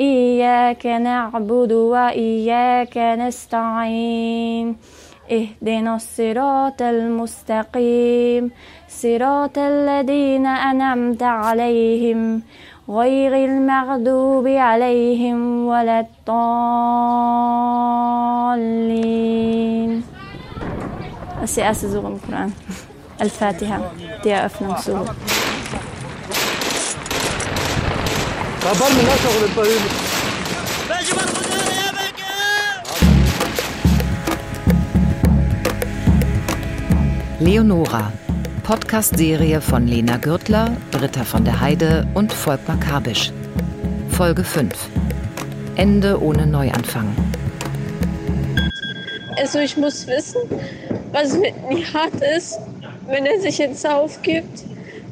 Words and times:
إياك 0.00 0.86
نعبد 0.86 1.72
وإياك 1.72 2.98
نستعين. 2.98 4.76
اهدنا 5.32 5.96
الصراط 5.96 6.82
المستقيم. 6.82 8.50
صراط 8.88 9.58
الذين 9.58 10.46
أنعمت 10.46 11.22
عليهم. 11.22 12.42
غير 12.90 13.34
المغضوب 13.44 14.46
عليهم 14.46 15.66
ولا 15.66 16.00
الضالين. 16.00 16.56
Das 21.40 21.50
ist 21.50 21.56
die 21.56 21.60
erste 21.60 21.88
Sure 21.88 22.08
im 22.08 22.26
Koran. 28.65 28.81
Al-Fatiha, 28.81 28.81
die 28.81 28.81
Eröffnungssure. 28.81 28.81
خبر 28.81 28.89
من 28.89 29.17
شغل 29.23 29.43
الطريق 29.43 29.81
Leonora, 37.39 38.13
Podcast-Serie 38.63 39.61
von 39.61 39.87
Lena 39.87 40.17
Gürtler, 40.17 40.77
Britta 40.91 41.23
von 41.23 41.43
der 41.43 41.59
Heide 41.59 42.05
und 42.13 42.31
Volkmar 42.31 42.79
Kabisch. 42.79 43.31
Folge 44.11 44.43
5. 44.43 44.71
Ende 45.75 46.21
ohne 46.21 46.45
Neuanfang. 46.45 47.07
Also 49.37 49.57
ich 49.57 49.75
muss 49.75 50.05
wissen, 50.05 50.41
was 51.11 51.33
mit 51.35 51.55
Nihat 51.67 52.13
ist, 52.37 52.59
wenn 53.07 53.25
er 53.25 53.41
sich 53.41 53.57
jetzt 53.57 53.87
aufgibt. 53.87 54.63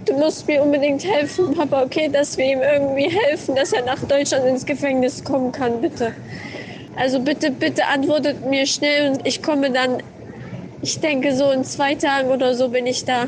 Du 0.06 0.12
musst 0.14 0.46
mir 0.46 0.62
unbedingt 0.62 1.04
helfen, 1.04 1.54
Papa, 1.54 1.82
okay, 1.82 2.08
dass 2.08 2.36
wir 2.36 2.44
ihm 2.44 2.60
irgendwie 2.60 3.10
helfen, 3.26 3.56
dass 3.56 3.72
er 3.72 3.84
nach 3.84 4.00
Deutschland 4.00 4.46
ins 4.46 4.66
Gefängnis 4.66 5.24
kommen 5.24 5.50
kann, 5.50 5.80
bitte. 5.80 6.12
Also 6.96 7.20
bitte, 7.20 7.50
bitte 7.50 7.86
antwortet 7.86 8.44
mir 8.44 8.66
schnell 8.66 9.10
und 9.10 9.26
ich 9.26 9.42
komme 9.42 9.70
dann, 9.70 10.02
ich 10.82 11.00
denke 11.00 11.34
so 11.34 11.50
in 11.50 11.64
zwei 11.64 11.94
Tagen 11.94 12.28
oder 12.30 12.54
so 12.54 12.68
bin 12.68 12.86
ich 12.86 13.04
da. 13.04 13.24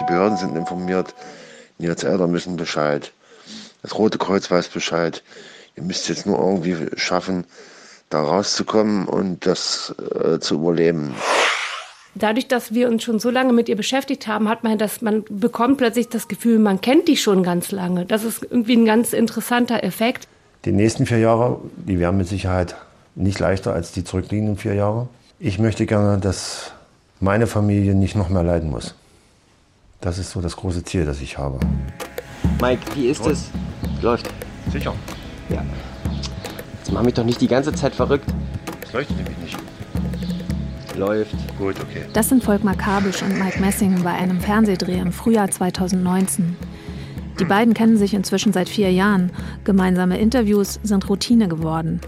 Die 0.00 0.04
Behörden 0.04 0.36
sind 0.38 0.56
informiert, 0.56 1.14
Niats 1.78 2.04
Eltern 2.04 2.30
müssen 2.30 2.56
Bescheid. 2.56 3.12
Das 3.82 3.98
Rote 3.98 4.18
Kreuz 4.18 4.50
weiß 4.50 4.68
Bescheid. 4.68 5.22
Ihr 5.76 5.82
müsst 5.82 6.08
jetzt 6.08 6.26
nur 6.26 6.38
irgendwie 6.38 6.88
schaffen, 6.96 7.44
da 8.10 8.22
rauszukommen 8.22 9.06
und 9.06 9.44
das 9.44 9.94
äh, 9.98 10.38
zu 10.38 10.54
überleben. 10.54 11.14
Dadurch, 12.18 12.48
dass 12.48 12.72
wir 12.72 12.88
uns 12.88 13.04
schon 13.04 13.18
so 13.18 13.28
lange 13.28 13.52
mit 13.52 13.68
ihr 13.68 13.76
beschäftigt 13.76 14.26
haben, 14.26 14.48
hat 14.48 14.64
man 14.64 14.78
das, 14.78 15.02
man 15.02 15.24
bekommt 15.28 15.76
plötzlich 15.76 16.08
das 16.08 16.28
Gefühl, 16.28 16.58
man 16.58 16.80
kennt 16.80 17.08
die 17.08 17.16
schon 17.18 17.42
ganz 17.42 17.72
lange. 17.72 18.06
Das 18.06 18.24
ist 18.24 18.42
irgendwie 18.42 18.74
ein 18.76 18.86
ganz 18.86 19.12
interessanter 19.12 19.84
Effekt. 19.84 20.26
Die 20.64 20.72
nächsten 20.72 21.04
vier 21.04 21.18
Jahre, 21.18 21.60
die 21.76 21.98
werden 21.98 22.16
mit 22.16 22.26
Sicherheit 22.26 22.74
nicht 23.16 23.38
leichter 23.38 23.74
als 23.74 23.92
die 23.92 24.02
zurückliegenden 24.02 24.56
vier 24.56 24.72
Jahre. 24.72 25.08
Ich 25.38 25.58
möchte 25.58 25.84
gerne, 25.84 26.18
dass 26.18 26.72
meine 27.20 27.46
Familie 27.46 27.94
nicht 27.94 28.16
noch 28.16 28.30
mehr 28.30 28.42
leiden 28.42 28.70
muss. 28.70 28.94
Das 30.00 30.16
ist 30.16 30.30
so 30.30 30.40
das 30.40 30.56
große 30.56 30.84
Ziel, 30.84 31.04
das 31.04 31.20
ich 31.20 31.36
habe. 31.36 31.60
Mike, 32.62 32.80
wie 32.94 33.08
ist 33.08 33.26
es? 33.26 33.50
Läuft. 34.00 34.30
Sicher. 34.72 34.94
Ja. 35.50 35.62
Jetzt 36.78 36.92
mach 36.92 37.02
mich 37.02 37.14
doch 37.14 37.24
nicht 37.24 37.42
die 37.42 37.48
ganze 37.48 37.74
Zeit 37.74 37.94
verrückt. 37.94 38.26
Das 38.80 38.92
leuchtet 38.94 39.16
nämlich 39.18 39.36
nicht. 39.38 39.65
Läuft. 40.96 41.34
Gut, 41.58 41.76
okay. 41.80 42.04
Das 42.12 42.28
sind 42.28 42.42
Volkmar 42.42 42.74
Kabisch 42.74 43.22
und 43.22 43.38
Mike 43.38 43.60
Messing 43.60 44.02
bei 44.02 44.12
einem 44.12 44.40
Fernsehdreh 44.40 44.98
im 44.98 45.12
Frühjahr 45.12 45.50
2019. 45.50 46.56
Die 47.38 47.44
beiden 47.44 47.74
kennen 47.74 47.98
sich 47.98 48.14
inzwischen 48.14 48.52
seit 48.52 48.68
vier 48.68 48.90
Jahren. 48.90 49.30
Gemeinsame 49.64 50.18
Interviews 50.18 50.80
sind 50.82 51.08
Routine 51.08 51.48
geworden. 51.48 52.00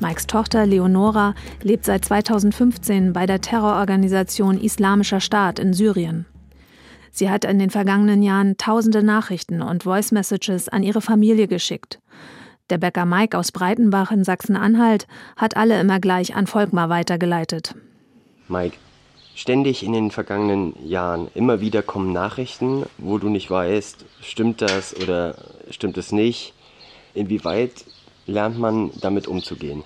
Mikes 0.00 0.26
Tochter 0.26 0.66
Leonora 0.66 1.34
lebt 1.62 1.84
seit 1.84 2.04
2015 2.04 3.12
bei 3.12 3.26
der 3.26 3.40
Terrororganisation 3.40 4.60
Islamischer 4.60 5.20
Staat 5.20 5.58
in 5.58 5.72
Syrien. 5.72 6.26
Sie 7.10 7.30
hat 7.30 7.44
in 7.44 7.58
den 7.58 7.70
vergangenen 7.70 8.22
Jahren 8.22 8.56
tausende 8.56 9.02
Nachrichten 9.02 9.62
und 9.62 9.84
Voice 9.84 10.12
Messages 10.12 10.68
an 10.68 10.82
ihre 10.82 11.00
Familie 11.00 11.48
geschickt. 11.48 12.00
Der 12.68 12.78
Bäcker 12.78 13.04
Mike 13.04 13.36
aus 13.36 13.50
Breitenbach 13.50 14.12
in 14.12 14.24
Sachsen-Anhalt 14.24 15.06
hat 15.36 15.56
alle 15.56 15.80
immer 15.80 16.00
gleich 16.00 16.36
an 16.36 16.46
Volkmar 16.46 16.88
weitergeleitet. 16.88 17.74
Mike, 18.50 18.76
ständig 19.34 19.82
in 19.82 19.92
den 19.92 20.10
vergangenen 20.10 20.74
Jahren 20.86 21.28
immer 21.34 21.60
wieder 21.60 21.82
kommen 21.82 22.12
Nachrichten, 22.12 22.84
wo 22.98 23.18
du 23.18 23.28
nicht 23.28 23.50
weißt, 23.50 24.04
stimmt 24.20 24.60
das 24.60 24.94
oder 24.96 25.36
stimmt 25.70 25.96
es 25.96 26.12
nicht. 26.12 26.52
Inwieweit 27.14 27.84
lernt 28.26 28.58
man 28.58 28.90
damit 29.00 29.26
umzugehen? 29.26 29.84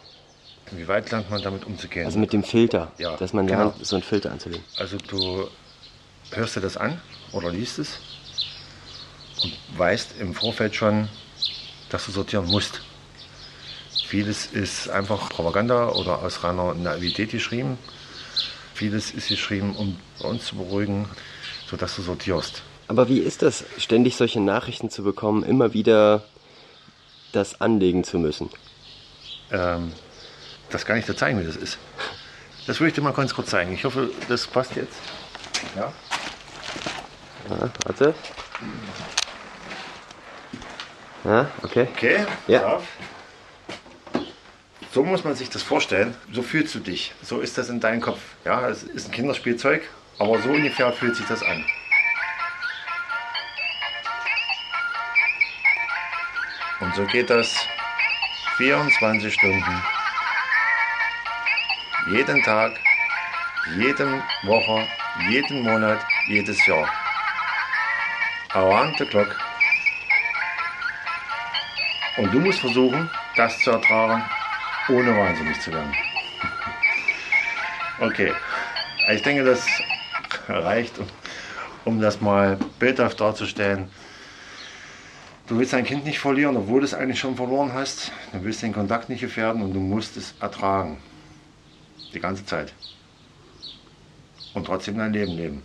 Inwieweit 0.72 1.10
lernt 1.10 1.30
man 1.30 1.42
damit 1.42 1.64
umzugehen? 1.66 2.06
Also 2.06 2.18
mit 2.18 2.32
dem 2.32 2.42
Filter, 2.42 2.90
Ja, 2.98 3.16
dass 3.16 3.32
man 3.32 3.46
genau. 3.46 3.58
lernt, 3.64 3.86
so 3.86 3.96
einen 3.96 4.02
Filter 4.02 4.32
anzulegen. 4.32 4.64
Also 4.78 4.96
du 4.96 5.46
hörst 6.32 6.56
dir 6.56 6.60
das 6.60 6.76
an 6.76 7.00
oder 7.32 7.50
liest 7.50 7.78
es 7.78 7.98
und 9.42 9.52
weißt 9.78 10.14
im 10.20 10.34
Vorfeld 10.34 10.74
schon, 10.74 11.08
dass 11.90 12.06
du 12.06 12.12
sortieren 12.12 12.46
musst. 12.46 12.80
Vieles 14.06 14.46
ist 14.46 14.88
einfach 14.88 15.28
Propaganda 15.28 15.90
oder 15.90 16.22
aus 16.22 16.44
reiner 16.44 16.74
Naivität 16.74 17.30
geschrieben. 17.30 17.78
Vieles 18.74 19.12
ist 19.12 19.28
geschrieben, 19.28 19.74
um 19.76 19.96
uns 20.18 20.46
zu 20.46 20.56
beruhigen, 20.56 21.08
sodass 21.70 21.94
du 21.94 22.02
sortierst. 22.02 22.62
Aber 22.88 23.08
wie 23.08 23.18
ist 23.18 23.42
das, 23.42 23.64
ständig 23.78 24.16
solche 24.16 24.40
Nachrichten 24.40 24.90
zu 24.90 25.04
bekommen, 25.04 25.44
immer 25.44 25.72
wieder 25.72 26.24
das 27.32 27.60
anlegen 27.60 28.04
zu 28.04 28.18
müssen? 28.18 28.50
Ähm, 29.50 29.92
das 30.70 30.84
kann 30.84 30.98
ich 30.98 31.06
dir 31.06 31.14
zeigen, 31.16 31.40
wie 31.40 31.44
das 31.44 31.56
ist. 31.56 31.78
Das 32.66 32.80
würde 32.80 32.88
ich 32.88 32.94
dir 32.94 33.02
mal 33.02 33.12
ganz 33.12 33.32
kurz 33.34 33.50
zeigen. 33.50 33.72
Ich 33.72 33.84
hoffe, 33.84 34.10
das 34.28 34.46
passt 34.46 34.74
jetzt. 34.74 34.98
Ja. 35.76 35.92
Ja, 37.48 37.70
warte. 37.86 38.14
Ja, 41.24 41.50
okay. 41.62 41.88
Okay, 41.94 42.26
Ja. 42.48 42.66
auf. 42.76 42.84
So 44.94 45.02
muss 45.02 45.24
man 45.24 45.34
sich 45.34 45.50
das 45.50 45.64
vorstellen. 45.64 46.14
So 46.30 46.40
fühlst 46.40 46.72
du 46.76 46.78
dich. 46.78 47.12
So 47.20 47.40
ist 47.40 47.58
das 47.58 47.68
in 47.68 47.80
deinem 47.80 48.00
Kopf. 48.00 48.20
Ja, 48.44 48.68
es 48.68 48.84
ist 48.84 49.08
ein 49.08 49.10
Kinderspielzeug, 49.10 49.82
aber 50.20 50.40
so 50.40 50.50
ungefähr 50.50 50.92
fühlt 50.92 51.16
sich 51.16 51.26
das 51.26 51.42
an. 51.42 51.64
Und 56.78 56.94
so 56.94 57.04
geht 57.06 57.28
das 57.28 57.56
24 58.56 59.34
Stunden. 59.34 59.82
Jeden 62.12 62.40
Tag, 62.44 62.78
jede 63.76 64.22
Woche, 64.44 64.86
jeden 65.28 65.64
Monat, 65.64 66.06
jedes 66.28 66.64
Jahr. 66.68 66.88
Around 68.52 68.96
the 68.98 69.06
clock. 69.06 69.34
Und 72.16 72.32
du 72.32 72.38
musst 72.38 72.60
versuchen, 72.60 73.10
das 73.34 73.58
zu 73.58 73.72
ertragen, 73.72 74.22
ohne 74.88 75.16
wahnsinnig 75.16 75.60
zu 75.60 75.72
werden. 75.72 75.92
Okay, 78.00 78.32
ich 79.12 79.22
denke, 79.22 79.44
das 79.44 79.66
reicht, 80.48 80.94
um, 81.84 82.00
das 82.00 82.20
mal 82.20 82.58
bildhaft 82.78 83.20
darzustellen. 83.20 83.88
Du 85.46 85.58
willst 85.58 85.72
dein 85.72 85.84
Kind 85.84 86.04
nicht 86.04 86.18
verlieren, 86.18 86.56
obwohl 86.56 86.80
du 86.80 86.86
es 86.86 86.94
eigentlich 86.94 87.20
schon 87.20 87.36
verloren 87.36 87.72
hast. 87.72 88.12
Du 88.32 88.42
willst 88.42 88.62
den 88.62 88.72
Kontakt 88.72 89.08
nicht 89.08 89.20
gefährden 89.20 89.62
und 89.62 89.74
du 89.74 89.80
musst 89.80 90.16
es 90.16 90.34
ertragen. 90.40 90.98
Die 92.14 92.20
ganze 92.20 92.46
Zeit. 92.46 92.72
Und 94.54 94.66
trotzdem 94.66 94.96
dein 94.96 95.12
Leben 95.12 95.32
leben. 95.32 95.62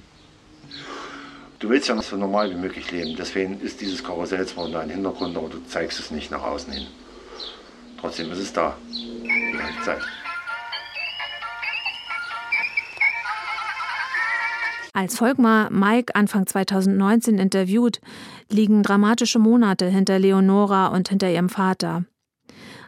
Du 1.59 1.69
willst 1.69 1.87
ja 1.87 2.01
so 2.01 2.15
normal 2.15 2.51
wie 2.51 2.55
möglich 2.55 2.91
leben. 2.91 3.15
Deswegen 3.17 3.59
ist 3.61 3.81
dieses 3.81 4.03
Karussell 4.03 4.45
zwar 4.45 4.65
in 4.65 4.73
deinem 4.73 4.91
Hintergrund, 4.91 5.35
aber 5.37 5.49
du 5.49 5.59
zeigst 5.65 5.99
es 5.99 6.11
nicht 6.11 6.31
nach 6.31 6.43
außen 6.43 6.71
hin. 6.73 6.87
Trotzdem 7.99 8.31
ist 8.31 8.39
es 8.39 8.53
da. 8.53 8.77
Zeit. 9.83 10.01
Als 14.93 15.17
Volkmar 15.17 15.71
Mike 15.71 16.15
Anfang 16.15 16.45
2019 16.45 17.37
interviewt, 17.37 18.01
liegen 18.49 18.83
dramatische 18.83 19.39
Monate 19.39 19.85
hinter 19.87 20.19
Leonora 20.19 20.87
und 20.87 21.09
hinter 21.09 21.29
ihrem 21.29 21.49
Vater. 21.49 22.05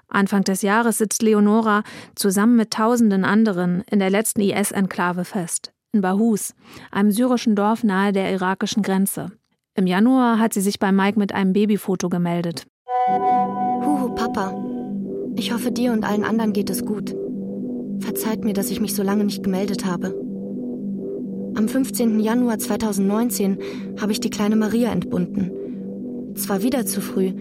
Anfang 0.09 0.43
des 0.43 0.61
Jahres 0.61 0.97
sitzt 0.97 1.21
Leonora 1.21 1.83
zusammen 2.15 2.57
mit 2.57 2.71
tausenden 2.71 3.23
anderen 3.23 3.81
in 3.89 3.99
der 3.99 4.09
letzten 4.09 4.41
IS-Enklave 4.41 5.23
fest, 5.23 5.71
in 5.93 6.01
Bahus, 6.01 6.53
einem 6.91 7.11
syrischen 7.11 7.55
Dorf 7.55 7.83
nahe 7.83 8.11
der 8.11 8.29
irakischen 8.33 8.83
Grenze. 8.83 9.31
Im 9.75 9.87
Januar 9.87 10.37
hat 10.37 10.53
sie 10.53 10.61
sich 10.61 10.79
bei 10.79 10.91
Mike 10.91 11.17
mit 11.17 11.33
einem 11.33 11.53
Babyfoto 11.53 12.09
gemeldet. 12.09 12.67
Huhu, 13.07 14.13
Papa. 14.15 14.80
Ich 15.41 15.51
hoffe, 15.51 15.71
dir 15.71 15.91
und 15.91 16.05
allen 16.05 16.23
anderen 16.23 16.53
geht 16.53 16.69
es 16.69 16.85
gut. 16.85 17.15
Verzeiht 17.97 18.45
mir, 18.45 18.53
dass 18.53 18.69
ich 18.69 18.79
mich 18.79 18.93
so 18.93 19.01
lange 19.01 19.23
nicht 19.23 19.41
gemeldet 19.41 19.87
habe. 19.87 20.13
Am 21.55 21.67
15. 21.67 22.19
Januar 22.19 22.59
2019 22.59 23.57
habe 23.99 24.11
ich 24.11 24.19
die 24.19 24.29
kleine 24.29 24.55
Maria 24.55 24.91
entbunden. 24.91 26.35
Zwar 26.35 26.61
wieder 26.61 26.85
zu 26.85 27.01
früh, 27.01 27.33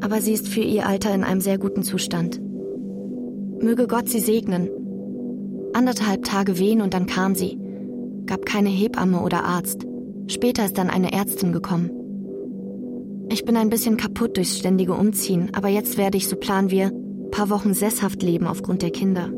Aber 0.00 0.20
sie 0.20 0.32
ist 0.32 0.48
für 0.48 0.62
ihr 0.62 0.84
Alter 0.88 1.14
in 1.14 1.22
einem 1.22 1.40
sehr 1.40 1.56
guten 1.56 1.84
Zustand. 1.84 2.40
Möge 3.62 3.86
Gott 3.86 4.08
sie 4.08 4.18
segnen. 4.18 4.68
Anderthalb 5.74 6.24
Tage 6.24 6.58
wehen 6.58 6.80
und 6.80 6.92
dann 6.92 7.06
kam 7.06 7.36
sie. 7.36 7.56
Gab 8.26 8.46
keine 8.46 8.68
Hebamme 8.68 9.22
oder 9.22 9.44
Arzt. 9.44 9.86
Später 10.26 10.64
ist 10.64 10.76
dann 10.76 10.90
eine 10.90 11.12
Ärztin 11.12 11.52
gekommen. 11.52 11.92
Ich 13.30 13.44
bin 13.44 13.56
ein 13.56 13.70
bisschen 13.70 13.96
kaputt 13.96 14.38
durchs 14.38 14.58
ständige 14.58 14.94
Umziehen, 14.94 15.50
aber 15.54 15.68
jetzt 15.68 15.96
werde 15.98 16.16
ich, 16.16 16.26
so 16.26 16.34
planen 16.34 16.72
wir, 16.72 16.90
paar 17.34 17.50
Wochen 17.50 17.74
sesshaft 17.74 18.22
leben 18.22 18.46
aufgrund 18.46 18.80
der 18.82 18.92
Kinder. 18.92 19.28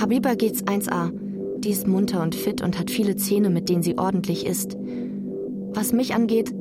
Habiba 0.00 0.32
geht's 0.34 0.64
1a. 0.64 1.10
Die 1.58 1.68
ist 1.68 1.86
munter 1.86 2.22
und 2.22 2.34
fit 2.34 2.62
und 2.62 2.78
hat 2.78 2.90
viele 2.90 3.16
Zähne, 3.16 3.50
mit 3.50 3.68
denen 3.68 3.82
sie 3.82 3.98
ordentlich 3.98 4.46
isst. 4.46 4.78
Was 5.74 5.92
mich 5.92 6.14
angeht, 6.14 6.54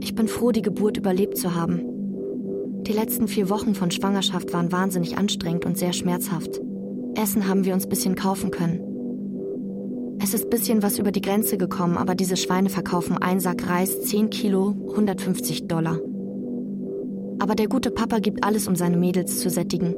ich 0.00 0.16
bin 0.16 0.26
froh, 0.26 0.50
die 0.50 0.62
Geburt 0.62 0.96
überlebt 0.96 1.38
zu 1.38 1.54
haben. 1.54 1.82
Die 2.82 2.92
letzten 2.92 3.28
vier 3.28 3.48
Wochen 3.48 3.76
von 3.76 3.92
Schwangerschaft 3.92 4.52
waren 4.52 4.72
wahnsinnig 4.72 5.18
anstrengend 5.18 5.64
und 5.64 5.78
sehr 5.78 5.92
schmerzhaft. 5.92 6.60
Essen 7.14 7.46
haben 7.46 7.64
wir 7.64 7.72
uns 7.72 7.86
bisschen 7.86 8.16
kaufen 8.16 8.50
können. 8.50 8.80
Es 10.20 10.34
ist 10.34 10.50
bisschen 10.50 10.82
was 10.82 10.98
über 10.98 11.12
die 11.12 11.20
Grenze 11.20 11.58
gekommen, 11.58 11.96
aber 11.96 12.16
diese 12.16 12.36
Schweine 12.36 12.70
verkaufen 12.70 13.18
einen 13.18 13.38
Sack 13.38 13.68
Reis, 13.68 14.02
10 14.02 14.30
Kilo, 14.30 14.74
150 14.88 15.68
Dollar. 15.68 16.00
Aber 17.38 17.54
der 17.54 17.68
gute 17.68 17.90
Papa 17.90 18.18
gibt 18.18 18.44
alles, 18.44 18.66
um 18.68 18.76
seine 18.76 18.96
Mädels 18.96 19.40
zu 19.40 19.50
sättigen. 19.50 19.94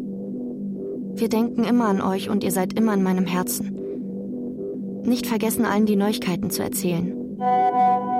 Wir 1.14 1.28
denken 1.28 1.64
immer 1.64 1.86
an 1.86 2.00
euch 2.00 2.30
und 2.30 2.44
ihr 2.44 2.50
seid 2.52 2.72
immer 2.74 2.94
in 2.94 3.02
meinem 3.02 3.26
Herzen. 3.26 3.74
Nicht 5.04 5.26
vergessen, 5.26 5.64
allen 5.64 5.86
die 5.86 5.96
Neuigkeiten 5.96 6.50
zu 6.50 6.62
erzählen. 6.62 7.12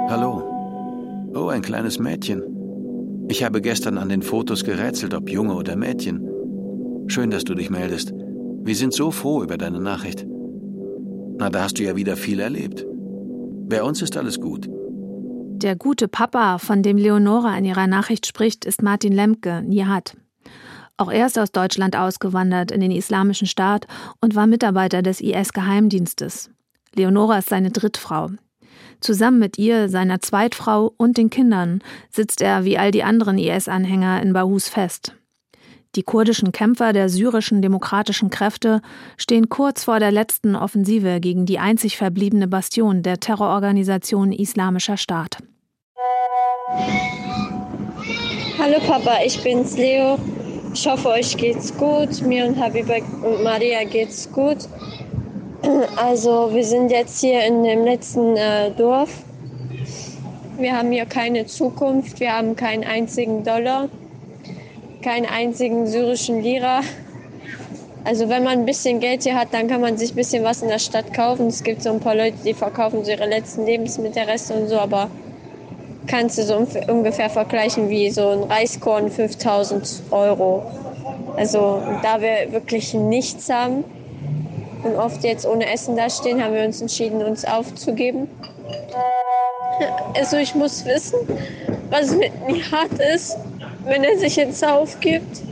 Hallo. 0.08 0.42
Oh, 1.34 1.48
ein 1.48 1.62
kleines 1.62 1.98
Mädchen. 1.98 2.42
Ich 3.28 3.44
habe 3.44 3.60
gestern 3.60 3.98
an 3.98 4.08
den 4.08 4.22
Fotos 4.22 4.64
gerätselt, 4.64 5.12
ob 5.14 5.28
Junge 5.28 5.54
oder 5.54 5.76
Mädchen. 5.76 6.26
Schön, 7.08 7.30
dass 7.30 7.44
du 7.44 7.54
dich 7.54 7.70
meldest. 7.70 8.14
Wir 8.62 8.74
sind 8.74 8.94
so 8.94 9.10
froh 9.10 9.42
über 9.42 9.58
deine 9.58 9.80
Nachricht. 9.80 10.26
Na, 11.38 11.50
da 11.50 11.64
hast 11.64 11.78
du 11.78 11.82
ja 11.84 11.94
wieder 11.94 12.16
viel 12.16 12.40
erlebt. 12.40 12.86
Bei 13.68 13.82
uns 13.82 14.02
ist 14.02 14.16
alles 14.16 14.40
gut. 14.40 14.68
Der 15.60 15.75
gute 15.75 16.06
Papa, 16.06 16.58
von 16.58 16.84
dem 16.84 16.96
Leonora 16.96 17.58
in 17.58 17.64
ihrer 17.64 17.88
Nachricht 17.88 18.28
spricht, 18.28 18.64
ist 18.64 18.81
Martin 18.81 19.12
Lemke, 19.12 19.60
Nihat. 19.62 20.16
Auch 20.96 21.10
er 21.10 21.26
ist 21.26 21.37
aus 21.37 21.50
Deutschland 21.50 21.96
ausgewandert 21.96 22.70
in 22.70 22.81
den 22.81 22.93
Islamischen 22.93 23.49
Staat 23.49 23.88
und 24.20 24.37
war 24.37 24.46
Mitarbeiter 24.46 25.02
des 25.02 25.20
IS-Geheimdienstes. 25.20 26.50
Leonora 26.94 27.38
ist 27.38 27.49
seine 27.49 27.72
Drittfrau. 27.72 28.31
Zusammen 29.00 29.40
mit 29.40 29.58
ihr, 29.58 29.88
seiner 29.88 30.20
Zweitfrau 30.20 30.94
und 30.96 31.16
den 31.19 31.28
Kindern 31.28 31.82
sitzt 32.08 32.40
er 32.40 32.64
wie 32.64 32.78
all 32.78 32.93
die 32.93 33.02
anderen 33.02 33.37
IS-Anhänger 33.37 34.22
in 34.22 34.32
Bahus 34.34 34.69
fest. 34.69 35.16
Die 35.96 36.02
kurdischen 36.02 36.52
Kämpfer 36.52 36.93
der 36.93 37.08
syrischen 37.08 37.62
demokratischen 37.62 38.29
Kräfte 38.29 38.82
stehen 39.17 39.49
kurz 39.49 39.85
vor 39.85 40.00
der 40.00 40.12
letzten 40.12 40.55
Offensive 40.55 41.19
gegen 41.19 41.46
die 41.46 41.58
einzig 41.58 41.96
verbliebene 41.96 42.46
Bastion 42.46 43.02
der 43.02 43.19
Terrororganisation 43.20 44.31
Islamischer 44.32 44.99
Staat. 44.99 45.38
Hallo 48.58 48.79
Papa, 48.87 49.19
ich 49.25 49.43
bin's 49.43 49.79
Leo. 49.79 50.19
Ich 50.75 50.87
hoffe, 50.87 51.08
euch 51.08 51.35
geht's 51.38 51.75
gut. 51.75 52.20
Mir 52.20 52.44
und 52.44 52.61
Habiba 52.61 52.96
und 53.23 53.43
Maria 53.43 53.85
geht's 53.85 54.31
gut. 54.31 54.58
Also, 55.96 56.50
wir 56.52 56.64
sind 56.64 56.90
jetzt 56.90 57.20
hier 57.20 57.46
in 57.46 57.64
dem 57.64 57.85
letzten 57.85 58.37
äh, 58.37 58.70
Dorf. 58.73 59.11
Wir 60.58 60.76
haben 60.76 60.93
hier 60.93 61.06
keine 61.06 61.46
Zukunft. 61.46 62.20
Wir 62.20 62.35
haben 62.35 62.55
keinen 62.56 62.85
einzigen 62.85 63.43
Dollar 63.43 63.88
keinen 65.02 65.26
einzigen 65.26 65.86
syrischen 65.86 66.42
Lira. 66.42 66.80
Also 68.04 68.28
wenn 68.28 68.42
man 68.42 68.60
ein 68.60 68.64
bisschen 68.64 69.00
Geld 69.00 69.24
hier 69.24 69.34
hat, 69.34 69.48
dann 69.52 69.68
kann 69.68 69.80
man 69.80 69.98
sich 69.98 70.12
ein 70.12 70.16
bisschen 70.16 70.44
was 70.44 70.62
in 70.62 70.68
der 70.68 70.78
Stadt 70.78 71.12
kaufen. 71.12 71.48
Es 71.48 71.62
gibt 71.62 71.82
so 71.82 71.90
ein 71.90 72.00
paar 72.00 72.14
Leute, 72.14 72.36
die 72.44 72.54
verkaufen 72.54 73.04
so 73.04 73.10
ihre 73.10 73.26
letzten 73.26 73.66
Lebensmittelreste 73.66 74.54
und 74.54 74.68
so, 74.68 74.78
aber 74.78 75.10
kannst 76.06 76.38
du 76.38 76.42
so 76.42 76.66
ungefähr 76.88 77.28
vergleichen 77.28 77.90
wie 77.90 78.10
so 78.10 78.28
ein 78.30 78.42
Reiskorn 78.44 79.10
5000 79.10 80.04
Euro. 80.10 80.62
Also 81.36 81.82
da 82.02 82.20
wir 82.20 82.52
wirklich 82.52 82.94
nichts 82.94 83.50
haben 83.50 83.84
und 84.82 84.96
oft 84.96 85.22
jetzt 85.22 85.46
ohne 85.46 85.70
Essen 85.70 85.96
dastehen, 85.96 86.42
haben 86.42 86.54
wir 86.54 86.64
uns 86.64 86.80
entschieden, 86.80 87.22
uns 87.22 87.44
aufzugeben. 87.44 88.28
Also 90.14 90.38
ich 90.38 90.54
muss 90.54 90.84
wissen, 90.84 91.18
was 91.90 92.14
mit 92.14 92.32
Nihat 92.48 92.90
ist 93.14 93.36
wenn 93.88 94.05
er 94.05 94.19
sich 94.19 94.37
jetzt 94.37 94.64
aufgibt. 94.64 95.43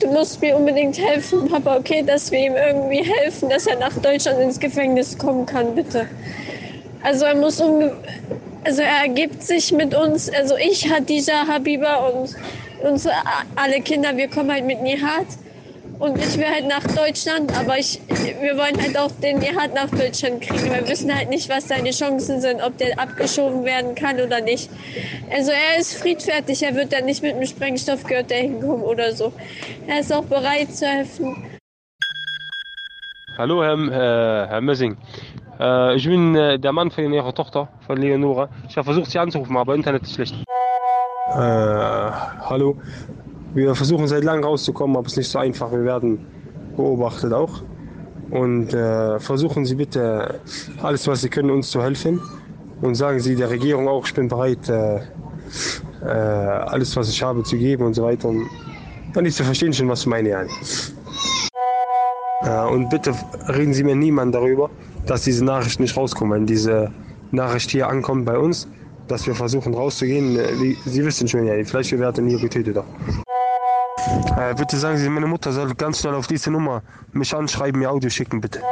Du 0.00 0.08
musst 0.08 0.40
mir 0.40 0.56
unbedingt 0.56 0.98
helfen, 0.98 1.48
Papa, 1.48 1.76
okay, 1.76 2.02
dass 2.02 2.32
wir 2.32 2.40
ihm 2.40 2.56
irgendwie 2.56 3.04
helfen, 3.20 3.48
dass 3.48 3.66
er 3.66 3.78
nach 3.78 3.96
Deutschland 3.98 4.40
ins 4.40 4.58
Gefängnis 4.58 5.16
kommen 5.16 5.46
kann, 5.46 5.74
bitte. 5.74 6.08
Also 7.04 7.24
er 7.24 7.36
muss 7.36 7.60
also 8.64 8.82
er 8.82 9.02
ergibt 9.02 9.42
sich 9.42 9.72
mit 9.72 9.94
uns, 9.94 10.28
also 10.30 10.56
ich, 10.56 10.90
Hadija, 10.90 11.46
Habiba 11.48 11.96
und 12.08 12.34
unsere 12.82 13.14
alle 13.56 13.80
Kinder, 13.80 14.16
wir 14.16 14.28
kommen 14.28 14.52
halt 14.52 14.64
mit 14.64 14.82
Nihat. 14.82 15.26
Und 16.02 16.18
ich 16.18 16.36
will 16.36 16.48
halt 16.48 16.66
nach 16.66 16.82
Deutschland, 16.96 17.56
aber 17.56 17.78
ich, 17.78 18.00
wir 18.08 18.58
wollen 18.58 18.76
halt 18.82 18.98
auch 18.98 19.12
den 19.22 19.38
Nihat 19.38 19.72
nach 19.72 19.88
Deutschland 19.88 20.40
kriegen. 20.42 20.64
Wir 20.64 20.88
wissen 20.88 21.14
halt 21.14 21.30
nicht, 21.30 21.48
was 21.48 21.68
seine 21.68 21.92
Chancen 21.92 22.40
sind, 22.40 22.60
ob 22.60 22.76
der 22.76 22.98
abgeschoben 22.98 23.64
werden 23.64 23.94
kann 23.94 24.20
oder 24.20 24.40
nicht. 24.40 24.68
Also 25.30 25.52
er 25.52 25.78
ist 25.78 25.94
friedfertig, 26.02 26.60
er 26.64 26.74
wird 26.74 26.92
dann 26.92 27.04
nicht 27.04 27.22
mit 27.22 27.36
dem 27.36 27.46
Sprengstoffgürtel 27.46 28.36
hinkommen 28.36 28.82
oder 28.82 29.12
so. 29.12 29.32
Er 29.86 30.00
ist 30.00 30.12
auch 30.12 30.24
bereit 30.24 30.74
zu 30.74 30.86
helfen. 30.86 31.36
Hallo, 33.38 33.62
Herr, 33.62 33.74
äh, 33.74 34.48
Herr 34.48 34.60
Messing. 34.60 34.96
Äh, 35.60 35.94
ich 35.94 36.04
bin 36.04 36.34
äh, 36.34 36.58
der 36.58 36.72
Mann 36.72 36.90
von 36.90 37.12
Ihrer 37.12 37.32
Tochter, 37.32 37.68
von 37.86 37.96
Leonora. 37.96 38.48
Ich 38.68 38.76
habe 38.76 38.86
versucht, 38.86 39.08
Sie 39.08 39.20
anzurufen, 39.20 39.56
aber 39.56 39.76
Internet 39.76 40.02
ist 40.02 40.14
schlecht. 40.14 40.34
Äh, 40.34 41.36
hallo, 41.38 42.76
wir 43.54 43.74
versuchen 43.74 44.06
seit 44.06 44.24
langem 44.24 44.44
rauszukommen, 44.44 44.96
aber 44.96 45.06
es 45.06 45.12
ist 45.12 45.18
nicht 45.18 45.30
so 45.30 45.38
einfach. 45.38 45.70
Wir 45.72 45.84
werden 45.84 46.26
beobachtet 46.76 47.32
auch. 47.32 47.62
Und 48.30 48.72
äh, 48.72 49.20
versuchen 49.20 49.66
Sie 49.66 49.74
bitte 49.74 50.40
alles, 50.82 51.06
was 51.06 51.20
Sie 51.20 51.28
können, 51.28 51.50
uns 51.50 51.70
zu 51.70 51.82
helfen. 51.82 52.20
Und 52.80 52.94
sagen 52.94 53.20
Sie 53.20 53.36
der 53.36 53.50
Regierung 53.50 53.88
auch, 53.88 54.06
ich 54.06 54.14
bin 54.14 54.28
bereit, 54.28 54.68
äh, 54.68 55.00
äh, 56.02 56.06
alles, 56.06 56.96
was 56.96 57.10
ich 57.10 57.22
habe, 57.22 57.42
zu 57.42 57.56
geben 57.56 57.84
und 57.84 57.94
so 57.94 58.04
weiter. 58.04 58.28
Und 58.28 58.48
dann 59.12 59.26
ist 59.26 59.36
zu 59.36 59.44
verstehen 59.44 59.72
schon, 59.72 59.88
was 59.88 60.00
ich 60.00 60.06
meine. 60.06 60.46
Äh, 62.42 62.64
und 62.70 62.88
bitte 62.88 63.14
reden 63.48 63.74
Sie 63.74 63.84
mir 63.84 63.94
niemand 63.94 64.34
darüber, 64.34 64.70
dass 65.06 65.24
diese 65.24 65.44
Nachricht 65.44 65.78
nicht 65.78 65.96
rauskommt. 65.96 66.32
Wenn 66.32 66.46
diese 66.46 66.90
Nachricht 67.32 67.70
hier 67.70 67.86
ankommt 67.88 68.24
bei 68.24 68.38
uns, 68.38 68.66
dass 69.08 69.26
wir 69.26 69.34
versuchen 69.34 69.74
rauszugehen, 69.74 70.38
äh, 70.38 70.74
Sie 70.86 71.04
wissen 71.04 71.28
schon, 71.28 71.46
ja, 71.46 71.54
die 71.54 71.64
Fleischgewehr 71.64 72.06
werden 72.06 72.26
hier 72.26 72.40
getötet. 72.40 72.78
Auch. 72.78 73.31
Äh, 74.36 74.54
bitte 74.54 74.76
sagen 74.76 74.96
Sie, 74.96 75.08
meine 75.08 75.26
Mutter 75.26 75.52
soll 75.52 75.74
ganz 75.74 76.00
schnell 76.00 76.14
auf 76.14 76.26
diese 76.26 76.50
Nummer 76.50 76.82
mich 77.12 77.34
anschreiben, 77.34 77.80
mir 77.80 77.90
Audio 77.90 78.10
schicken, 78.10 78.40
bitte. 78.40 78.62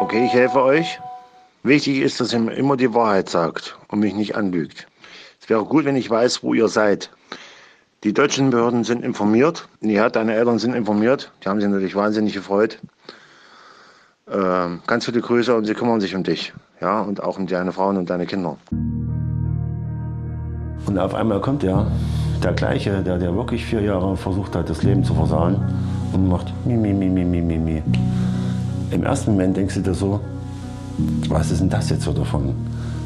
Okay, 0.00 0.24
ich 0.24 0.32
helfe 0.32 0.62
euch. 0.62 1.00
Wichtig 1.64 1.98
ist, 1.98 2.20
dass 2.20 2.32
ihr 2.32 2.38
mir 2.38 2.54
immer 2.54 2.76
die 2.76 2.94
Wahrheit 2.94 3.28
sagt 3.28 3.76
und 3.88 3.98
mich 3.98 4.14
nicht 4.14 4.36
anlügt. 4.36 4.86
Es 5.40 5.48
wäre 5.48 5.64
gut, 5.64 5.84
wenn 5.84 5.96
ich 5.96 6.08
weiß, 6.08 6.42
wo 6.42 6.54
ihr 6.54 6.68
seid. 6.68 7.10
Die 8.04 8.12
deutschen 8.12 8.50
Behörden 8.50 8.84
sind 8.84 9.04
informiert. 9.04 9.68
Ja, 9.80 10.08
deine 10.08 10.34
Eltern 10.34 10.60
sind 10.60 10.74
informiert. 10.74 11.32
Die 11.42 11.48
haben 11.48 11.60
sich 11.60 11.68
natürlich 11.68 11.96
wahnsinnig 11.96 12.32
gefreut. 12.32 12.78
Ähm, 14.30 14.82
ganz 14.86 15.06
viele 15.06 15.20
Grüße 15.20 15.54
und 15.54 15.64
sie 15.64 15.74
kümmern 15.74 16.00
sich 16.00 16.14
um 16.14 16.22
dich. 16.22 16.52
Ja, 16.80 17.00
und 17.00 17.22
auch 17.22 17.38
um 17.38 17.48
deine 17.48 17.72
Frauen 17.72 17.96
und 17.96 18.08
deine 18.08 18.26
Kinder. 18.26 18.56
Und 20.86 20.98
auf 20.98 21.14
einmal 21.14 21.40
kommt 21.40 21.64
er 21.64 21.90
der 22.42 22.52
gleiche, 22.52 23.02
der, 23.02 23.18
der 23.18 23.34
wirklich 23.34 23.64
vier 23.64 23.80
Jahre 23.82 24.16
versucht 24.16 24.54
hat, 24.54 24.70
das 24.70 24.82
Leben 24.82 25.04
zu 25.04 25.14
versauen 25.14 25.56
und 26.12 26.28
macht 26.28 26.52
mi, 26.64 26.76
mi, 26.76 26.92
mi, 26.92 27.08
mi, 27.08 27.24
mi, 27.24 27.40
mi, 27.40 27.58
mi. 27.58 27.82
Im 28.90 29.04
ersten 29.04 29.32
Moment 29.32 29.56
denkst 29.56 29.74
du 29.74 29.80
dir 29.80 29.94
so, 29.94 30.20
was 31.28 31.50
ist 31.50 31.60
denn 31.60 31.68
das 31.68 31.90
jetzt 31.90 32.02
so 32.02 32.12
davon? 32.12 32.54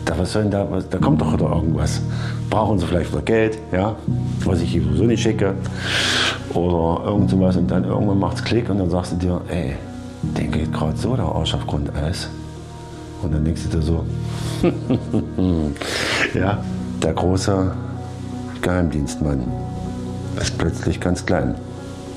Da, 0.04 0.18
was 0.18 0.32
soll 0.32 0.42
denn 0.42 0.50
da, 0.50 0.66
was, 0.70 0.88
da 0.88 0.98
kommt 0.98 1.20
doch 1.20 1.32
wieder 1.32 1.48
irgendwas. 1.48 2.00
Brauchen 2.50 2.78
sie 2.78 2.86
vielleicht 2.86 3.12
wieder 3.12 3.22
Geld, 3.22 3.58
ja, 3.72 3.96
was 4.44 4.60
ich 4.60 4.72
hier 4.72 4.82
sowieso 4.82 5.04
nicht 5.04 5.22
schicke 5.22 5.54
oder 6.54 7.04
irgend 7.06 7.30
sowas 7.30 7.56
und 7.56 7.70
dann 7.70 7.84
irgendwann 7.84 8.18
macht 8.18 8.38
es 8.38 8.44
Klick 8.44 8.68
und 8.68 8.78
dann 8.78 8.90
sagst 8.90 9.12
du 9.12 9.16
dir, 9.16 9.40
ey, 9.48 9.74
den 10.22 10.50
geht 10.50 10.72
gerade 10.72 10.96
so 10.96 11.16
der 11.16 11.24
Arsch 11.24 11.54
auf 11.54 11.66
Grundeis. 11.66 12.28
Und 13.22 13.32
dann 13.32 13.44
denkst 13.44 13.62
du 13.70 13.78
dir 13.78 13.82
so, 13.82 14.04
ja, 16.38 16.58
der 17.02 17.12
große 17.12 17.72
Geheimdienstmann 18.62 19.42
ist 20.40 20.56
plötzlich 20.56 21.00
ganz 21.00 21.26
klein. 21.26 21.54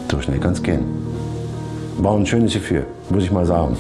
So 0.10 0.22
schnell 0.22 0.40
kann 0.40 0.54
es 0.54 0.64
gehen. 0.64 0.86
War 1.98 2.16
ein 2.16 2.26
schönes 2.26 2.54
Gefühl, 2.54 2.86
muss 3.10 3.24
ich 3.24 3.32
mal 3.32 3.46
sagen. 3.46 3.76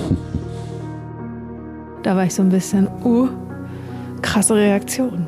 Da 2.03 2.15
war 2.15 2.25
ich 2.25 2.33
so 2.33 2.41
ein 2.41 2.49
bisschen, 2.49 2.87
uh, 3.03 3.29
krasse 4.21 4.55
Reaktion. 4.55 5.27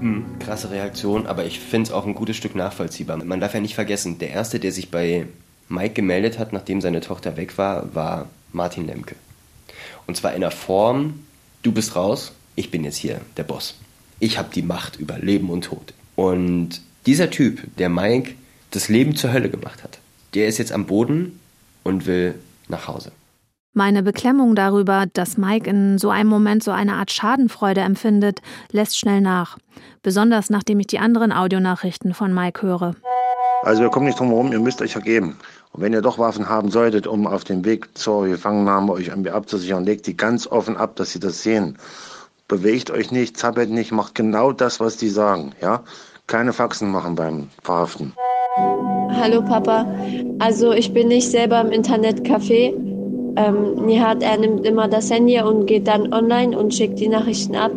Mhm. 0.00 0.24
Krasse 0.40 0.70
Reaktion, 0.70 1.26
aber 1.26 1.44
ich 1.44 1.60
finde 1.60 1.88
es 1.88 1.92
auch 1.92 2.06
ein 2.06 2.14
gutes 2.14 2.36
Stück 2.36 2.54
nachvollziehbar. 2.54 3.16
Man 3.24 3.40
darf 3.40 3.54
ja 3.54 3.60
nicht 3.60 3.74
vergessen, 3.74 4.18
der 4.18 4.30
Erste, 4.30 4.60
der 4.60 4.72
sich 4.72 4.90
bei 4.90 5.26
Mike 5.68 5.94
gemeldet 5.94 6.38
hat, 6.38 6.52
nachdem 6.52 6.80
seine 6.80 7.00
Tochter 7.00 7.36
weg 7.36 7.58
war, 7.58 7.94
war 7.94 8.26
Martin 8.52 8.86
Lemke. 8.86 9.16
Und 10.06 10.16
zwar 10.16 10.34
in 10.34 10.42
der 10.42 10.50
Form, 10.50 11.24
du 11.62 11.72
bist 11.72 11.96
raus, 11.96 12.32
ich 12.54 12.70
bin 12.70 12.84
jetzt 12.84 12.96
hier 12.96 13.20
der 13.36 13.44
Boss. 13.44 13.74
Ich 14.18 14.38
habe 14.38 14.48
die 14.54 14.62
Macht 14.62 14.96
über 14.96 15.18
Leben 15.18 15.50
und 15.50 15.66
Tod. 15.66 15.92
Und 16.14 16.80
dieser 17.04 17.30
Typ, 17.30 17.62
der 17.76 17.88
Mike 17.88 18.34
das 18.70 18.88
Leben 18.88 19.14
zur 19.14 19.32
Hölle 19.32 19.50
gemacht 19.50 19.84
hat, 19.84 19.98
der 20.34 20.48
ist 20.48 20.58
jetzt 20.58 20.72
am 20.72 20.86
Boden 20.86 21.38
und 21.84 22.06
will 22.06 22.34
nach 22.68 22.88
Hause. 22.88 23.12
Meine 23.74 24.02
Beklemmung 24.02 24.54
darüber, 24.54 25.04
dass 25.12 25.36
Mike 25.36 25.68
in 25.68 25.98
so 25.98 26.08
einem 26.08 26.30
Moment 26.30 26.64
so 26.64 26.70
eine 26.70 26.94
Art 26.94 27.12
Schadenfreude 27.12 27.82
empfindet, 27.82 28.40
lässt 28.72 28.98
schnell 28.98 29.20
nach. 29.20 29.58
Besonders 30.02 30.48
nachdem 30.48 30.80
ich 30.80 30.86
die 30.86 30.98
anderen 30.98 31.30
Audionachrichten 31.30 32.14
von 32.14 32.32
Mike 32.32 32.62
höre. 32.62 32.94
Also 33.62 33.82
wir 33.82 33.90
kommen 33.90 34.06
nicht 34.06 34.18
drum 34.18 34.28
herum, 34.28 34.50
ihr 34.52 34.60
müsst 34.60 34.80
euch 34.80 34.94
ergeben. 34.94 35.36
Und 35.72 35.82
wenn 35.82 35.92
ihr 35.92 36.00
doch 36.00 36.18
Waffen 36.18 36.48
haben 36.48 36.70
solltet, 36.70 37.06
um 37.06 37.26
auf 37.26 37.44
dem 37.44 37.66
Weg 37.66 37.98
zur 37.98 38.26
Gefangennahme 38.26 38.92
euch 38.92 39.08
irgendwie 39.08 39.30
abzusichern, 39.30 39.84
legt 39.84 40.06
die 40.06 40.16
ganz 40.16 40.46
offen 40.46 40.78
ab, 40.78 40.96
dass 40.96 41.12
sie 41.12 41.20
das 41.20 41.42
sehen. 41.42 41.76
Bewegt 42.48 42.92
euch 42.92 43.10
nicht, 43.10 43.36
zappelt 43.36 43.70
nicht, 43.70 43.90
macht 43.90 44.14
genau 44.14 44.52
das, 44.52 44.78
was 44.78 44.96
die 44.96 45.08
sagen. 45.08 45.52
Ja? 45.60 45.82
Keine 46.28 46.52
Faxen 46.52 46.92
machen 46.92 47.16
beim 47.16 47.48
Verhaften. 47.62 48.12
Hallo 49.10 49.42
Papa. 49.42 49.84
Also 50.38 50.72
ich 50.72 50.92
bin 50.92 51.08
nicht 51.08 51.28
selber 51.28 51.60
im 51.60 51.70
Internetcafé. 51.70 52.72
Ähm, 53.36 53.84
Nihat, 53.84 54.22
er 54.22 54.38
nimmt 54.38 54.64
immer 54.64 54.86
das 54.86 55.10
Handy 55.10 55.40
und 55.40 55.66
geht 55.66 55.88
dann 55.88 56.12
online 56.12 56.56
und 56.56 56.72
schickt 56.72 57.00
die 57.00 57.08
Nachrichten 57.08 57.56
ab. 57.56 57.72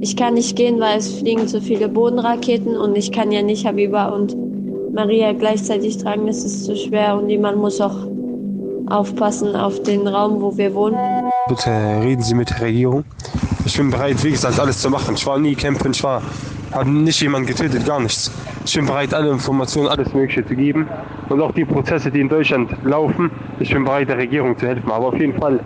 Ich 0.00 0.16
kann 0.16 0.34
nicht 0.34 0.56
gehen, 0.56 0.80
weil 0.80 0.96
es 0.98 1.12
fliegen 1.18 1.46
zu 1.46 1.60
viele 1.60 1.88
Bodenraketen 1.88 2.74
und 2.74 2.96
ich 2.96 3.12
kann 3.12 3.30
ja 3.32 3.42
nicht 3.42 3.66
Habiba 3.66 4.08
und 4.08 4.34
Maria 4.94 5.32
gleichzeitig 5.34 5.98
tragen. 5.98 6.26
Das 6.26 6.42
ist 6.42 6.64
zu 6.64 6.74
schwer 6.74 7.18
und 7.18 7.28
jemand 7.28 7.58
muss 7.58 7.82
auch 7.82 8.06
aufpassen 8.88 9.56
auf 9.56 9.82
den 9.82 10.06
Raum, 10.06 10.40
wo 10.40 10.56
wir 10.56 10.74
wohnen. 10.74 10.98
Bitte 11.48 11.70
reden 12.02 12.22
Sie 12.22 12.34
mit 12.34 12.50
der 12.50 12.60
Regierung. 12.62 13.04
Ich 13.64 13.76
bin 13.76 13.90
bereit, 13.90 14.22
wie 14.24 14.30
gesagt, 14.30 14.60
alles 14.60 14.80
zu 14.80 14.90
machen. 14.90 15.14
Ich 15.14 15.26
war 15.26 15.38
nie 15.38 15.54
kämpfen, 15.54 15.90
ich 15.90 16.02
war, 16.02 16.22
habe 16.72 16.90
nicht 16.90 17.20
jemanden 17.20 17.48
getötet, 17.48 17.84
gar 17.86 18.00
nichts. 18.00 18.30
Ich 18.64 18.74
bin 18.74 18.86
bereit, 18.86 19.14
alle 19.14 19.30
Informationen, 19.30 19.88
alles 19.88 20.12
Mögliche 20.12 20.44
zu 20.46 20.54
geben. 20.54 20.88
Und 21.28 21.40
auch 21.40 21.52
die 21.52 21.64
Prozesse, 21.64 22.10
die 22.10 22.20
in 22.20 22.28
Deutschland 22.28 22.70
laufen, 22.84 23.30
ich 23.60 23.72
bin 23.72 23.84
bereit, 23.84 24.08
der 24.08 24.18
Regierung 24.18 24.56
zu 24.58 24.66
helfen. 24.66 24.90
Aber 24.90 25.08
auf 25.08 25.18
jeden 25.18 25.38
Fall, 25.38 25.60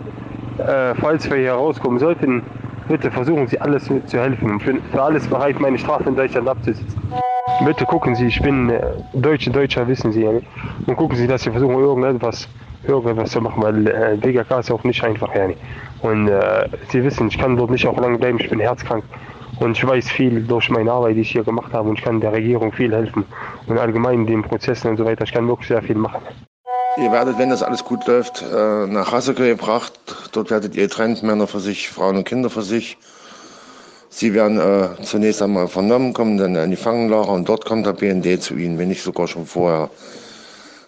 äh, 0.57 0.95
falls 0.99 1.29
wir 1.29 1.37
hier 1.37 1.53
rauskommen 1.53 1.99
sollten, 1.99 2.43
bitte 2.87 3.11
versuchen 3.11 3.47
Sie 3.47 3.59
alles 3.59 3.85
zu 3.85 4.17
helfen. 4.19 4.57
Ich 4.57 4.65
bin 4.65 4.79
für 4.91 5.01
alles 5.01 5.27
bereit, 5.27 5.59
meine 5.59 5.77
Strafe 5.77 6.09
in 6.09 6.15
Deutschland 6.15 6.47
abzusitzen. 6.47 7.01
Bitte 7.65 7.85
gucken 7.85 8.15
Sie, 8.15 8.25
ich 8.25 8.41
bin 8.41 8.69
äh, 8.69 8.81
Deutsche, 9.13 9.51
Deutscher, 9.51 9.87
wissen 9.87 10.11
Sie. 10.11 10.25
Und 10.25 10.95
gucken 10.95 11.15
Sie, 11.15 11.27
dass 11.27 11.43
Sie 11.43 11.51
versuchen, 11.51 11.75
irgendetwas, 11.75 12.47
irgendetwas 12.87 13.31
zu 13.31 13.41
machen, 13.41 13.61
weil 13.61 13.87
äh, 13.87 14.17
DGK 14.17 14.59
ist 14.59 14.71
auch 14.71 14.83
nicht 14.83 15.03
einfach. 15.03 15.33
Ja. 15.35 15.49
Und 16.01 16.27
äh, 16.27 16.67
Sie 16.89 17.03
wissen, 17.03 17.27
ich 17.27 17.37
kann 17.37 17.57
dort 17.57 17.71
nicht 17.71 17.87
auch 17.87 17.97
lange 17.99 18.17
bleiben, 18.17 18.39
ich 18.39 18.49
bin 18.49 18.59
herzkrank. 18.59 19.03
Und 19.59 19.77
ich 19.77 19.85
weiß 19.85 20.09
viel 20.09 20.41
durch 20.41 20.69
meine 20.69 20.91
Arbeit, 20.91 21.17
die 21.17 21.21
ich 21.21 21.31
hier 21.31 21.43
gemacht 21.43 21.71
habe. 21.73 21.89
Und 21.89 21.99
ich 21.99 22.03
kann 22.03 22.19
der 22.19 22.31
Regierung 22.31 22.71
viel 22.71 22.91
helfen. 22.91 23.25
Und 23.67 23.77
allgemein 23.77 24.25
den 24.25 24.41
Prozessen 24.41 24.89
und 24.89 24.97
so 24.97 25.05
weiter. 25.05 25.23
Ich 25.23 25.33
kann 25.33 25.47
wirklich 25.47 25.67
sehr 25.67 25.83
viel 25.83 25.95
machen. 25.95 26.21
Ihr 26.97 27.11
werdet, 27.11 27.37
wenn 27.37 27.49
das 27.49 27.63
alles 27.63 27.85
gut 27.85 28.05
läuft, 28.07 28.41
äh, 28.41 28.87
nach 28.87 29.11
Hasseke 29.11 29.47
gebracht. 29.47 29.93
Dort 30.31 30.49
werdet 30.49 30.75
ihr 30.75 30.87
getrennt, 30.87 31.23
Männer 31.23 31.47
für 31.47 31.59
sich, 31.59 31.89
Frauen 31.89 32.17
und 32.17 32.23
Kinder 32.23 32.49
für 32.49 32.63
sich. 32.63 32.97
Sie 34.09 34.33
werden 34.33 34.59
äh, 34.59 35.01
zunächst 35.03 35.41
einmal 35.41 35.69
vernommen, 35.69 36.11
kommen 36.11 36.37
dann 36.37 36.55
in 36.55 36.69
die 36.69 36.75
Fangenlager 36.75 37.29
und 37.29 37.47
dort 37.47 37.63
kommt 37.63 37.85
der 37.85 37.93
BND 37.93 38.41
zu 38.41 38.55
Ihnen, 38.55 38.77
wenn 38.77 38.89
nicht 38.89 39.03
sogar 39.03 39.29
schon 39.29 39.45
vorher. 39.45 39.89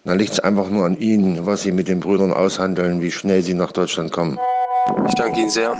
Dann 0.05 0.19
liegt 0.19 0.33
es 0.33 0.39
einfach 0.41 0.69
nur 0.69 0.85
an 0.85 0.97
Ihnen, 0.99 1.45
was 1.45 1.61
Sie 1.61 1.71
mit 1.71 1.87
den 1.87 2.01
Brüdern 2.01 2.33
aushandeln, 2.33 3.01
wie 3.01 3.09
schnell 3.09 3.41
Sie 3.41 3.53
nach 3.53 3.71
Deutschland 3.71 4.11
kommen. 4.11 4.37
Ich 5.07 5.13
danke 5.15 5.39
Ihnen 5.39 5.49
sehr. 5.49 5.75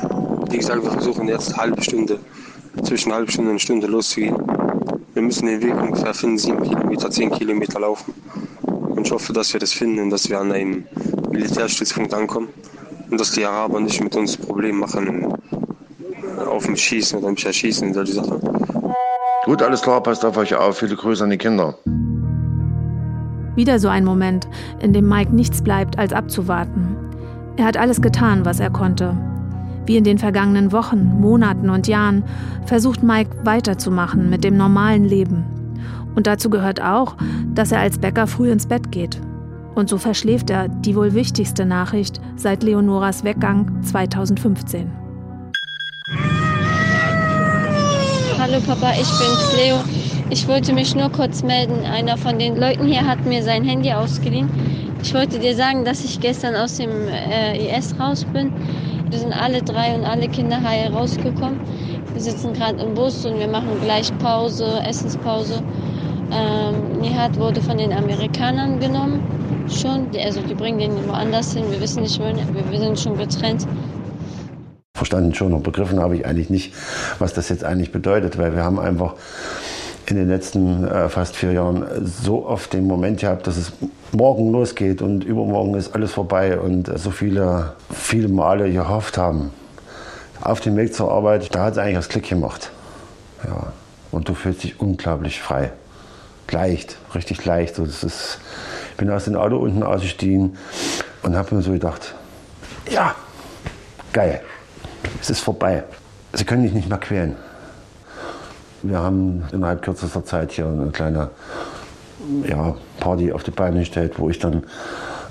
Wie 0.50 0.58
gesagt, 0.58 0.82
wir 0.82 0.92
versuchen 0.92 1.28
jetzt 1.28 1.50
eine 1.50 1.58
halbe 1.58 1.84
Stunde, 1.84 2.20
zwischen 2.84 3.10
einer 3.10 3.18
halben 3.18 3.32
Stunde 3.32 3.50
und 3.50 3.56
einer 3.56 3.60
Stunde 3.60 3.88
loszugehen. 3.88 4.38
Wir 5.14 5.22
müssen 5.22 5.46
den 5.48 5.62
Weg 5.62 5.76
ungefähr 5.76 6.14
5, 6.14 6.42
7 6.42 6.64
Kilometer, 6.64 7.12
10 7.12 7.32
Kilometer 7.32 7.82
laufen. 7.82 8.14
Und 8.62 9.06
ich 9.06 9.12
hoffe, 9.12 9.34
dass 9.34 9.52
wir 9.52 9.60
das 9.60 9.74
finden 9.74 10.00
und 10.00 10.10
dass 10.10 10.30
wir 10.30 10.40
an 10.40 10.54
einem 10.54 10.86
Militärstützpunkt 11.32 12.14
ankommen. 12.14 12.48
Und 13.10 13.20
dass 13.20 13.32
die 13.32 13.44
Araber 13.44 13.82
nicht 13.82 14.02
mit 14.02 14.16
uns 14.16 14.38
Probleme 14.38 14.78
machen 14.80 15.34
auf 16.48 16.70
mich 16.70 16.82
schießen 16.82 17.20
oder 17.20 17.32
mich 17.32 17.46
erschießen, 17.46 17.94
solche 17.94 18.14
Sachen. 18.14 18.40
Gut, 19.44 19.62
alles 19.62 19.82
klar, 19.82 20.02
passt 20.02 20.24
auf 20.24 20.38
euch 20.38 20.56
auf. 20.56 20.78
Viele 20.78 20.96
Grüße 20.96 21.26
an 21.26 21.30
die 21.30 21.38
Kinder. 21.38 21.78
Wieder 23.56 23.80
so 23.80 23.88
ein 23.88 24.06
Moment, 24.06 24.48
in 24.80 24.94
dem 24.94 25.08
Mike 25.08 25.34
nichts 25.34 25.62
bleibt, 25.62 26.00
als 26.00 26.14
abzuwarten. 26.14 26.96
Er 27.56 27.66
hat 27.66 27.78
alles 27.78 28.02
getan, 28.02 28.46
was 28.46 28.60
er 28.60 28.72
konnte. 28.72 29.16
Wie 29.86 29.98
in 29.98 30.04
den 30.04 30.18
vergangenen 30.18 30.72
Wochen, 30.72 31.20
Monaten 31.20 31.70
und 31.70 31.88
Jahren 31.88 32.24
versucht 32.66 33.04
Mike 33.04 33.30
weiterzumachen 33.44 34.30
mit 34.30 34.44
dem 34.44 34.58
normalen 34.58 35.06
Leben. 35.06 35.44
Und 36.16 36.28
dazu 36.28 36.50
gehört 36.50 36.82
auch, 36.82 37.16
dass 37.54 37.72
er 37.72 37.80
als 37.80 37.98
Bäcker 37.98 38.28
früh 38.28 38.52
ins 38.52 38.68
Bett 38.68 38.92
geht. 38.92 39.20
Und 39.76 39.90
so 39.90 39.98
verschläft 39.98 40.50
er 40.50 40.68
die 40.68 40.96
wohl 40.96 41.14
wichtigste 41.14 41.66
Nachricht 41.66 42.22
seit 42.36 42.64
Leonoras 42.64 43.24
Weggang 43.24 43.84
2015. 43.84 44.92
Hallo 48.40 48.60
Papa, 48.66 48.92
ich 48.92 49.08
bin's 49.08 49.56
Leo. 49.56 50.03
Ich 50.34 50.48
wollte 50.48 50.74
mich 50.74 50.96
nur 50.96 51.12
kurz 51.12 51.44
melden. 51.44 51.86
Einer 51.86 52.18
von 52.18 52.40
den 52.40 52.58
Leuten 52.58 52.88
hier 52.88 53.06
hat 53.06 53.24
mir 53.24 53.44
sein 53.44 53.64
Handy 53.64 53.94
ausgeliehen. 53.94 54.50
Ich 55.04 55.14
wollte 55.14 55.38
dir 55.38 55.56
sagen, 55.56 55.86
dass 55.86 56.04
ich 56.04 56.20
gestern 56.20 56.56
aus 56.56 56.78
dem 56.78 56.90
äh, 57.08 57.78
IS 57.78 57.94
raus 58.00 58.26
bin. 58.34 58.52
Wir 59.12 59.20
sind 59.20 59.32
alle 59.32 59.62
drei 59.62 59.94
und 59.94 60.06
alle 60.06 60.28
Kinder 60.28 60.60
heil 60.60 60.92
rausgekommen. 60.92 61.60
Wir 62.14 62.22
sitzen 62.22 62.52
gerade 62.54 62.82
im 62.82 62.96
Bus 62.96 63.24
und 63.28 63.38
wir 63.38 63.48
machen 63.48 63.80
gleich 63.84 64.12
Pause, 64.18 64.82
Essenspause. 64.88 65.62
Ähm, 66.32 67.00
Nihat 67.00 67.38
wurde 67.38 67.62
von 67.62 67.78
den 67.78 67.94
Amerikanern 67.94 68.80
genommen. 68.80 69.22
Schon, 69.70 70.08
also 70.20 70.42
die 70.42 70.56
bringen 70.56 70.80
den 70.80 71.08
woanders 71.08 71.54
hin. 71.54 71.66
Wir 71.70 71.80
wissen 71.80 72.02
nicht, 72.02 72.20
wohin. 72.20 72.38
Wir 72.72 72.80
sind 72.80 73.00
schon 73.00 73.20
getrennt 73.20 73.68
verstanden 75.04 75.34
schon 75.34 75.54
und 75.54 75.64
begriffen 75.64 76.00
habe 76.00 76.16
ich 76.16 76.26
eigentlich 76.26 76.50
nicht, 76.50 76.74
was 77.20 77.34
das 77.34 77.50
jetzt 77.50 77.66
eigentlich 77.66 77.92
bedeutet, 77.92 78.38
weil 78.38 78.56
wir 78.56 78.64
haben 78.64 78.80
einfach 78.80 79.16
in 80.08 80.18
den 80.18 80.28
letzten 80.28 80.88
äh, 80.88 81.10
fast 81.10 81.36
vier 81.36 81.54
Jahren 81.54 81.86
so 82.06 82.46
oft 82.46 82.74
den 82.74 82.88
Moment 82.88 83.22
gehabt, 83.22 83.48
dass 83.48 83.58
es 83.58 83.72
morgen 84.12 84.52
losgeht 84.52 85.02
und 85.02 85.24
übermorgen 85.24 85.76
ist 85.76 85.96
alles 85.96 86.12
vorbei 86.12 86.60
und 86.60 86.92
so 86.98 87.12
viele, 87.12 87.74
viele 87.92 88.28
Male 88.28 88.72
gehofft 88.72 89.18
haben. 89.18 89.52
Auf 90.42 90.60
dem 90.60 90.76
Weg 90.76 90.94
zur 90.94 91.12
Arbeit, 91.12 91.56
da 91.56 91.66
hat 91.66 91.74
es 91.74 91.78
eigentlich 91.78 91.96
das 91.96 92.10
Klick 92.10 92.28
gemacht. 92.28 92.72
Ja. 93.46 93.74
Und 94.12 94.28
du 94.28 94.34
fühlst 94.34 94.64
dich 94.64 94.80
unglaublich 94.80 95.42
frei. 95.42 95.72
Leicht, 96.52 96.98
richtig 97.16 97.44
leicht. 97.46 97.80
Das 97.80 98.04
ist, 98.04 98.40
ich 98.92 98.98
bin 98.98 99.10
aus 99.10 99.26
dem 99.26 99.36
Auto 99.36 99.58
unten 99.58 99.82
ausgestiegen 99.82 100.58
und 101.24 101.36
habe 101.36 101.56
mir 101.56 101.62
so 101.62 101.72
gedacht, 101.72 102.14
ja, 102.92 103.16
geil 104.12 104.42
es 105.22 105.30
ist 105.30 105.40
vorbei. 105.40 105.84
Sie 106.34 106.46
können 106.46 106.64
dich 106.64 106.74
nicht 106.74 106.90
mehr 106.90 106.98
quälen. 106.98 107.36
Wir 108.84 109.00
haben 109.00 109.44
innerhalb 109.54 109.82
kürzester 109.82 110.26
Zeit 110.26 110.52
hier 110.52 110.68
eine 110.68 110.92
kleine 110.92 111.30
ja, 112.46 112.76
Party 113.00 113.32
auf 113.32 113.44
die 113.44 113.52
Beine 113.52 113.80
gestellt, 113.80 114.14
wo 114.18 114.30
ich 114.30 114.40
dann 114.40 114.64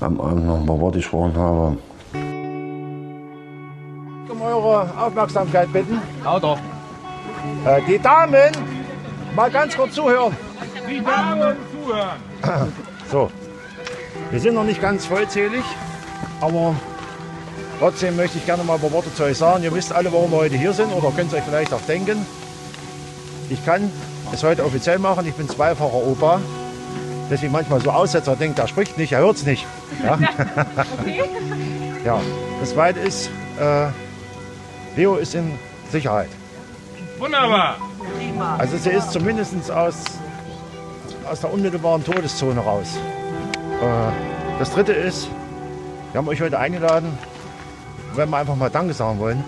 am 0.01 0.19
Abend 0.21 0.47
noch 0.47 0.61
ein 0.61 0.67
paar 0.67 0.81
Worte 0.81 0.99
gesprochen 0.99 1.37
habe. 1.37 1.77
Um 4.31 4.41
eure 4.41 4.91
Aufmerksamkeit 4.99 5.71
bitten. 5.71 6.01
Lauter. 6.25 6.59
Äh, 7.67 7.83
die 7.87 7.99
Damen, 7.99 8.53
mal 9.37 9.51
ganz 9.51 9.77
kurz 9.77 9.95
zuhören. 9.95 10.35
Die 10.89 11.03
Damen 11.03 11.57
zuhören. 11.73 12.73
So, 13.11 13.31
wir 14.31 14.41
sind 14.41 14.55
noch 14.55 14.65
nicht 14.65 14.81
ganz 14.81 15.05
vollzählig, 15.05 15.63
aber 16.41 16.75
Trotzdem 17.79 18.15
möchte 18.15 18.39
ich 18.39 18.47
gerne 18.47 18.63
mal 18.63 18.75
ein 18.75 18.81
paar 18.81 18.93
Worte 18.93 19.13
zu 19.13 19.25
euch 19.25 19.37
sagen. 19.37 19.65
Ihr 19.65 19.75
wisst 19.75 19.93
alle, 19.93 20.13
warum 20.13 20.31
wir 20.31 20.39
heute 20.39 20.55
hier 20.55 20.73
sind 20.73 20.93
oder 20.93 21.11
könnt 21.11 21.33
es 21.33 21.39
euch 21.39 21.43
vielleicht 21.43 21.75
auch 21.75 21.81
denken. 21.81 22.25
Ich 23.51 23.65
kann 23.65 23.91
es 24.33 24.43
heute 24.43 24.65
offiziell 24.65 24.99
machen. 24.99 25.27
Ich 25.27 25.35
bin 25.35 25.49
zweifacher 25.49 25.95
Opa. 25.95 26.41
Deswegen 27.31 27.53
manchmal 27.53 27.81
so 27.81 27.91
Aussetzer 27.91 28.37
denkt, 28.37 28.59
er 28.59 28.69
spricht 28.69 28.99
nicht, 28.99 29.13
er 29.13 29.21
hört 29.21 29.37
es 29.37 29.47
nicht. 29.47 29.67
Ja. 30.03 30.19
Okay. 31.01 31.23
ja. 32.05 32.21
Das 32.61 32.71
Zweite 32.71 33.01
ist, 33.01 33.31
äh, 33.59 33.87
Leo 34.97 35.17
ist 35.17 35.35
in 35.35 35.59
Sicherheit. 35.91 36.29
Wunderbar. 37.19 37.77
Also 38.59 38.77
sie 38.77 38.91
ist 38.91 39.13
zumindest 39.13 39.71
aus, 39.71 39.95
aus 41.31 41.41
der 41.41 41.53
unmittelbaren 41.53 42.05
Todeszone 42.05 42.61
raus. 42.61 42.99
Äh, 43.81 44.59
das 44.59 44.71
Dritte 44.73 44.93
ist, 44.93 45.29
wir 46.13 46.19
haben 46.19 46.29
euch 46.29 46.41
heute 46.41 46.59
eingeladen, 46.59 47.17
wenn 48.15 48.29
wir 48.29 48.37
einfach 48.37 48.57
mal 48.57 48.71
Danke 48.71 48.93
sagen 48.95 49.19
wollen. 49.19 49.45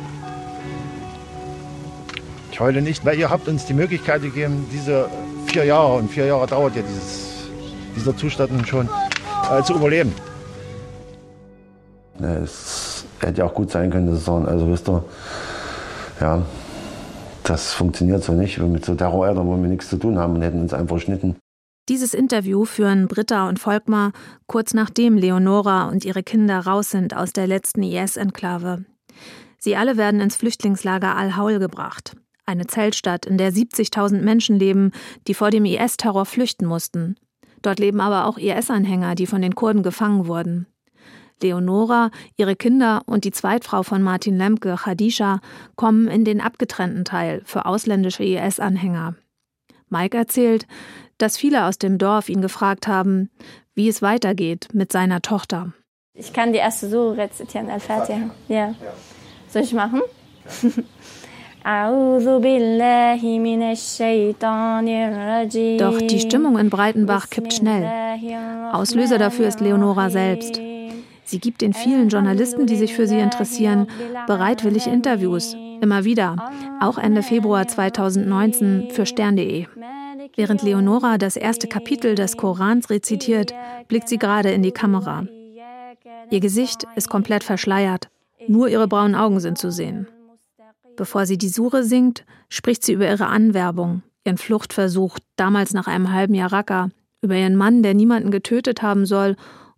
Ich 2.55 2.61
heule 2.61 2.83
nicht, 2.83 3.05
weil 3.05 3.19
ihr 3.19 3.31
habt 3.31 3.49
uns 3.49 3.67
die 3.67 3.75
Möglichkeit 3.75 4.23
gegeben, 4.23 4.69
diese 4.73 5.09
vier 5.47 5.65
Jahre, 5.65 5.95
und 5.95 6.09
vier 6.09 6.27
Jahre 6.27 6.47
dauert 6.47 6.77
ja 6.77 6.83
dieses, 6.83 7.49
dieser 7.97 8.17
Zustand 8.17 8.69
schon, 8.69 8.89
äh, 9.51 9.61
zu 9.65 9.75
überleben. 9.75 10.15
Es 12.21 13.07
hätte 13.19 13.39
ja 13.41 13.47
auch 13.47 13.55
gut 13.55 13.73
sein 13.73 13.91
können, 13.91 14.07
dass 14.07 14.21
sie 14.21 14.25
sagen, 14.27 14.47
also 14.47 14.71
wisst 14.71 14.89
ihr, 14.89 15.05
ja, 16.21 16.43
das 17.43 17.73
funktioniert 17.73 18.23
so 18.23 18.35
nicht. 18.35 18.57
Mit 18.61 18.85
so 18.85 18.95
Terroreltern 18.95 19.49
wollen 19.49 19.63
wir 19.63 19.69
nichts 19.69 19.89
zu 19.89 19.97
tun 19.97 20.17
haben 20.17 20.37
und 20.37 20.43
hätten 20.43 20.61
uns 20.61 20.73
einfach 20.73 21.01
schnitten. 21.01 21.35
Dieses 21.89 22.15
Interview 22.15 22.65
führen 22.65 23.09
Britta 23.09 23.49
und 23.49 23.59
Volkmar 23.59 24.13
kurz 24.47 24.75
nachdem 24.75 25.17
Leonora 25.17 25.89
und 25.89 26.05
ihre 26.05 26.23
Kinder 26.23 26.61
raus 26.61 26.93
sind 26.93 27.17
aus 27.17 27.33
der 27.33 27.49
letzten 27.49 27.83
IS-Enklave. 27.83 28.85
Sie 29.59 29.75
alle 29.75 29.97
werden 29.97 30.21
ins 30.21 30.37
Flüchtlingslager 30.37 31.17
Al-Haul 31.17 31.59
gebracht. 31.59 32.15
Eine 32.47 32.67
Zeltstadt, 32.67 33.27
in 33.27 33.39
der 33.39 33.53
70.000 33.53 34.21
Menschen 34.21 34.59
leben, 34.59 34.93
die 35.27 35.35
vor 35.35 35.51
dem 35.51 35.65
IS-Terror 35.65 36.27
flüchten 36.27 36.67
mussten. 36.67 37.17
Dort 37.63 37.79
leben 37.79 38.01
aber 38.01 38.27
auch 38.27 38.37
IS-Anhänger, 38.37 39.15
die 39.15 39.27
von 39.27 39.41
den 39.41 39.55
Kurden 39.55 39.83
gefangen 39.83 40.27
wurden. 40.27 40.67
Leonora, 41.43 42.11
ihre 42.37 42.57
Kinder 42.57 43.03
und 43.07 43.25
die 43.25 43.31
Zweitfrau 43.31 43.83
von 43.83 44.03
Martin 44.03 44.37
Lemke, 44.37 44.77
Khadisha, 44.77 45.41
kommen 45.77 46.07
in 46.09 46.25
den 46.25 46.41
abgetrennten 46.41 47.05
Teil 47.05 47.43
für 47.45 47.67
ausländische 47.67 48.25
IS-Anhänger. 48.25 49.15
Mike 49.89 50.17
erzählt, 50.17 50.67
dass 51.19 51.37
viele 51.37 51.65
aus 51.65 51.79
dem 51.79 51.99
Dorf 51.99 52.29
ihn 52.29 52.41
gefragt 52.41 52.87
haben, 52.87 53.31
wie 53.75 53.89
es 53.89 54.03
weitergeht 54.03 54.69
mit 54.73 54.93
seiner 54.93 55.23
Tochter. 55.23 55.73
Ich 56.15 56.33
kann 56.33 56.53
die 56.53 56.59
erste 56.59 56.89
Sure 56.89 57.17
rezitieren, 57.17 57.71
Al-Fatiha. 57.71 58.31
Ja. 58.49 58.75
Soll 59.49 59.63
ich 59.63 59.73
machen? 59.73 60.01
Doch 65.79 65.99
die 65.99 66.21
Stimmung 66.21 66.59
in 66.59 66.69
Breitenbach 66.69 67.31
kippt 67.31 67.55
schnell. 67.55 67.91
Auslöser 68.73 69.17
dafür 69.17 69.49
ist 69.49 69.61
Leonora 69.61 70.11
selbst. 70.11 70.61
Sie 71.25 71.39
gibt 71.39 71.63
den 71.63 71.73
vielen 71.73 72.11
Journalisten, 72.11 72.67
die 72.67 72.77
sich 72.77 72.95
für 72.95 73.07
sie 73.07 73.19
interessieren, 73.19 73.87
bereitwillig 74.27 74.87
Interviews. 74.87 75.57
Immer 75.81 76.05
wieder. 76.05 76.37
Auch 76.81 76.99
Ende 76.99 77.23
Februar 77.23 77.67
2019 77.67 78.91
für 78.91 79.07
stern.de. 79.07 79.67
Während 80.37 80.63
Leonora 80.63 81.17
das 81.17 81.37
erste 81.37 81.67
Kapitel 81.67 82.15
des 82.15 82.37
Korans 82.37 82.91
rezitiert, 82.91 83.55
blickt 83.89 84.09
sie 84.09 84.19
gerade 84.19 84.51
in 84.51 84.63
die 84.63 84.73
Kamera. 84.73 85.27
Ihr 86.31 86.41
Gesicht 86.41 86.87
ist 86.95 87.09
komplett 87.09 87.43
verschleiert. 87.43 88.09
Nur 88.49 88.69
ihre 88.69 88.87
braunen 88.87 89.15
Augen 89.15 89.41
sind 89.41 89.57
zu 89.57 89.71
sehen. 89.71 90.09
Bevor 90.97 91.27
sie 91.27 91.39
die 91.39 91.49
Sure 91.49 91.83
singt, 91.85 92.25
spricht 92.49 92.85
sie 92.85 92.93
über 92.93 93.09
ihre 93.09 93.27
Anwerbung, 93.27 94.03
ihren 94.25 94.39
Fluchtversuch, 94.39 95.19
damals 95.37 95.73
nach 95.73 95.87
einem 95.87 96.13
halben 96.13 96.35
Jahr 96.35 96.53
Raqqa, 96.53 96.91
über 97.21 97.35
ihren 97.35 97.57
Mann, 97.57 97.83
der 97.83 97.95
niemanden 97.95 98.31
getötet 98.31 98.83
haben 98.83 99.07
soll, 99.07 99.37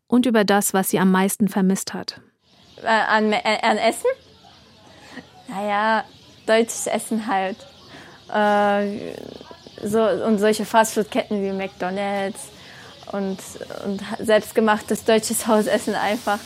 und 0.09 0.27
über 0.27 0.45
das, 0.45 0.75
was 0.75 0.91
sie 0.91 0.99
am 0.99 1.11
meisten 1.11 1.49
vermisst 1.49 1.95
hat. 1.95 2.21
Äh, 2.83 2.87
an, 2.87 3.33
äh, 3.33 3.59
an 3.63 3.79
Essen? 3.79 4.11
Naja, 5.49 6.05
deutsches 6.47 6.87
Essen 6.87 7.27
halt. 7.27 7.57
Äh, 8.33 9.15
so, 9.83 10.03
und 10.03 10.39
solche 10.39 10.65
Fastfood-Ketten 10.65 11.43
wie 11.43 11.53
McDonalds 11.53 12.49
und, 13.13 13.39
und 13.85 14.03
selbstgemachtes 14.19 15.05
deutsches 15.05 15.47
Hausessen 15.47 15.95
einfach. 15.95 16.39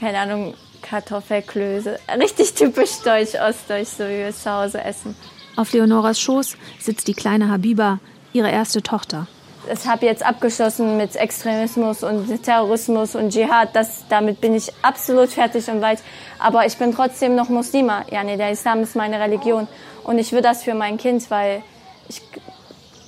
Keine 0.00 0.18
Ahnung, 0.18 0.54
Kartoffelklöße. 0.82 1.98
Richtig 2.18 2.54
typisch 2.54 2.98
deutsch, 3.04 3.34
ostdeutsch, 3.34 3.88
so 3.98 4.04
wie 4.04 4.18
wir 4.18 4.26
es 4.28 4.42
zu 4.42 4.50
Hause 4.50 4.82
essen. 4.82 5.14
Auf 5.56 5.72
Leonoras 5.72 6.20
Schoß 6.20 6.56
sitzt 6.78 7.08
die 7.08 7.14
kleine 7.14 7.50
Habiba, 7.50 7.98
ihre 8.32 8.50
erste 8.50 8.82
Tochter. 8.82 9.26
Ich 9.70 9.86
habe 9.86 10.06
jetzt 10.06 10.24
abgeschlossen 10.24 10.96
mit 10.96 11.16
Extremismus 11.16 12.02
und 12.02 12.42
Terrorismus 12.42 13.14
und 13.14 13.30
Dschihad. 13.30 13.74
Das, 13.74 14.04
damit 14.08 14.40
bin 14.40 14.54
ich 14.54 14.72
absolut 14.82 15.28
fertig 15.30 15.68
und 15.68 15.82
weit. 15.82 15.98
Aber 16.38 16.64
ich 16.64 16.76
bin 16.78 16.94
trotzdem 16.94 17.34
noch 17.34 17.48
Muslima. 17.48 18.04
Ja, 18.10 18.24
nee, 18.24 18.36
der 18.36 18.50
Islam 18.50 18.82
ist 18.82 18.96
meine 18.96 19.20
Religion. 19.20 19.68
Und 20.04 20.18
ich 20.18 20.32
will 20.32 20.40
das 20.40 20.62
für 20.62 20.74
mein 20.74 20.96
Kind, 20.96 21.30
weil 21.30 21.62
ich, 22.08 22.22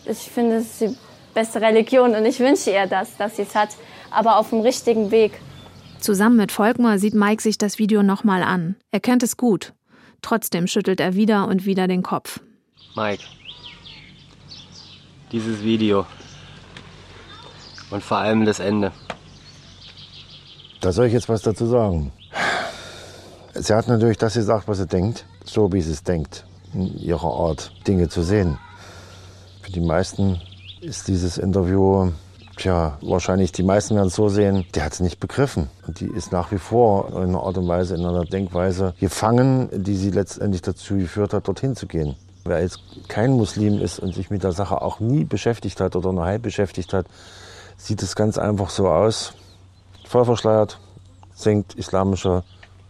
ich 0.04 0.18
finde, 0.18 0.56
es 0.56 0.64
ist 0.64 0.80
die 0.80 0.96
beste 1.32 1.60
Religion 1.60 2.14
und 2.14 2.26
ich 2.26 2.40
wünsche 2.40 2.70
ihr 2.70 2.86
das, 2.86 3.16
dass 3.16 3.36
sie 3.36 3.42
es 3.42 3.54
hat. 3.54 3.70
Aber 4.10 4.38
auf 4.38 4.50
dem 4.50 4.60
richtigen 4.60 5.10
Weg. 5.10 5.40
Zusammen 6.00 6.36
mit 6.36 6.50
Volkmar 6.50 6.98
sieht 6.98 7.14
Mike 7.14 7.42
sich 7.42 7.58
das 7.58 7.78
Video 7.78 8.02
nochmal 8.02 8.42
an. 8.42 8.76
Er 8.90 9.00
kennt 9.00 9.22
es 9.22 9.36
gut. 9.36 9.74
Trotzdem 10.22 10.66
schüttelt 10.66 10.98
er 10.98 11.14
wieder 11.14 11.46
und 11.46 11.66
wieder 11.66 11.88
den 11.88 12.02
Kopf. 12.02 12.40
Mike, 12.96 13.22
dieses 15.30 15.62
Video 15.62 16.06
und 17.90 18.02
vor 18.02 18.18
allem 18.18 18.44
das 18.46 18.60
Ende. 18.60 18.92
Da 20.80 20.92
soll 20.92 21.06
ich 21.06 21.12
jetzt 21.12 21.28
was 21.28 21.42
dazu 21.42 21.66
sagen. 21.66 22.12
Sie 23.54 23.74
hat 23.74 23.88
natürlich 23.88 24.16
das 24.16 24.34
gesagt, 24.34 24.68
was 24.68 24.78
sie 24.78 24.86
denkt, 24.86 25.26
so 25.44 25.70
wie 25.72 25.82
sie 25.82 25.92
es 25.92 26.02
denkt, 26.02 26.46
in 26.72 26.96
ihrer 26.98 27.32
Art, 27.32 27.72
Dinge 27.86 28.08
zu 28.08 28.22
sehen. 28.22 28.58
Für 29.60 29.72
die 29.72 29.80
meisten 29.80 30.40
ist 30.80 31.08
dieses 31.08 31.36
Interview 31.36 32.12
Tja, 32.60 32.98
wahrscheinlich 33.00 33.52
die 33.52 33.62
meisten 33.62 33.94
werden 33.94 34.08
es 34.08 34.16
so 34.16 34.28
sehen, 34.28 34.66
die 34.74 34.82
hat 34.82 34.92
es 34.92 35.00
nicht 35.00 35.18
begriffen. 35.18 35.70
Und 35.86 36.00
die 36.00 36.08
ist 36.08 36.30
nach 36.30 36.52
wie 36.52 36.58
vor 36.58 37.08
in 37.08 37.16
einer 37.16 37.42
Art 37.42 37.56
und 37.56 37.66
Weise, 37.66 37.94
in 37.94 38.04
einer 38.04 38.26
Denkweise 38.26 38.92
gefangen, 39.00 39.70
die 39.72 39.96
sie 39.96 40.10
letztendlich 40.10 40.60
dazu 40.60 40.98
geführt 40.98 41.32
hat, 41.32 41.48
dorthin 41.48 41.74
zu 41.74 41.86
gehen. 41.86 42.16
Wer 42.44 42.60
jetzt 42.60 42.80
kein 43.08 43.30
Muslim 43.30 43.80
ist 43.80 43.98
und 43.98 44.14
sich 44.14 44.28
mit 44.28 44.44
der 44.44 44.52
Sache 44.52 44.82
auch 44.82 45.00
nie 45.00 45.24
beschäftigt 45.24 45.80
hat 45.80 45.96
oder 45.96 46.12
nur 46.12 46.26
halb 46.26 46.42
beschäftigt 46.42 46.92
hat, 46.92 47.06
sieht 47.78 48.02
es 48.02 48.14
ganz 48.14 48.36
einfach 48.36 48.68
so 48.68 48.88
aus. 48.88 49.32
Voll 50.06 50.26
verschleiert, 50.26 50.78
singt 51.32 51.72
islamische 51.76 52.42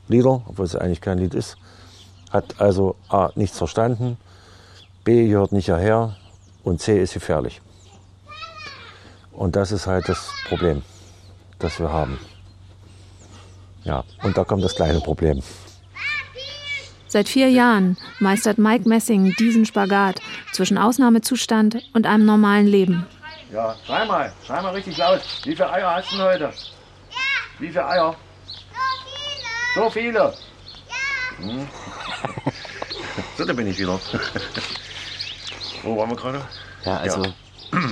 Lieder, 0.08 0.42
obwohl 0.48 0.64
es 0.64 0.74
eigentlich 0.74 1.00
kein 1.00 1.18
Lied 1.18 1.34
ist. 1.34 1.56
Hat 2.32 2.60
also 2.60 2.96
A, 3.08 3.30
nichts 3.36 3.58
verstanden, 3.58 4.16
B, 5.04 5.28
gehört 5.28 5.52
nicht 5.52 5.66
hierher 5.66 6.16
und 6.64 6.80
C, 6.80 7.00
ist 7.00 7.14
gefährlich. 7.14 7.62
Und 9.32 9.56
das 9.56 9.72
ist 9.72 9.86
halt 9.86 10.08
das 10.08 10.32
Problem, 10.48 10.82
das 11.58 11.78
wir 11.78 11.92
haben. 11.92 12.18
Ja, 13.84 14.04
und 14.22 14.36
da 14.36 14.44
kommt 14.44 14.62
das 14.62 14.74
kleine 14.74 15.00
Problem. 15.00 15.42
Seit 17.06 17.28
vier 17.28 17.48
Jahren 17.50 17.96
meistert 18.20 18.58
Mike 18.58 18.88
Messing 18.88 19.34
diesen 19.36 19.66
Spagat 19.66 20.20
zwischen 20.52 20.78
Ausnahmezustand 20.78 21.78
und 21.92 22.06
einem 22.06 22.24
normalen 22.24 22.66
Leben. 22.66 23.06
Ja, 23.52 23.74
schrei 23.84 24.04
mal, 24.04 24.32
schrei 24.46 24.62
mal 24.62 24.72
richtig 24.72 24.96
laut. 24.96 25.20
Wie 25.42 25.56
viele 25.56 25.72
Eier 25.72 25.94
hast 25.96 26.12
du 26.12 26.16
denn 26.16 26.24
heute? 26.24 26.44
Ja. 26.44 26.50
Wie 27.58 27.66
viele 27.68 27.86
Eier? 27.86 28.14
So 29.74 29.90
viele. 29.90 29.90
So 29.90 29.90
viele? 29.90 30.18
Ja. 30.18 31.52
Hm. 31.52 31.68
so, 33.36 33.44
da 33.44 33.52
bin 33.52 33.66
ich 33.66 33.78
wieder. 33.78 33.98
Wo 35.82 35.96
waren 35.96 36.10
wir 36.10 36.16
gerade? 36.16 36.42
Ja, 36.84 36.96
also 36.98 37.24
ja. 37.24 37.32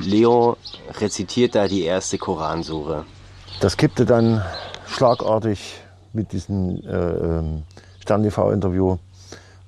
Leo 0.03 0.57
rezitiert 0.99 1.55
da 1.55 1.69
die 1.69 1.83
erste 1.83 2.19
Koransure. 2.19 3.05
Das 3.61 3.77
kippte 3.77 4.05
dann 4.05 4.43
schlagartig 4.87 5.81
mit 6.13 6.33
diesem 6.33 6.83
äh, 6.85 6.97
ähm, 6.97 7.63
Stern 8.01 8.23
TV-Interview, 8.23 8.99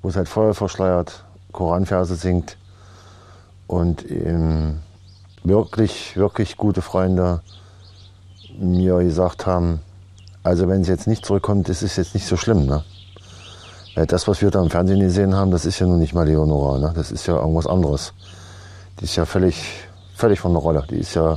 wo 0.03 0.09
es 0.09 0.17
halt 0.17 0.29
voll 0.29 0.55
verschleiert 0.55 1.25
Koranverse 1.53 2.15
singt 2.15 2.57
und 3.67 4.09
ähm, 4.11 4.79
wirklich, 5.43 6.17
wirklich 6.17 6.57
gute 6.57 6.83
Freunde 6.83 7.41
mir 8.59 8.99
gesagt 8.99 9.47
haben, 9.47 9.81
also 10.43 10.69
wenn 10.69 10.85
sie 10.85 10.91
jetzt 10.91 11.07
nicht 11.07 11.25
zurückkommt, 11.25 11.69
das 11.69 11.83
ist 11.83 11.97
jetzt 11.97 12.15
nicht 12.15 12.27
so 12.27 12.37
schlimm. 12.37 12.67
Ne? 12.67 12.85
Weil 13.95 14.07
das, 14.07 14.27
was 14.29 14.41
wir 14.43 14.51
da 14.51 14.63
im 14.63 14.71
Fernsehen 14.71 15.01
gesehen 15.01 15.35
haben, 15.35 15.51
das 15.51 15.67
ist 15.67 15.79
ja 15.79 15.87
nun 15.87 15.99
nicht 15.99 16.15
mal 16.15 16.27
Leonora, 16.27 16.79
ne? 16.79 16.93
das 16.95 17.11
ist 17.11 17.27
ja 17.27 17.37
irgendwas 17.37 17.67
anderes. 17.67 18.13
Die 19.01 19.05
ist 19.05 19.17
ja 19.17 19.25
völlig 19.25 19.57
völlig 20.21 20.39
von 20.39 20.53
der 20.53 20.63
Rolle. 20.63 20.85
Die 20.89 20.99
ist 20.99 21.15
ja 21.15 21.37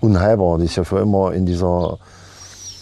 unheilbar. 0.00 0.58
Die 0.58 0.66
ist 0.66 0.76
ja 0.76 0.84
für 0.84 1.00
immer 1.00 1.32
in 1.32 1.46
dieser 1.46 1.98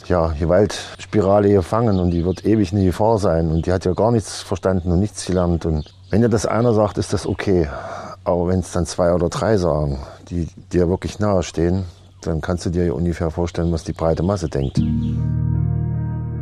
ja, 0.07 0.29
Gewaltspirale 0.39 1.51
gefangen 1.51 2.01
und 2.01 2.11
die 2.11 2.25
wird 2.25 2.45
ewig 2.45 2.73
eine 2.73 2.85
Gefahr 2.85 3.19
sein. 3.19 3.51
Und 3.51 3.67
die 3.67 3.73
hat 3.73 3.85
ja 3.85 3.93
gar 3.93 4.11
nichts 4.11 4.43
verstanden 4.43 4.91
und 4.93 4.99
nichts 4.99 5.25
gelernt. 5.25 5.65
Und 5.65 5.95
wenn 6.11 6.21
dir 6.21 6.29
das 6.29 6.47
einer 6.47 6.75
sagt, 6.75 6.99
ist 6.99 7.13
das 7.13 7.27
okay. 7.27 7.69
Aber 8.25 8.49
wenn 8.49 8.61
es 8.61 8.73
dann 8.73 8.87
zwei 8.87 9.15
oder 9.15 9.29
drei 9.29 9.57
sagen, 9.57 9.99
die 10.29 10.49
dir 10.73 10.89
wirklich 10.89 11.19
nahe 11.21 11.43
stehen, 11.43 11.85
dann 12.23 12.41
kannst 12.41 12.67
du 12.67 12.71
dir 12.71 12.87
ja 12.87 12.93
ungefähr 12.93 13.31
vorstellen, 13.31 13.73
was 13.73 13.85
die 13.85 13.93
breite 13.93 14.23
Masse 14.23 14.49
denkt. 14.49 14.79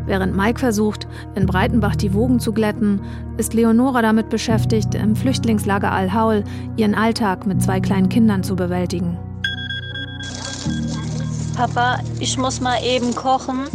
Während 0.09 0.35
Mike 0.35 0.59
versucht, 0.59 1.07
in 1.35 1.44
Breitenbach 1.47 1.94
die 1.94 2.14
Wogen 2.14 2.40
zu 2.40 2.53
glätten, 2.53 3.01
ist 3.37 3.53
Leonora 3.53 4.03
damit 4.03 4.31
beschäftigt, 4.31 4.94
im 4.94 5.14
Flüchtlingslager 5.14 5.92
Al-Haul 5.92 6.44
ihren 6.77 6.94
Alltag 6.94 7.47
mit 7.47 7.62
zwei 7.62 7.79
kleinen 7.79 8.09
Kindern 8.09 8.42
zu 8.42 8.57
bewältigen. 8.57 9.18
Papa, 11.55 11.99
ich 12.21 12.38
muss 12.38 12.61
mal 12.61 12.79
eben 12.83 13.14
kochen 13.14 13.66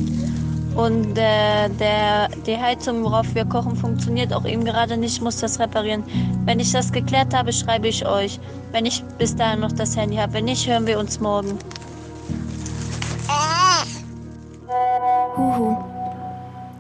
Und 0.76 1.17
äh, 1.17 1.69
der, 1.80 2.30
die 2.48 2.58
Heizung, 2.58 3.04
worauf 3.04 3.36
wir 3.36 3.46
kochen, 3.46 3.76
funktioniert 3.76 4.34
auch 4.34 4.46
eben 4.46 4.65
gerade 4.65 4.98
nicht. 4.98 5.17
Ich 5.17 5.22
muss 5.22 5.38
das 5.38 5.60
reparieren. 5.60 6.04
Wenn 6.46 6.60
ich 6.60 6.72
das 6.72 6.91
geklärt 6.91 7.34
habe, 7.36 7.54
schreibe 7.54 7.88
ich 7.88 8.08
euch. 8.08 8.39
Wenn 8.72 8.86
ich 8.88 9.04
bis 9.19 9.36
dahin 9.36 9.60
noch 9.60 9.72
das 9.72 9.96
Handy 9.96 10.15
habe. 10.15 10.34
Wenn 10.34 10.46
nicht, 10.46 10.67
hören 10.67 10.88
wir 10.88 10.98
uns 10.98 11.19
morgen. 11.19 11.60
Huhu. 15.38 16.03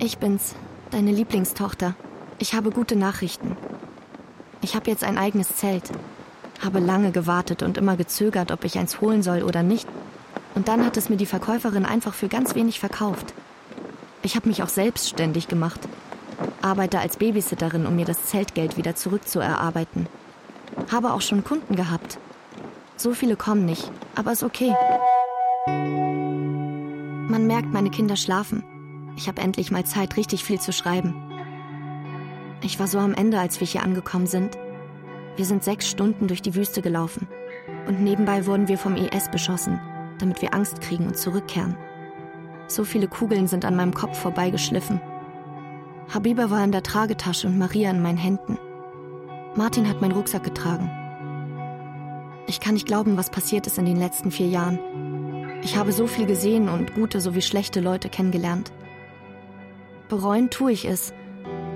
Ich 0.05 0.17
bin's, 0.17 0.53
deine 0.91 1.13
Lieblingstochter. 1.13 1.95
Ich 2.37 2.53
habe 2.55 2.71
gute 2.71 2.97
Nachrichten. 2.97 3.55
Ich 4.61 4.75
habe 4.75 4.91
jetzt 4.91 5.05
ein 5.05 5.17
eigenes 5.17 5.55
Zelt. 5.55 5.91
Habe 6.61 6.81
lange 6.81 7.11
gewartet 7.11 7.63
und 7.63 7.77
immer 7.77 7.95
gezögert, 7.95 8.51
ob 8.51 8.65
ich 8.65 8.77
eins 8.77 8.99
holen 8.99 9.23
soll 9.23 9.43
oder 9.43 9.63
nicht. 9.63 9.87
Und 10.55 10.67
dann 10.67 10.85
hat 10.85 10.97
es 10.97 11.07
mir 11.07 11.15
die 11.15 11.25
Verkäuferin 11.25 11.85
einfach 11.85 12.13
für 12.13 12.27
ganz 12.27 12.53
wenig 12.53 12.81
verkauft. 12.81 13.33
Ich 14.23 14.35
habe 14.35 14.49
mich 14.49 14.61
auch 14.61 14.67
selbstständig 14.67 15.47
gemacht. 15.47 15.79
Arbeite 16.61 16.99
als 16.99 17.15
Babysitterin, 17.15 17.85
um 17.85 17.95
mir 17.95 18.05
das 18.05 18.25
Zeltgeld 18.25 18.75
wieder 18.75 18.97
zurückzuerarbeiten. 18.97 20.07
Habe 20.91 21.13
auch 21.13 21.21
schon 21.21 21.45
Kunden 21.45 21.77
gehabt. 21.77 22.17
So 22.97 23.13
viele 23.13 23.37
kommen 23.37 23.63
nicht, 23.63 23.89
aber 24.15 24.33
ist 24.33 24.43
okay. 24.43 24.75
Man 27.29 27.47
merkt, 27.47 27.71
meine 27.71 27.89
Kinder 27.89 28.17
schlafen. 28.17 28.65
Ich 29.15 29.27
habe 29.27 29.41
endlich 29.41 29.71
mal 29.71 29.85
Zeit, 29.85 30.17
richtig 30.17 30.43
viel 30.43 30.59
zu 30.59 30.73
schreiben. 30.73 31.15
Ich 32.61 32.79
war 32.79 32.87
so 32.87 32.99
am 32.99 33.13
Ende, 33.13 33.39
als 33.39 33.59
wir 33.59 33.67
hier 33.67 33.83
angekommen 33.83 34.27
sind. 34.27 34.57
Wir 35.35 35.45
sind 35.45 35.63
sechs 35.63 35.89
Stunden 35.89 36.27
durch 36.27 36.41
die 36.41 36.55
Wüste 36.55 36.81
gelaufen. 36.81 37.27
Und 37.87 38.01
nebenbei 38.01 38.45
wurden 38.45 38.67
wir 38.67 38.77
vom 38.77 38.95
IS 38.95 39.29
beschossen, 39.29 39.79
damit 40.19 40.41
wir 40.41 40.53
Angst 40.53 40.81
kriegen 40.81 41.07
und 41.07 41.17
zurückkehren. 41.17 41.75
So 42.67 42.85
viele 42.85 43.07
Kugeln 43.07 43.47
sind 43.47 43.65
an 43.65 43.75
meinem 43.75 43.93
Kopf 43.93 44.17
vorbeigeschliffen. 44.17 45.01
Habiba 46.13 46.49
war 46.49 46.63
in 46.63 46.71
der 46.71 46.83
Tragetasche 46.83 47.47
und 47.47 47.57
Maria 47.57 47.91
in 47.91 48.01
meinen 48.01 48.17
Händen. 48.17 48.57
Martin 49.55 49.87
hat 49.87 50.01
meinen 50.01 50.13
Rucksack 50.13 50.43
getragen. 50.43 50.89
Ich 52.47 52.59
kann 52.59 52.73
nicht 52.73 52.87
glauben, 52.87 53.17
was 53.17 53.29
passiert 53.29 53.67
ist 53.67 53.77
in 53.77 53.85
den 53.85 53.97
letzten 53.97 54.31
vier 54.31 54.47
Jahren. 54.47 54.79
Ich 55.63 55.77
habe 55.77 55.91
so 55.91 56.07
viel 56.07 56.25
gesehen 56.25 56.69
und 56.69 56.93
gute 56.93 57.21
sowie 57.21 57.41
schlechte 57.41 57.79
Leute 57.79 58.09
kennengelernt. 58.09 58.71
Bereuen 60.09 60.49
tue 60.49 60.71
ich 60.71 60.85
es. 60.85 61.13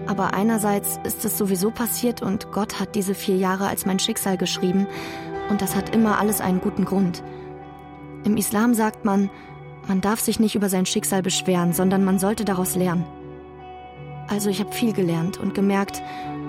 Aber 0.05 0.33
einerseits 0.33 0.99
ist 1.03 1.25
es 1.25 1.37
sowieso 1.37 1.71
passiert 1.71 2.21
und 2.21 2.51
Gott 2.51 2.79
hat 2.79 2.95
diese 2.95 3.13
vier 3.13 3.35
Jahre 3.35 3.67
als 3.67 3.85
mein 3.85 3.99
Schicksal 3.99 4.37
geschrieben 4.37 4.87
und 5.49 5.61
das 5.61 5.75
hat 5.75 5.93
immer 5.93 6.19
alles 6.19 6.41
einen 6.41 6.61
guten 6.61 6.85
Grund. 6.85 7.23
Im 8.23 8.37
Islam 8.37 8.73
sagt 8.73 9.05
man, 9.05 9.29
man 9.87 10.01
darf 10.01 10.19
sich 10.19 10.39
nicht 10.39 10.55
über 10.55 10.69
sein 10.69 10.85
Schicksal 10.85 11.21
beschweren, 11.21 11.73
sondern 11.73 12.03
man 12.03 12.19
sollte 12.19 12.45
daraus 12.45 12.75
lernen. 12.75 13.05
Also 14.27 14.49
ich 14.49 14.59
habe 14.59 14.71
viel 14.73 14.93
gelernt 14.93 15.37
und 15.37 15.53
gemerkt, 15.53 16.01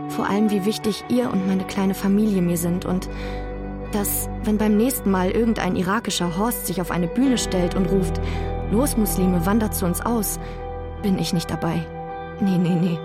vor 0.09 0.29
allem 0.29 0.51
wie 0.51 0.65
wichtig 0.65 1.05
ihr 1.09 1.31
und 1.31 1.47
meine 1.47 1.65
kleine 1.65 1.95
Familie 1.95 2.43
mir 2.43 2.57
sind 2.57 2.85
und 2.85 3.09
dass, 3.93 4.29
wenn 4.45 4.59
beim 4.59 4.77
nächsten 4.77 5.11
Mal 5.11 5.31
irgendein 5.31 5.77
irakischer 5.77 6.37
Horst 6.37 6.67
sich 6.67 6.81
auf 6.81 6.91
eine 6.91 7.07
Bühne 7.07 7.39
stellt 7.39 7.75
und 7.75 7.87
ruft, 7.87 8.21
Los 8.71 8.99
Muslime, 8.99 9.47
wandert 9.47 9.75
zu 9.75 9.87
uns 9.87 10.05
aus, 10.05 10.39
bin 11.03 11.19
ich 11.19 11.33
nicht 11.33 11.51
dabei. 11.51 11.85
Nee, 12.41 12.59
nee, 12.59 12.75
nee. 12.75 12.99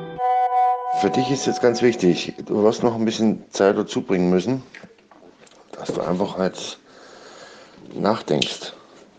Für 1.02 1.10
dich 1.10 1.30
ist 1.32 1.48
jetzt 1.48 1.62
ganz 1.62 1.82
wichtig, 1.82 2.34
du 2.46 2.64
wirst 2.64 2.84
noch 2.84 2.96
ein 2.96 3.06
bisschen 3.06 3.44
Zeit 3.52 3.78
dazu 3.78 4.02
bringen 4.02 4.30
müssen, 4.30 4.64
dass 5.72 5.92
du 5.92 6.02
einfach 6.02 6.38
halt 6.38 6.78
nachdenkst. 7.94 8.74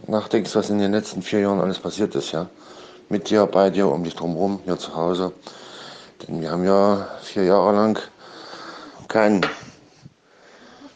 Nachdenkst, 0.06 0.54
was 0.54 0.70
in 0.70 0.78
den 0.78 0.92
letzten 0.92 1.22
vier 1.22 1.40
Jahren 1.40 1.60
alles 1.60 1.78
passiert 1.78 2.14
ist, 2.14 2.32
ja. 2.32 2.48
Mit 3.08 3.28
dir, 3.28 3.46
bei 3.46 3.70
dir, 3.70 3.88
um 3.88 4.04
dich 4.04 4.14
drumherum, 4.14 4.60
hier 4.64 4.78
zu 4.78 4.94
Hause. 4.94 5.32
Denn 6.22 6.40
wir 6.40 6.50
haben 6.50 6.64
ja 6.64 7.08
vier 7.22 7.44
Jahre 7.44 7.72
lang 7.74 7.98
kein 9.08 9.44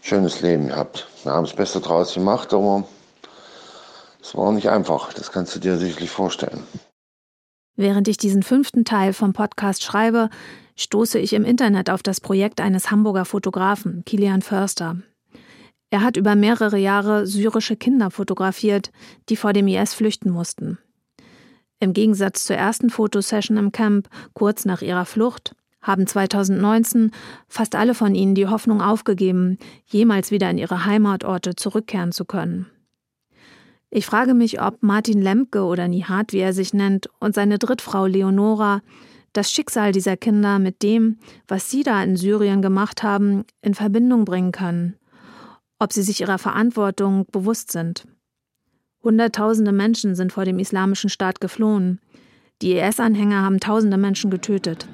schönes 0.00 0.40
Leben 0.40 0.68
gehabt. 0.68 1.06
Wir 1.22 1.32
haben 1.32 1.44
das 1.44 1.54
Beste 1.54 1.80
draus 1.80 2.14
gemacht, 2.14 2.54
aber 2.54 2.84
es 4.22 4.36
war 4.36 4.52
nicht 4.52 4.70
einfach. 4.70 5.12
Das 5.12 5.32
kannst 5.32 5.54
du 5.54 5.58
dir 5.58 5.76
sicherlich 5.76 6.10
vorstellen. 6.10 6.66
Während 7.78 8.08
ich 8.08 8.16
diesen 8.16 8.42
fünften 8.42 8.84
Teil 8.84 9.12
vom 9.12 9.32
Podcast 9.32 9.84
schreibe, 9.84 10.30
stoße 10.74 11.20
ich 11.20 11.32
im 11.32 11.44
Internet 11.44 11.90
auf 11.90 12.02
das 12.02 12.20
Projekt 12.20 12.60
eines 12.60 12.90
Hamburger 12.90 13.24
Fotografen, 13.24 14.02
Kilian 14.04 14.42
Förster. 14.42 14.96
Er 15.88 16.02
hat 16.02 16.16
über 16.16 16.34
mehrere 16.34 16.76
Jahre 16.76 17.24
syrische 17.28 17.76
Kinder 17.76 18.10
fotografiert, 18.10 18.90
die 19.28 19.36
vor 19.36 19.52
dem 19.52 19.68
IS 19.68 19.94
flüchten 19.94 20.30
mussten. 20.30 20.78
Im 21.78 21.92
Gegensatz 21.92 22.44
zur 22.44 22.56
ersten 22.56 22.90
Fotosession 22.90 23.56
im 23.56 23.70
Camp, 23.70 24.08
kurz 24.32 24.64
nach 24.64 24.82
ihrer 24.82 25.04
Flucht, 25.04 25.54
haben 25.80 26.04
2019 26.04 27.12
fast 27.46 27.76
alle 27.76 27.94
von 27.94 28.16
ihnen 28.16 28.34
die 28.34 28.48
Hoffnung 28.48 28.82
aufgegeben, 28.82 29.56
jemals 29.86 30.32
wieder 30.32 30.50
in 30.50 30.58
ihre 30.58 30.84
Heimatorte 30.84 31.54
zurückkehren 31.54 32.10
zu 32.10 32.24
können. 32.24 32.66
Ich 33.90 34.04
frage 34.04 34.34
mich, 34.34 34.60
ob 34.60 34.82
Martin 34.82 35.22
Lemke 35.22 35.62
oder 35.64 35.88
Nihat, 35.88 36.32
wie 36.32 36.38
er 36.38 36.52
sich 36.52 36.74
nennt, 36.74 37.08
und 37.20 37.34
seine 37.34 37.58
Drittfrau 37.58 38.06
Leonora 38.06 38.82
das 39.32 39.52
Schicksal 39.52 39.92
dieser 39.92 40.16
Kinder 40.16 40.58
mit 40.58 40.82
dem, 40.82 41.18
was 41.46 41.70
sie 41.70 41.82
da 41.82 42.02
in 42.02 42.16
Syrien 42.16 42.62
gemacht 42.62 43.02
haben, 43.02 43.44
in 43.62 43.74
Verbindung 43.74 44.24
bringen 44.24 44.52
können. 44.52 44.96
Ob 45.78 45.92
sie 45.92 46.02
sich 46.02 46.20
ihrer 46.20 46.38
Verantwortung 46.38 47.26
bewusst 47.30 47.70
sind. 47.70 48.06
Hunderttausende 49.02 49.72
Menschen 49.72 50.14
sind 50.14 50.32
vor 50.32 50.44
dem 50.44 50.58
islamischen 50.58 51.08
Staat 51.08 51.40
geflohen. 51.40 52.00
Die 52.62 52.72
IS-Anhänger 52.72 53.42
haben 53.42 53.60
tausende 53.60 53.96
Menschen 53.96 54.30
getötet. 54.30 54.88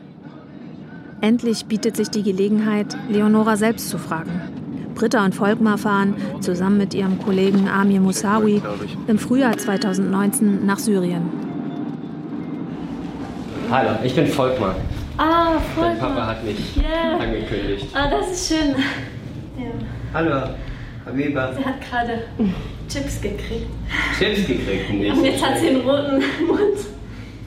Endlich 1.22 1.64
bietet 1.64 1.96
sich 1.96 2.10
die 2.10 2.22
Gelegenheit, 2.22 2.98
Leonora 3.08 3.56
selbst 3.56 3.88
zu 3.88 3.96
fragen. 3.96 4.63
Britta 4.94 5.24
und 5.24 5.34
Volkmar 5.34 5.78
fahren 5.78 6.14
zusammen 6.40 6.78
mit 6.78 6.94
ihrem 6.94 7.18
Kollegen 7.20 7.68
Amir 7.68 8.00
Moussawi 8.00 8.62
im 9.06 9.18
Frühjahr 9.18 9.56
2019 9.56 10.64
nach 10.64 10.78
Syrien. 10.78 11.22
Hallo, 13.70 13.90
ich 14.04 14.14
bin 14.14 14.26
Volkmar. 14.26 14.76
Ah, 15.16 15.52
Dein 15.52 15.60
Volkmar. 15.74 16.08
Papa 16.10 16.26
hat 16.28 16.44
mich 16.44 16.76
Ja. 16.76 17.18
angekündigt. 17.18 17.86
Ah, 17.94 18.08
das 18.10 18.30
ist 18.32 18.48
schön. 18.54 18.74
Ja. 19.58 19.70
Hallo, 20.12 20.48
Habiba. 21.06 21.52
Sie 21.54 21.64
hat 21.64 21.80
gerade 21.80 22.22
Chips 22.88 23.20
gekriegt. 23.20 23.66
Chips 24.18 24.46
gekriegt, 24.46 24.92
nicht? 24.92 25.16
Und 25.16 25.24
jetzt 25.24 25.44
hat 25.44 25.58
sie 25.58 25.68
einen 25.68 25.80
roten 25.80 26.22
Mund. 26.46 26.78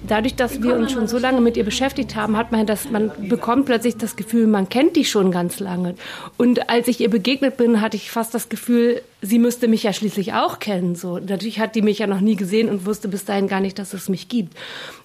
Dadurch, 0.07 0.35
dass 0.35 0.61
wir 0.61 0.75
uns 0.75 0.91
schon 0.91 1.07
so 1.07 1.17
lange 1.17 1.41
mit 1.41 1.57
ihr 1.57 1.65
beschäftigt 1.65 2.15
haben, 2.15 2.37
hat 2.37 2.51
man 2.51 2.65
das, 2.65 2.89
man 2.89 3.11
bekommt 3.27 3.65
plötzlich 3.65 3.97
das 3.97 4.15
Gefühl, 4.15 4.47
man 4.47 4.69
kennt 4.69 4.95
die 4.95 5.05
schon 5.05 5.31
ganz 5.31 5.59
lange. 5.59 5.95
Und 6.37 6.69
als 6.69 6.87
ich 6.87 7.01
ihr 7.01 7.09
begegnet 7.09 7.57
bin, 7.57 7.81
hatte 7.81 7.97
ich 7.97 8.09
fast 8.09 8.33
das 8.33 8.49
Gefühl, 8.49 9.01
sie 9.21 9.39
müsste 9.39 9.67
mich 9.67 9.83
ja 9.83 9.93
schließlich 9.93 10.33
auch 10.33 10.59
kennen. 10.59 10.95
So, 10.95 11.17
natürlich 11.17 11.59
hat 11.59 11.75
die 11.75 11.81
mich 11.81 11.99
ja 11.99 12.07
noch 12.07 12.21
nie 12.21 12.35
gesehen 12.35 12.69
und 12.69 12.85
wusste 12.85 13.07
bis 13.07 13.25
dahin 13.25 13.47
gar 13.47 13.59
nicht, 13.59 13.79
dass 13.79 13.93
es 13.93 14.09
mich 14.09 14.29
gibt. 14.29 14.55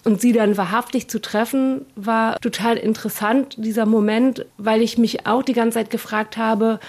Und 0.05 0.21
sie 0.21 0.33
dann 0.33 0.57
wahrhaftig 0.57 1.09
zu 1.09 1.21
treffen, 1.21 1.87
war 1.95 2.39
total 2.41 2.77
interessant, 2.77 3.55
dieser 3.57 3.87
Moment, 3.87 4.45
weil 4.59 4.83
ich 4.83 4.99
mich 4.99 5.27
auch 5.27 5.43
die 5.43 5.53
ganze 5.53 5.79
Zeit 5.79 5.91
gefragt 5.91 6.37
habe, 6.37 6.81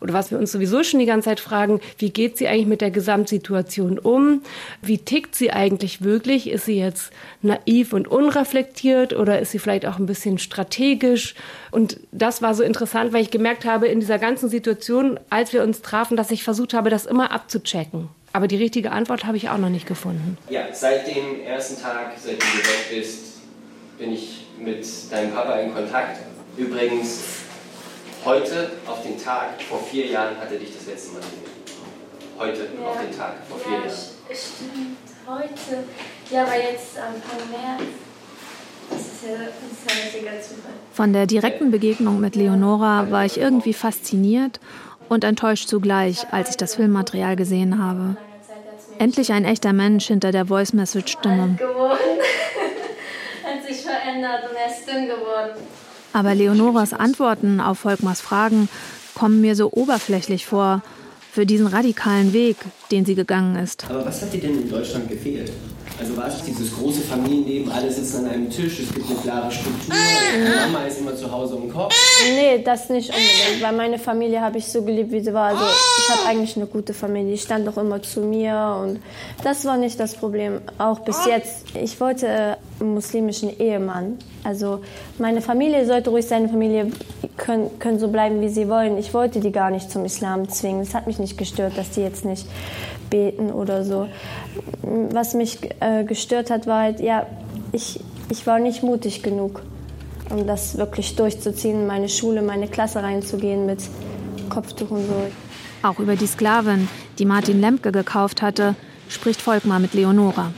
oder 0.00 0.14
was 0.14 0.30
wir 0.32 0.38
uns 0.38 0.50
sowieso 0.50 0.82
schon 0.82 0.98
die 0.98 1.06
ganze 1.06 1.26
Zeit 1.26 1.38
fragen, 1.38 1.80
wie 1.98 2.10
geht 2.10 2.36
sie 2.36 2.48
eigentlich 2.48 2.66
mit 2.66 2.80
der 2.80 2.90
Gesamtsituation 2.90 3.98
um? 3.98 4.42
Wie 4.80 4.98
tickt 4.98 5.36
sie 5.36 5.52
eigentlich 5.52 6.02
wirklich? 6.02 6.50
Ist 6.50 6.64
sie 6.64 6.78
jetzt 6.78 7.12
naiv 7.40 7.92
und 7.92 8.08
unreflektiert 8.08 9.12
oder 9.12 9.38
ist 9.38 9.52
sie 9.52 9.60
vielleicht 9.60 9.86
auch 9.86 9.98
ein 9.98 10.06
bisschen 10.06 10.38
strategisch? 10.38 11.34
Und 11.70 12.00
das 12.10 12.42
war 12.42 12.54
so 12.54 12.64
interessant, 12.64 13.12
weil 13.12 13.22
ich 13.22 13.30
gemerkt 13.30 13.64
habe 13.64 13.86
in 13.86 14.00
dieser 14.00 14.18
ganzen 14.18 14.48
Situation, 14.48 15.20
als 15.30 15.52
wir 15.52 15.62
uns 15.62 15.82
trafen, 15.82 16.16
dass 16.16 16.32
ich 16.32 16.42
versucht 16.42 16.71
habe, 16.74 16.90
das 16.90 17.06
immer 17.06 17.30
abzuchecken. 17.30 18.08
Aber 18.32 18.48
die 18.48 18.56
richtige 18.56 18.92
Antwort 18.92 19.24
habe 19.24 19.36
ich 19.36 19.50
auch 19.50 19.58
noch 19.58 19.68
nicht 19.68 19.86
gefunden. 19.86 20.38
Ja, 20.48 20.72
seit 20.72 21.06
dem 21.06 21.42
ersten 21.44 21.80
Tag, 21.80 22.12
seitdem 22.16 22.38
du 22.38 22.58
weg 22.58 22.90
bist, 22.90 23.40
bin 23.98 24.12
ich 24.12 24.46
mit 24.58 24.86
deinem 25.10 25.32
Papa 25.32 25.56
in 25.56 25.74
Kontakt. 25.74 26.18
Übrigens, 26.56 27.20
heute 28.24 28.70
auf 28.86 29.02
den 29.02 29.22
Tag, 29.22 29.60
vor 29.62 29.82
vier 29.82 30.06
Jahren 30.06 30.38
hat 30.38 30.50
er 30.50 30.58
dich 30.58 30.74
das 30.74 30.86
letzte 30.86 31.12
Mal 31.12 31.20
gesehen. 31.20 31.52
Heute 32.38 32.68
auf 32.84 33.00
den 33.00 33.16
Tag, 33.16 33.34
vor 33.48 33.58
vier 33.58 33.72
ja, 33.72 33.78
Jahren. 33.84 33.90
Stimmt, 34.30 34.96
heute. 35.26 35.84
Ja, 36.30 36.42
aber 36.44 36.56
jetzt 36.56 36.96
Anfang 36.98 37.50
März. 37.50 37.82
Das 38.90 39.00
ist 39.00 39.22
ja, 39.24 39.38
das 39.38 39.46
ist 39.46 39.88
ja 39.88 39.96
ein 39.96 40.02
richtiger 40.02 40.40
Zufall. 40.40 40.72
Von 40.92 41.12
der 41.12 41.26
direkten 41.26 41.70
Begegnung 41.70 42.20
mit 42.20 42.36
Leonora 42.36 43.10
war 43.10 43.24
ich 43.24 43.38
irgendwie 43.38 43.72
fasziniert 43.72 44.60
und 45.12 45.24
enttäuscht 45.24 45.68
zugleich, 45.68 46.26
als 46.32 46.48
ich 46.48 46.56
das 46.56 46.76
Filmmaterial 46.76 47.36
gesehen 47.36 47.78
habe. 47.78 48.16
Endlich 48.98 49.32
ein 49.32 49.44
echter 49.44 49.74
Mensch 49.74 50.06
hinter 50.06 50.32
der 50.32 50.46
Voice-Message-Stimme. 50.46 51.56
geworden. 51.58 51.98
Hat 53.44 53.66
sich 53.66 53.82
verändert 53.82 54.44
und 54.48 54.56
er 54.56 54.70
ist 54.70 54.88
dünn 54.88 55.08
geworden. 55.08 55.60
Aber 56.14 56.34
Leonoras 56.34 56.94
Antworten 56.94 57.60
auf 57.60 57.80
Volkmars 57.80 58.20
Fragen 58.22 58.68
kommen 59.14 59.40
mir 59.40 59.54
so 59.54 59.70
oberflächlich 59.70 60.46
vor 60.46 60.82
für 61.30 61.44
diesen 61.44 61.66
radikalen 61.66 62.32
Weg, 62.32 62.56
den 62.90 63.04
sie 63.04 63.14
gegangen 63.14 63.56
ist. 63.56 63.84
Aber 63.90 64.06
was 64.06 64.22
hat 64.22 64.32
dir 64.32 64.40
denn 64.40 64.62
in 64.62 64.70
Deutschland 64.70 65.08
gefehlt? 65.08 65.52
Also 66.02 66.16
war 66.16 66.26
es 66.26 66.42
dieses 66.42 66.76
große 66.76 67.02
Familienleben, 67.02 67.70
alle 67.70 67.88
sitzen 67.88 68.26
an 68.26 68.32
einem 68.32 68.50
Tisch, 68.50 68.80
es 68.80 68.92
gibt 68.92 69.08
eine 69.08 69.20
klare 69.20 69.52
Struktur, 69.52 69.94
Mama 70.66 70.84
ist 70.84 70.98
immer 70.98 71.14
zu 71.14 71.30
Hause 71.30 71.54
im 71.54 71.72
Kopf. 71.72 71.94
Nee, 72.34 72.60
das 72.60 72.88
nicht 72.88 73.08
unbedingt, 73.10 73.62
weil 73.62 73.72
meine 73.72 74.00
Familie 74.00 74.40
habe 74.40 74.58
ich 74.58 74.66
so 74.66 74.82
geliebt, 74.82 75.12
wie 75.12 75.20
sie 75.20 75.32
war. 75.32 75.50
Also 75.50 75.62
ich 75.62 76.10
habe 76.10 76.28
eigentlich 76.28 76.56
eine 76.56 76.66
gute 76.66 76.92
Familie, 76.92 77.36
die 77.36 77.38
stand 77.38 77.68
auch 77.68 77.76
immer 77.76 78.02
zu 78.02 78.18
mir 78.18 78.80
und 78.82 78.98
das 79.44 79.64
war 79.64 79.76
nicht 79.76 80.00
das 80.00 80.16
Problem, 80.16 80.60
auch 80.76 80.98
bis 80.98 81.24
jetzt. 81.24 81.66
Ich 81.80 82.00
wollte 82.00 82.26
einen 82.26 82.56
muslimischen 82.82 83.58
Ehemann. 83.58 84.18
Also 84.44 84.80
meine 85.18 85.40
Familie 85.40 85.86
sollte 85.86 86.10
ruhig 86.10 86.26
seine 86.26 86.48
Familie 86.48 86.90
können, 87.36 87.78
können 87.78 87.98
so 87.98 88.08
bleiben, 88.08 88.40
wie 88.40 88.48
sie 88.48 88.68
wollen. 88.68 88.98
Ich 88.98 89.14
wollte 89.14 89.40
die 89.40 89.52
gar 89.52 89.70
nicht 89.70 89.90
zum 89.90 90.04
Islam 90.04 90.48
zwingen. 90.48 90.82
Es 90.82 90.94
hat 90.94 91.06
mich 91.06 91.18
nicht 91.18 91.38
gestört, 91.38 91.76
dass 91.76 91.90
die 91.90 92.00
jetzt 92.00 92.24
nicht 92.24 92.46
beten 93.10 93.50
oder 93.50 93.84
so. 93.84 94.08
Was 94.82 95.34
mich 95.34 95.58
äh, 95.80 96.04
gestört 96.04 96.50
hat, 96.50 96.66
war 96.66 96.82
halt, 96.82 97.00
ja, 97.00 97.26
ich, 97.72 98.00
ich 98.30 98.46
war 98.46 98.58
nicht 98.58 98.82
mutig 98.82 99.22
genug, 99.22 99.62
um 100.30 100.46
das 100.46 100.78
wirklich 100.78 101.16
durchzuziehen, 101.16 101.82
in 101.82 101.86
meine 101.86 102.08
Schule, 102.08 102.42
meine 102.42 102.68
Klasse 102.68 103.02
reinzugehen 103.02 103.66
mit 103.66 103.80
Kopftuch 104.48 104.90
und 104.90 105.06
so. 105.06 105.88
Auch 105.88 105.98
über 105.98 106.16
die 106.16 106.26
Sklavin, 106.26 106.88
die 107.18 107.24
Martin 107.24 107.60
Lemke 107.60 107.92
gekauft 107.92 108.40
hatte, 108.40 108.74
spricht 109.08 109.40
Volkmar 109.42 109.78
mit 109.78 109.94
Leonora. 109.94 110.52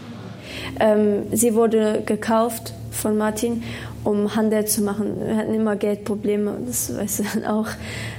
Ähm, 0.81 1.24
sie 1.33 1.55
wurde 1.55 2.03
gekauft 2.05 2.74
von 2.90 3.16
Martin, 3.16 3.62
um 4.05 4.35
Handel 4.37 4.66
zu 4.66 4.83
machen. 4.83 5.16
Wir 5.24 5.37
hatten 5.37 5.55
immer 5.55 5.77
Geldprobleme, 5.77 6.59
das 6.66 6.96
weißt 6.96 7.18
du 7.20 7.24
dann 7.35 7.44
auch. 7.44 7.68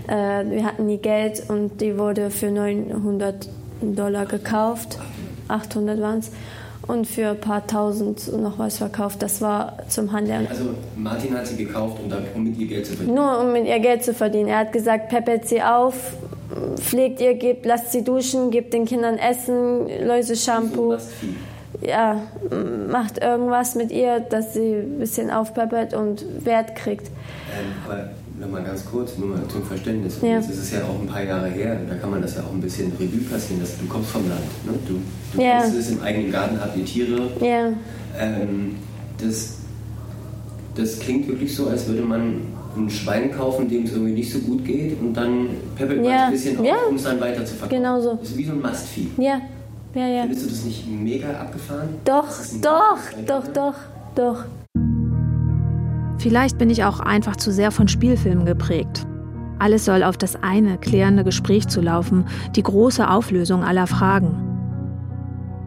Äh, 0.07 0.49
wir 0.49 0.65
hatten 0.65 0.85
nie 0.85 0.97
Geld 0.97 1.43
und 1.47 1.81
die 1.81 1.97
wurde 1.97 2.29
für 2.29 2.51
900 2.51 3.47
Dollar 3.81 4.25
gekauft, 4.25 4.97
800 5.47 5.99
waren 6.01 6.19
es, 6.19 6.31
und 6.87 7.07
für 7.07 7.29
ein 7.29 7.39
paar 7.39 7.65
tausend 7.65 8.31
noch 8.39 8.59
was 8.59 8.77
verkauft. 8.77 9.21
Das 9.21 9.41
war 9.41 9.77
zum 9.89 10.11
Handeln. 10.11 10.47
Also 10.47 10.65
Martin 10.95 11.35
hat 11.35 11.47
sie 11.47 11.57
gekauft, 11.57 11.99
um, 12.03 12.09
dann, 12.09 12.23
um 12.35 12.43
mit 12.43 12.57
ihr 12.57 12.67
Geld 12.67 12.85
zu 12.85 12.93
verdienen? 12.93 13.15
Nur 13.15 13.39
um 13.39 13.51
mit 13.51 13.65
ihr 13.65 13.79
Geld 13.79 14.03
zu 14.03 14.13
verdienen. 14.13 14.49
Er 14.49 14.59
hat 14.59 14.71
gesagt, 14.71 15.09
peppert 15.09 15.47
sie 15.47 15.61
auf, 15.61 15.95
pflegt 16.75 17.21
ihr, 17.21 17.33
gebt, 17.35 17.65
lasst 17.65 17.91
sie 17.91 18.03
duschen, 18.03 18.51
gebt 18.51 18.73
den 18.73 18.85
Kindern 18.85 19.17
Essen, 19.17 19.87
Läuse-Shampoo. 20.05 20.97
Ja, 21.85 22.21
macht 22.89 23.21
irgendwas 23.21 23.75
mit 23.75 23.91
ihr, 23.91 24.19
dass 24.21 24.53
sie 24.53 24.73
ein 24.75 24.99
bisschen 24.99 25.29
aufpeppert 25.29 25.93
und 25.93 26.25
Wert 26.45 26.75
kriegt. 26.75 27.07
Ähm, 27.07 27.71
aber 27.85 28.09
nochmal 28.39 28.63
ganz 28.63 28.85
kurz, 28.85 29.17
nur 29.17 29.29
mal 29.29 29.47
zum 29.49 29.63
Verständnis. 29.63 30.17
Ja. 30.21 30.29
Jetzt 30.39 30.49
ist 30.49 30.57
es 30.59 30.71
ja 30.71 30.79
auch 30.83 30.99
ein 30.99 31.07
paar 31.07 31.23
Jahre 31.23 31.47
her, 31.49 31.77
da 31.87 31.95
kann 31.95 32.09
man 32.11 32.21
das 32.21 32.35
ja 32.35 32.41
auch 32.43 32.51
ein 32.53 32.61
bisschen 32.61 32.91
Revue 32.99 33.21
passieren. 33.29 33.61
Dass 33.61 33.77
du 33.77 33.85
kommst 33.85 34.09
vom 34.09 34.27
Land, 34.27 34.41
ne? 34.65 34.73
du, 34.87 34.99
du 35.37 35.41
Ja. 35.43 35.63
es 35.63 35.89
im 35.91 36.01
eigenen 36.01 36.31
Garten, 36.31 36.59
habt 36.59 36.75
ihr 36.77 36.85
Tiere. 36.85 37.29
Ja. 37.41 37.67
Ähm, 38.19 38.75
das, 39.21 39.57
das 40.75 40.99
klingt 40.99 41.27
wirklich 41.27 41.55
so, 41.55 41.67
als 41.67 41.87
würde 41.87 42.01
man 42.01 42.41
ein 42.77 42.89
Schwein 42.89 43.31
kaufen, 43.31 43.69
dem 43.69 43.83
es 43.83 43.93
irgendwie 43.93 44.11
nicht 44.13 44.31
so 44.33 44.39
gut 44.39 44.65
geht 44.65 44.99
und 44.99 45.13
dann 45.13 45.47
peppelt 45.77 46.01
man 46.01 46.07
es 46.07 46.11
Ja. 46.11 46.25
ein 46.25 46.31
bisschen 46.31 46.59
auf, 46.59 46.65
Ja. 46.65 46.75
um 46.89 46.95
es 46.95 47.03
dann 47.03 47.21
weiter 47.21 47.45
zu 47.45 47.53
verkaufen. 47.55 47.81
Genau 47.81 48.01
so. 48.01 48.15
Das 48.15 48.29
ist 48.31 48.37
wie 48.37 48.43
so 48.45 48.51
ein 48.51 48.61
Mastvieh. 48.61 49.07
Ja, 49.17 49.39
ja, 49.95 50.07
ja. 50.07 50.21
Findest 50.23 50.45
du 50.45 50.49
das 50.49 50.65
nicht 50.65 50.87
mega 50.87 51.29
abgefahren? 51.39 51.89
Doch, 52.03 52.27
doch, 52.61 52.99
doch, 53.25 53.47
doch, 53.47 53.75
doch. 54.15 54.45
Vielleicht 56.17 56.57
bin 56.57 56.69
ich 56.69 56.83
auch 56.83 56.99
einfach 56.99 57.35
zu 57.35 57.51
sehr 57.51 57.71
von 57.71 57.87
Spielfilmen 57.87 58.45
geprägt. 58.45 59.05
Alles 59.59 59.85
soll 59.85 60.03
auf 60.03 60.17
das 60.17 60.35
eine 60.43 60.77
klärende 60.77 61.23
Gespräch 61.23 61.67
zu 61.67 61.81
laufen, 61.81 62.25
die 62.55 62.63
große 62.63 63.09
Auflösung 63.09 63.63
aller 63.63 63.87
Fragen. 63.87 64.41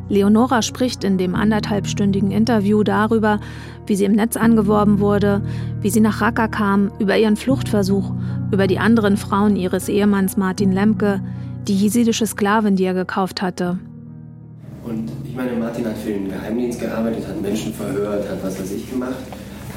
Leonora 0.08 0.62
spricht 0.62 1.04
in 1.04 1.18
dem 1.18 1.34
anderthalbstündigen 1.34 2.30
Interview 2.30 2.82
darüber, 2.82 3.40
wie 3.86 3.94
sie 3.94 4.04
im 4.04 4.12
Netz 4.12 4.36
angeworben 4.36 5.00
wurde, 5.00 5.42
wie 5.80 5.90
sie 5.90 6.00
nach 6.00 6.20
Raqqa 6.20 6.48
kam, 6.48 6.90
über 6.98 7.16
ihren 7.18 7.36
Fluchtversuch, 7.36 8.12
über 8.50 8.66
die 8.66 8.78
anderen 8.78 9.16
Frauen 9.16 9.56
ihres 9.56 9.88
Ehemanns 9.88 10.36
Martin 10.36 10.72
Lemke, 10.72 11.20
die 11.66 11.76
jesidische 11.76 12.26
Sklavin, 12.26 12.76
die 12.76 12.84
er 12.84 12.94
gekauft 12.94 13.42
hatte. 13.42 13.78
Und 14.88 15.10
ich 15.24 15.34
meine, 15.34 15.52
Martin 15.52 15.86
hat 15.86 15.98
für 15.98 16.10
den 16.10 16.30
Geheimdienst 16.30 16.80
gearbeitet, 16.80 17.26
hat 17.26 17.40
Menschen 17.40 17.74
verhört, 17.74 18.28
hat 18.28 18.42
was 18.42 18.58
weiß 18.58 18.72
ich 18.72 18.88
gemacht. 18.90 19.16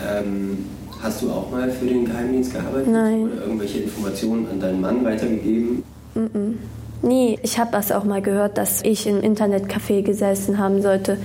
Ähm, 0.07 0.65
hast 1.01 1.21
du 1.21 1.31
auch 1.31 1.51
mal 1.51 1.69
für 1.69 1.85
den 1.85 2.05
Geheimdienst 2.05 2.53
gearbeitet? 2.53 2.87
Nein. 2.87 3.23
Oder 3.23 3.41
irgendwelche 3.41 3.79
Informationen 3.79 4.47
an 4.49 4.59
deinen 4.59 4.81
Mann 4.81 5.03
weitergegeben? 5.03 5.83
Mhm. 6.15 6.59
Nie. 7.01 7.39
Ich 7.43 7.59
habe 7.59 7.71
das 7.71 7.91
auch 7.91 8.03
mal 8.03 8.21
gehört, 8.21 8.57
dass 8.57 8.83
ich 8.83 9.07
im 9.07 9.19
Internetcafé 9.19 10.01
gesessen 10.01 10.57
haben 10.57 10.81
sollte 10.81 11.17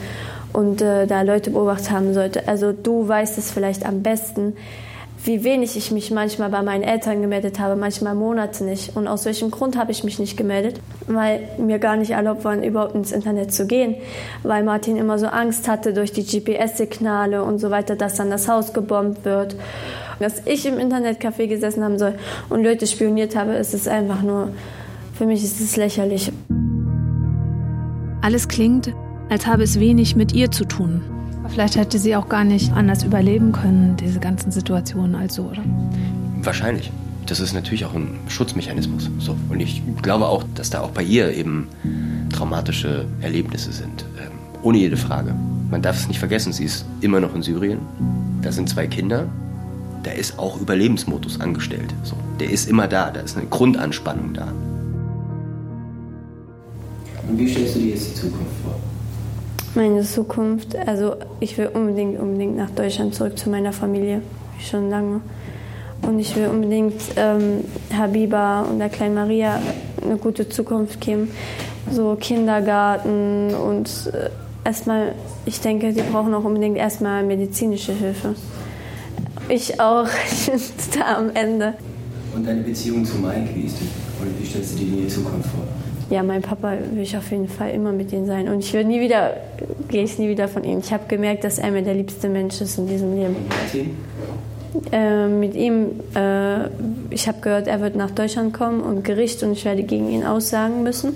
und 0.53 0.81
äh, 0.81 1.07
da 1.07 1.23
Leute 1.23 1.51
beobachtet 1.51 1.91
haben 1.91 2.15
sollte. 2.15 2.49
Also 2.49 2.73
du 2.73 3.07
weißt 3.07 3.39
es 3.39 3.51
vielleicht 3.51 3.87
am 3.87 4.03
besten, 4.03 4.55
wie 5.27 5.43
wenig 5.43 5.77
ich 5.77 5.91
mich 5.91 6.13
manchmal 6.13 6.51
bei 6.51 6.63
meinen 6.63 6.85
Eltern 6.85 7.21
gemeldet 7.21 7.59
habe, 7.59 7.75
manchmal 7.75 8.15
Monate 8.15 8.63
nicht. 8.63 8.97
Und 8.97 9.09
aus 9.09 9.25
welchem 9.25 9.51
Grund 9.51 9.77
habe 9.77 9.91
ich 9.91 10.05
mich 10.05 10.21
nicht 10.21 10.37
gemeldet? 10.37 10.81
Weil 11.09 11.49
mir 11.59 11.81
gar 11.81 11.97
nicht 11.97 12.13
erlaubt 12.13 12.45
war, 12.45 12.57
überhaupt 12.57 12.95
ins 12.95 13.11
Internet 13.11 13.53
zu 13.53 13.67
gehen. 13.67 13.97
Weil 14.45 14.63
Martin 14.63 14.97
immer 14.97 15.19
so 15.19 15.27
Angst 15.27 15.67
hatte 15.67 15.93
durch 15.93 16.13
die 16.13 16.23
GPS-Signale 16.23 17.43
und 17.43 17.59
so 17.59 17.71
weiter, 17.71 17.97
dass 17.97 18.15
dann 18.15 18.31
das 18.31 18.47
Haus 18.49 18.73
gebombt 18.73 19.25
wird. 19.25 19.57
Dass 20.21 20.43
ich 20.47 20.65
im 20.65 20.79
Internetcafé 20.79 21.49
gesessen 21.49 21.83
haben 21.83 21.99
soll 21.99 22.15
und 22.49 22.63
Leute 22.63 22.87
spioniert 22.87 23.35
habe, 23.35 23.55
ist 23.55 23.75
es 23.75 23.89
einfach 23.89 24.23
nur, 24.23 24.51
für 25.15 25.27
mich 25.27 25.43
ist 25.43 25.61
es 25.61 25.77
lächerlich. 25.77 26.33
Alles 28.23 28.47
klingt, 28.47 28.95
als 29.29 29.47
habe 29.47 29.65
es 29.65 29.81
wenig 29.81 30.15
mit 30.15 30.33
ihr 30.33 30.53
zu 30.53 30.65
tun. 30.65 31.16
Vielleicht 31.57 31.77
hätte 31.77 31.99
sie 31.99 32.15
auch 32.15 32.29
gar 32.29 32.45
nicht 32.45 32.71
anders 32.75 33.03
überleben 33.03 33.51
können, 33.51 33.97
diese 33.97 34.21
ganzen 34.21 34.53
Situationen 34.53 35.15
als 35.15 35.37
so, 35.37 35.45
oder? 35.45 35.65
Wahrscheinlich. 36.43 36.93
Das 37.25 37.41
ist 37.41 37.55
natürlich 37.55 37.87
auch 37.87 37.95
ein 37.95 38.19
Schutzmechanismus. 38.29 39.09
So. 39.21 39.35
Und 39.49 39.61
ich 39.61 39.83
glaube 40.03 40.27
auch, 40.27 40.45
dass 40.55 40.69
da 40.69 40.83
auch 40.83 40.91
bei 40.91 41.03
ihr 41.03 41.33
eben 41.33 41.67
traumatische 42.31 43.07
Erlebnisse 43.23 43.73
sind. 43.73 44.05
Ähm, 44.21 44.33
ohne 44.63 44.77
jede 44.77 44.99
Frage. 44.99 45.35
Man 45.71 45.81
darf 45.81 45.99
es 45.99 46.09
nicht 46.09 46.19
vergessen, 46.19 46.53
sie 46.53 46.65
ist 46.65 46.85
immer 47.01 47.21
noch 47.21 47.35
in 47.35 47.43
Syrien. 47.43 47.79
Da 48.43 48.53
sind 48.53 48.69
zwei 48.69 48.87
Kinder. 48.87 49.27
Da 50.03 50.11
ist 50.11 50.39
auch 50.39 50.61
Überlebensmodus 50.61 51.41
angestellt. 51.41 51.95
So. 52.03 52.17
Der 52.39 52.51
ist 52.51 52.69
immer 52.69 52.87
da. 52.87 53.11
Da 53.11 53.21
ist 53.21 53.35
eine 53.35 53.47
Grundanspannung 53.47 54.35
da. 54.35 54.53
Und 57.27 57.39
wie 57.39 57.49
stellst 57.49 57.77
du 57.77 57.79
dir 57.79 57.93
jetzt 57.93 58.11
die 58.11 58.15
Zukunft 58.15 58.53
vor? 58.63 58.79
Meine 59.77 60.01
Zukunft, 60.05 60.75
also 60.75 61.17
ich 61.39 61.59
will 61.59 61.67
unbedingt, 61.67 62.19
unbedingt 62.19 62.57
nach 62.57 62.71
Deutschland 62.71 63.15
zurück 63.15 63.37
zu 63.39 63.51
meiner 63.51 63.75
Familie, 63.75 64.23
schon 64.59 64.89
lange. 64.89 65.21
Und 66.01 66.19
ich 66.19 66.35
will 66.35 66.47
unbedingt 66.47 66.95
ähm, 67.17 67.63
Habiba 67.95 68.63
und 68.63 68.79
der 68.79 68.89
kleinen 68.89 69.15
Maria 69.15 69.61
eine 70.03 70.17
gute 70.17 70.49
Zukunft 70.49 71.03
geben. 71.03 71.31
So 71.93 72.17
Kindergarten 72.19 73.55
und 73.55 73.91
äh, 74.15 74.31
erstmal, 74.65 75.13
ich 75.45 75.61
denke, 75.61 75.93
die 75.93 76.01
brauchen 76.01 76.33
auch 76.33 76.45
unbedingt 76.45 76.79
erstmal 76.79 77.23
medizinische 77.23 77.93
Hilfe. 77.93 78.35
Ich 79.51 79.79
auch, 79.79 80.09
ich 80.31 80.47
bin 80.47 80.61
da 80.99 81.19
am 81.19 81.29
Ende. 81.35 81.75
Und 82.35 82.47
deine 82.47 82.63
Beziehung 82.63 83.05
zu 83.05 83.19
Mike, 83.19 83.51
wie 83.55 83.67
ist 83.67 83.77
die? 83.79 84.23
Und 84.23 84.41
wie 84.41 84.47
stellst 84.47 84.73
du 84.73 84.85
dir 84.85 85.03
die 85.03 85.09
Zukunft 85.09 85.51
vor? 85.51 85.65
Ja, 86.09 86.23
mein 86.23 86.41
Papa 86.41 86.75
will 86.93 87.03
ich 87.03 87.17
auf 87.17 87.31
jeden 87.33 87.49
Fall 87.49 87.71
immer 87.71 87.91
mit 87.91 88.13
ihm 88.13 88.27
sein. 88.27 88.49
Und 88.49 88.61
ich 88.61 88.73
will 88.73 88.85
nie 88.85 89.01
wieder, 89.01 89.35
gehe 89.89 90.05
ich 90.05 90.19
nie 90.19 90.29
wieder 90.29 90.47
von 90.47 90.63
ihm. 90.63 90.79
Ich 90.79 90.93
habe 90.93 91.05
gemerkt, 91.09 91.43
dass 91.43 91.59
er 91.59 91.73
mir 91.73 91.83
der 91.83 91.95
liebste 91.95 92.29
Mensch 92.29 92.61
ist 92.61 92.79
in 92.79 92.87
diesem 92.87 93.17
Leben. 93.17 93.37
Äh, 94.93 95.27
mit 95.27 95.55
ihm, 95.55 96.01
äh, 96.15 96.67
ich 97.11 97.27
habe 97.27 97.41
gehört, 97.41 97.67
er 97.67 97.81
wird 97.81 97.97
nach 97.97 98.13
Deutschland 98.13 98.55
kommen 98.55 98.83
und 98.83 99.05
Gericht 99.05 99.43
und 99.43 99.53
ich 99.53 99.65
werde 99.65 99.83
gegen 99.83 100.09
ihn 100.09 100.25
aussagen 100.25 100.85
müssen. 100.85 101.13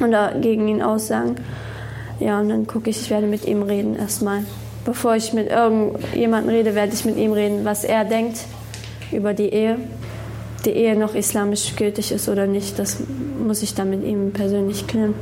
Oder 0.00 0.32
gegen 0.40 0.66
ihn 0.66 0.82
aussagen. 0.82 1.36
Ja, 2.18 2.40
und 2.40 2.48
dann 2.48 2.66
gucke 2.66 2.90
ich, 2.90 3.00
ich 3.02 3.10
werde 3.10 3.26
mit 3.26 3.46
ihm 3.46 3.62
reden 3.62 3.96
erstmal. 3.96 4.40
Bevor 4.84 5.14
ich 5.14 5.32
mit 5.32 5.48
irgendjemandem 5.48 6.54
rede, 6.54 6.74
werde 6.74 6.92
ich 6.92 7.04
mit 7.04 7.16
ihm 7.16 7.32
reden, 7.32 7.64
was 7.64 7.84
er 7.84 8.04
denkt 8.04 8.38
über 9.12 9.32
die 9.32 9.48
Ehe. 9.48 9.78
Die 10.64 10.70
Ehe 10.70 10.96
noch 10.96 11.14
islamisch 11.14 11.74
gültig 11.76 12.12
ist 12.12 12.28
oder 12.28 12.46
nicht, 12.46 12.78
das 12.78 12.98
muss 13.44 13.62
ich 13.62 13.74
dann 13.74 13.90
mit 13.90 14.04
ihm 14.04 14.32
persönlich 14.32 14.86
klären. 14.86 15.14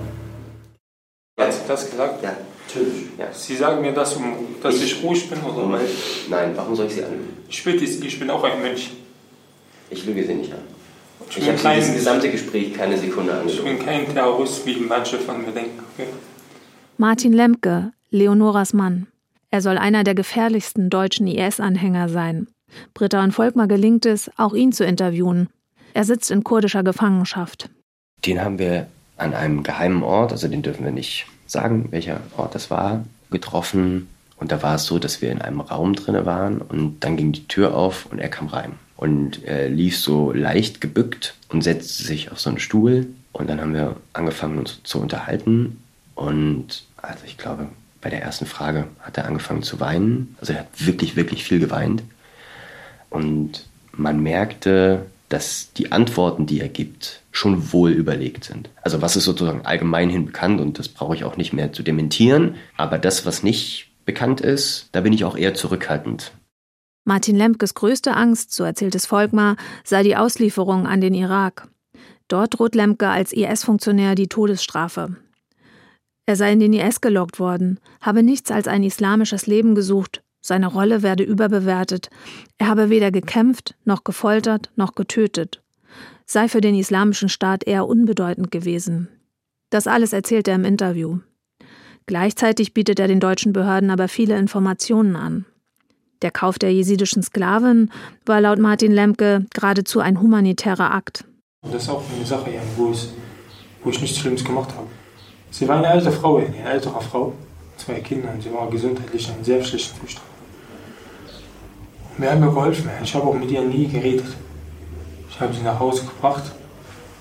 Hat 1.38 1.53
sie 1.53 1.61
das 1.66 1.90
gesagt? 1.90 2.22
Ja, 2.22 2.37
natürlich. 2.66 3.05
Ja. 3.18 3.33
Sie 3.33 3.57
sagen 3.57 3.81
mir 3.81 3.92
das, 3.92 4.14
um, 4.16 4.24
dass 4.62 4.83
ich, 4.83 5.03
ruhig 5.03 5.29
bin, 5.31 5.40
oder? 5.40 5.62
Moment. 5.62 5.88
Nein, 6.29 6.53
warum 6.57 6.74
soll 6.76 6.87
ich 6.87 6.94
sie 6.94 7.05
anlügen? 7.05 7.29
Ich 7.48 7.62
Sie, 7.62 8.07
ich 8.07 8.18
bin 8.18 8.29
auch 8.31 8.44
ein 8.44 8.61
Mensch. 8.61 8.90
Ich 9.88 10.05
lüge 10.07 10.24
sie 10.26 10.35
nicht 10.35 10.53
an. 10.53 10.59
Ich 11.31 11.38
Ich 11.38 11.48
habe 11.48 11.59
kein- 11.59 11.79
dieses 11.79 11.94
gesamte 11.94 12.31
Gespräch 12.31 12.74
keine 12.74 12.98
Sekunde 12.98 13.33
Ich 13.46 13.59
angelogen. 13.59 13.76
bin 13.79 13.87
kein 13.87 14.12
Terrorist, 14.14 14.66
wie 14.66 14.76
manche 14.76 15.18
von 15.18 15.40
mir 15.44 15.53
denken. 15.53 15.83
Okay? 15.94 16.09
Martin 16.98 17.33
Lemke, 17.33 17.92
Leonoras 18.11 18.72
Mann. 18.72 19.07
Er 19.50 19.62
soll 19.62 19.79
einer 19.79 20.05
der 20.05 20.14
gefährlichsten 20.14 20.90
deutschen 20.90 21.26
IS-Anhänger 21.26 22.09
sein. 22.09 22.46
Britta 22.95 23.23
und 23.23 23.33
Volkmar 23.33 23.67
gelingt 23.67 24.07
es, 24.07 24.31
auch 24.37 24.55
ihn 24.55 24.73
zu 24.73 24.85
interviewen. 24.85 25.49
Er 25.95 26.05
sitzt 26.05 26.31
in 26.31 26.45
kurdischer 26.45 26.83
Gefangenschaft. 26.83 27.69
Den 28.25 28.41
haben 28.41 28.59
wir 28.59 28.87
an 29.17 29.35
einem 29.35 29.63
geheimen 29.63 30.03
Ort, 30.03 30.33
also 30.33 30.49
den 30.49 30.63
dürfen 30.63 30.85
wir 30.85 30.93
nicht 30.93 31.27
sagen, 31.47 31.89
welcher 31.91 32.21
Ort 32.37 32.55
das 32.55 32.71
war, 32.71 33.05
getroffen. 33.31 34.09
Und 34.37 34.53
da 34.53 34.63
war 34.63 34.77
es 34.77 34.85
so, 34.85 34.99
dass 34.99 35.21
wir 35.21 35.31
in 35.31 35.43
einem 35.43 35.61
Raum 35.61 35.95
drinne 35.95 36.25
waren 36.25 36.61
und 36.63 37.01
dann 37.01 37.17
ging 37.17 37.33
die 37.33 37.47
Tür 37.47 37.75
auf 37.75 38.07
und 38.07 38.19
er 38.19 38.29
kam 38.29 38.47
rein. 38.47 38.73
Und 38.97 39.45
er 39.45 39.69
lief 39.69 39.99
so 39.99 40.33
leicht 40.33 40.81
gebückt 40.81 41.35
und 41.49 41.63
setzte 41.63 42.03
sich 42.03 42.31
auf 42.31 42.41
so 42.41 42.51
einen 42.51 42.59
Stuhl. 42.59 43.07
Und 43.33 43.49
dann 43.49 43.61
haben 43.61 43.75
wir 43.75 43.97
angefangen 44.13 44.59
uns 44.59 44.81
zu 44.83 45.01
unterhalten. 45.01 45.83
Und 46.15 46.85
also 46.97 47.25
ich 47.27 47.39
glaube 47.39 47.69
bei 48.01 48.11
der 48.11 48.23
ersten 48.23 48.47
Frage 48.47 48.87
hat 49.01 49.19
er 49.19 49.27
angefangen 49.27 49.63
zu 49.63 49.81
weinen, 49.81 50.35
also 50.41 50.53
er 50.53 50.61
hat 50.61 50.87
wirklich 50.87 51.17
wirklich 51.17 51.45
viel 51.45 51.59
geweint 51.59 52.03
und 53.11 53.66
man 53.92 54.23
merkte, 54.23 55.07
dass 55.29 55.73
die 55.73 55.92
Antworten, 55.92 56.46
die 56.46 56.61
er 56.61 56.68
gibt, 56.68 57.23
schon 57.31 57.73
wohl 57.73 57.90
überlegt 57.90 58.44
sind. 58.44 58.68
Also 58.83 59.01
was 59.01 59.16
ist 59.16 59.25
sozusagen 59.25 59.64
allgemeinhin 59.64 60.27
bekannt 60.27 60.61
und 60.61 60.79
das 60.79 60.88
brauche 60.88 61.14
ich 61.14 61.25
auch 61.25 61.37
nicht 61.37 61.53
mehr 61.53 61.73
zu 61.73 61.83
dementieren, 61.83 62.57
aber 62.77 62.99
das, 62.99 63.27
was 63.27 63.42
nicht 63.42 63.88
bekannt 64.05 64.40
ist, 64.40 64.88
da 64.92 65.01
bin 65.01 65.12
ich 65.12 65.25
auch 65.25 65.37
eher 65.37 65.55
zurückhaltend. 65.55 66.33
Martin 67.05 67.37
Lemkes 67.37 67.75
größte 67.75 68.14
Angst, 68.14 68.53
so 68.53 68.64
erzählt 68.64 68.94
es 68.94 69.07
Volkmar, 69.07 69.57
sei 69.85 70.03
die 70.03 70.16
Auslieferung 70.16 70.87
an 70.87 71.01
den 71.01 71.14
Irak. 71.14 71.68
Dort 72.29 72.59
droht 72.59 72.75
Lemke 72.75 73.09
als 73.09 73.33
IS-Funktionär 73.33 74.14
die 74.14 74.29
Todesstrafe. 74.29 75.16
Er 76.27 76.37
sei 76.37 76.53
in 76.53 76.61
den 76.61 76.73
IS 76.73 77.01
gelockt 77.01 77.40
worden, 77.40 77.81
habe 78.01 78.23
nichts 78.23 78.51
als 78.51 78.68
ein 78.68 78.85
islamisches 78.85 79.46
Leben 79.46 79.75
gesucht, 79.75 80.23
seine 80.40 80.66
Rolle 80.66 81.03
werde 81.03 81.24
überbewertet, 81.24 82.11
er 82.59 82.68
habe 82.68 82.90
weder 82.90 83.11
gekämpft, 83.11 83.74
noch 83.85 84.05
gefoltert, 84.05 84.70
noch 84.76 84.94
getötet, 84.94 85.62
sei 86.24 86.48
für 86.48 86.61
den 86.61 86.74
islamischen 86.74 87.29
Staat 87.29 87.64
eher 87.64 87.87
unbedeutend 87.87 88.50
gewesen. 88.50 89.09
Das 89.70 89.87
alles 89.87 90.12
erzählt 90.12 90.48
er 90.48 90.57
im 90.57 90.64
Interview. 90.64 91.18
Gleichzeitig 92.07 92.74
bietet 92.74 92.98
er 92.98 93.09
den 93.09 93.20
deutschen 93.20 93.53
Behörden 93.53 93.90
aber 93.90 94.09
viele 94.09 94.37
Informationen 94.37 95.14
an. 95.14 95.44
Der 96.22 96.31
Kauf 96.31 96.59
der 96.59 96.72
jesidischen 96.72 97.22
Sklavin 97.22 97.90
war 98.26 98.40
laut 98.40 98.59
Martin 98.59 98.92
Lemke 98.92 99.46
geradezu 99.55 100.00
ein 100.00 100.20
humanitärer 100.20 100.92
Akt. 100.92 101.24
Das 101.62 101.83
ist 101.83 101.88
auch 101.88 102.03
eine 102.14 102.26
Sache, 102.26 102.50
wo 102.76 102.90
ich, 102.90 103.09
wo 103.85 103.90
ich 103.90 104.00
nichts 104.00 104.18
Schlimmes 104.18 104.44
gemacht 104.44 104.70
habe. 104.74 104.88
Sie 105.50 105.66
war 105.66 105.79
eine 105.79 105.88
alte 105.88 106.11
Frau, 106.11 106.37
eine 106.37 106.62
ältere 106.62 107.00
Frau, 107.00 107.33
zwei 107.76 108.00
Kinder, 108.00 108.33
und 108.33 108.42
sie 108.42 108.53
war 108.53 108.68
gesundheitlich 108.70 109.29
in 109.29 109.35
einem 109.35 109.44
sehr 109.44 109.62
schlechten 109.62 110.00
Zustand. 110.00 110.30
Wir 112.21 112.31
haben 112.31 112.43
geholfen. 112.43 112.91
Ich 113.03 113.15
habe 113.15 113.29
auch 113.29 113.35
mit 113.35 113.51
ihr 113.51 113.63
nie 113.63 113.87
geredet. 113.87 114.27
Ich 115.31 115.41
habe 115.41 115.55
sie 115.55 115.63
nach 115.63 115.81
Hause 115.81 116.05
gebracht. 116.05 116.43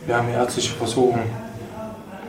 Wir 0.05 0.17
haben 0.17 0.27
ihr 0.27 0.35
ärztliche 0.35 0.73
Versorgung 0.73 1.21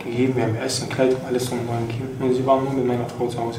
gegeben. 0.05 0.37
Wir 0.37 0.45
haben 0.45 0.55
Essen, 0.55 0.89
Kleidung, 0.89 1.21
alles 1.27 1.47
drum 1.47 1.59
und 1.69 1.89
gegeben. 1.89 2.17
Und 2.21 2.33
sie 2.33 2.47
war 2.47 2.61
nur 2.61 2.73
mit 2.73 2.87
meiner 2.87 3.09
Frau 3.09 3.27
zu 3.27 3.39
Hause. 3.39 3.59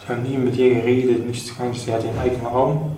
Ich 0.00 0.08
habe 0.08 0.20
nie 0.22 0.38
mit 0.38 0.56
ihr 0.56 0.72
geredet, 0.72 1.26
nichts 1.26 1.54
gar 1.54 1.68
nicht. 1.68 1.84
Sie 1.84 1.92
hatte 1.92 2.06
ihren 2.06 2.18
eigenen 2.18 2.46
Raum. 2.46 2.96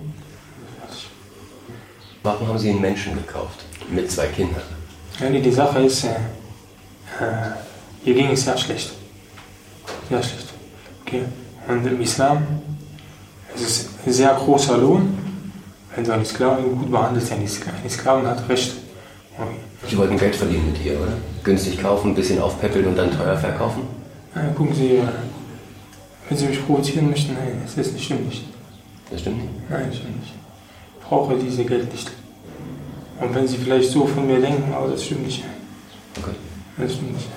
Warum 2.23 2.47
haben 2.47 2.57
Sie 2.57 2.69
einen 2.69 2.81
Menschen 2.81 3.15
gekauft? 3.15 3.65
Mit 3.89 4.09
zwei 4.09 4.27
Kindern? 4.27 4.61
Ja, 5.19 5.29
nee, 5.29 5.41
die 5.41 5.51
Sache 5.51 5.79
ist, 5.79 6.05
äh, 6.05 6.09
ihr 8.05 8.13
ging 8.13 8.31
es 8.31 8.45
sehr 8.45 8.57
schlecht. 8.57 8.91
Sehr 10.09 10.23
schlecht. 10.23 10.53
Okay. 11.05 11.23
Und 11.67 11.85
im 11.85 11.99
Islam 12.01 12.45
es 13.61 13.81
ist 13.81 13.89
ein 14.05 14.13
sehr 14.13 14.33
großer 14.33 14.77
Lohn, 14.77 15.17
wenn 15.95 16.03
du 16.03 16.13
einen 16.13 16.25
Sklaven 16.25 16.77
gut 16.77 16.91
behandelst. 16.91 17.31
Ein 17.31 17.47
Sklaven 17.89 18.25
hat 18.25 18.47
Recht. 18.47 18.73
Sie 19.87 19.97
wollten 19.97 20.17
Geld 20.17 20.35
verdienen 20.35 20.71
mit 20.71 20.83
ihr, 20.83 20.99
oder? 20.99 21.13
Günstig 21.43 21.81
kaufen, 21.81 22.11
ein 22.11 22.15
bisschen 22.15 22.39
aufpäppeln 22.39 22.87
und 22.87 22.97
dann 22.97 23.11
teuer 23.11 23.37
verkaufen? 23.37 23.83
Nein, 24.35 24.53
gucken 24.53 24.75
Sie, 24.75 24.97
äh, 24.97 25.07
wenn 26.27 26.37
Sie 26.37 26.45
mich 26.47 26.65
provozieren 26.65 27.09
möchten, 27.09 27.33
nein, 27.33 27.61
das 27.63 27.77
ist 27.77 27.93
nicht, 27.93 28.05
stimmt 28.05 28.25
nicht. 28.25 28.43
Das 29.09 29.21
stimmt 29.21 29.37
nicht? 29.37 29.69
Nein, 29.69 29.85
das 29.87 29.97
stimmt 29.97 30.19
nicht. 30.19 30.33
Ich 30.99 31.05
brauche 31.05 31.35
dieses 31.35 31.65
Geld 31.65 31.91
nicht. 31.91 32.11
Und 33.21 33.33
wenn 33.33 33.47
Sie 33.47 33.57
vielleicht 33.57 33.89
so 33.91 34.05
von 34.05 34.27
mir 34.27 34.39
denken, 34.39 34.73
aber 34.73 34.89
das 34.89 35.05
stimmt 35.05 35.25
nicht. 35.25 35.43
Okay. 36.17 36.35
Das 36.77 36.93
stimmt 36.93 37.13
nicht. 37.13 37.27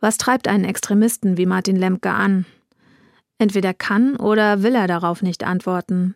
Was 0.00 0.16
treibt 0.16 0.48
einen 0.48 0.64
Extremisten 0.64 1.36
wie 1.36 1.46
Martin 1.46 1.76
Lemke 1.76 2.10
an? 2.10 2.46
Entweder 3.40 3.72
kann 3.72 4.16
oder 4.16 4.62
will 4.62 4.74
er 4.74 4.86
darauf 4.86 5.22
nicht 5.22 5.44
antworten. 5.44 6.14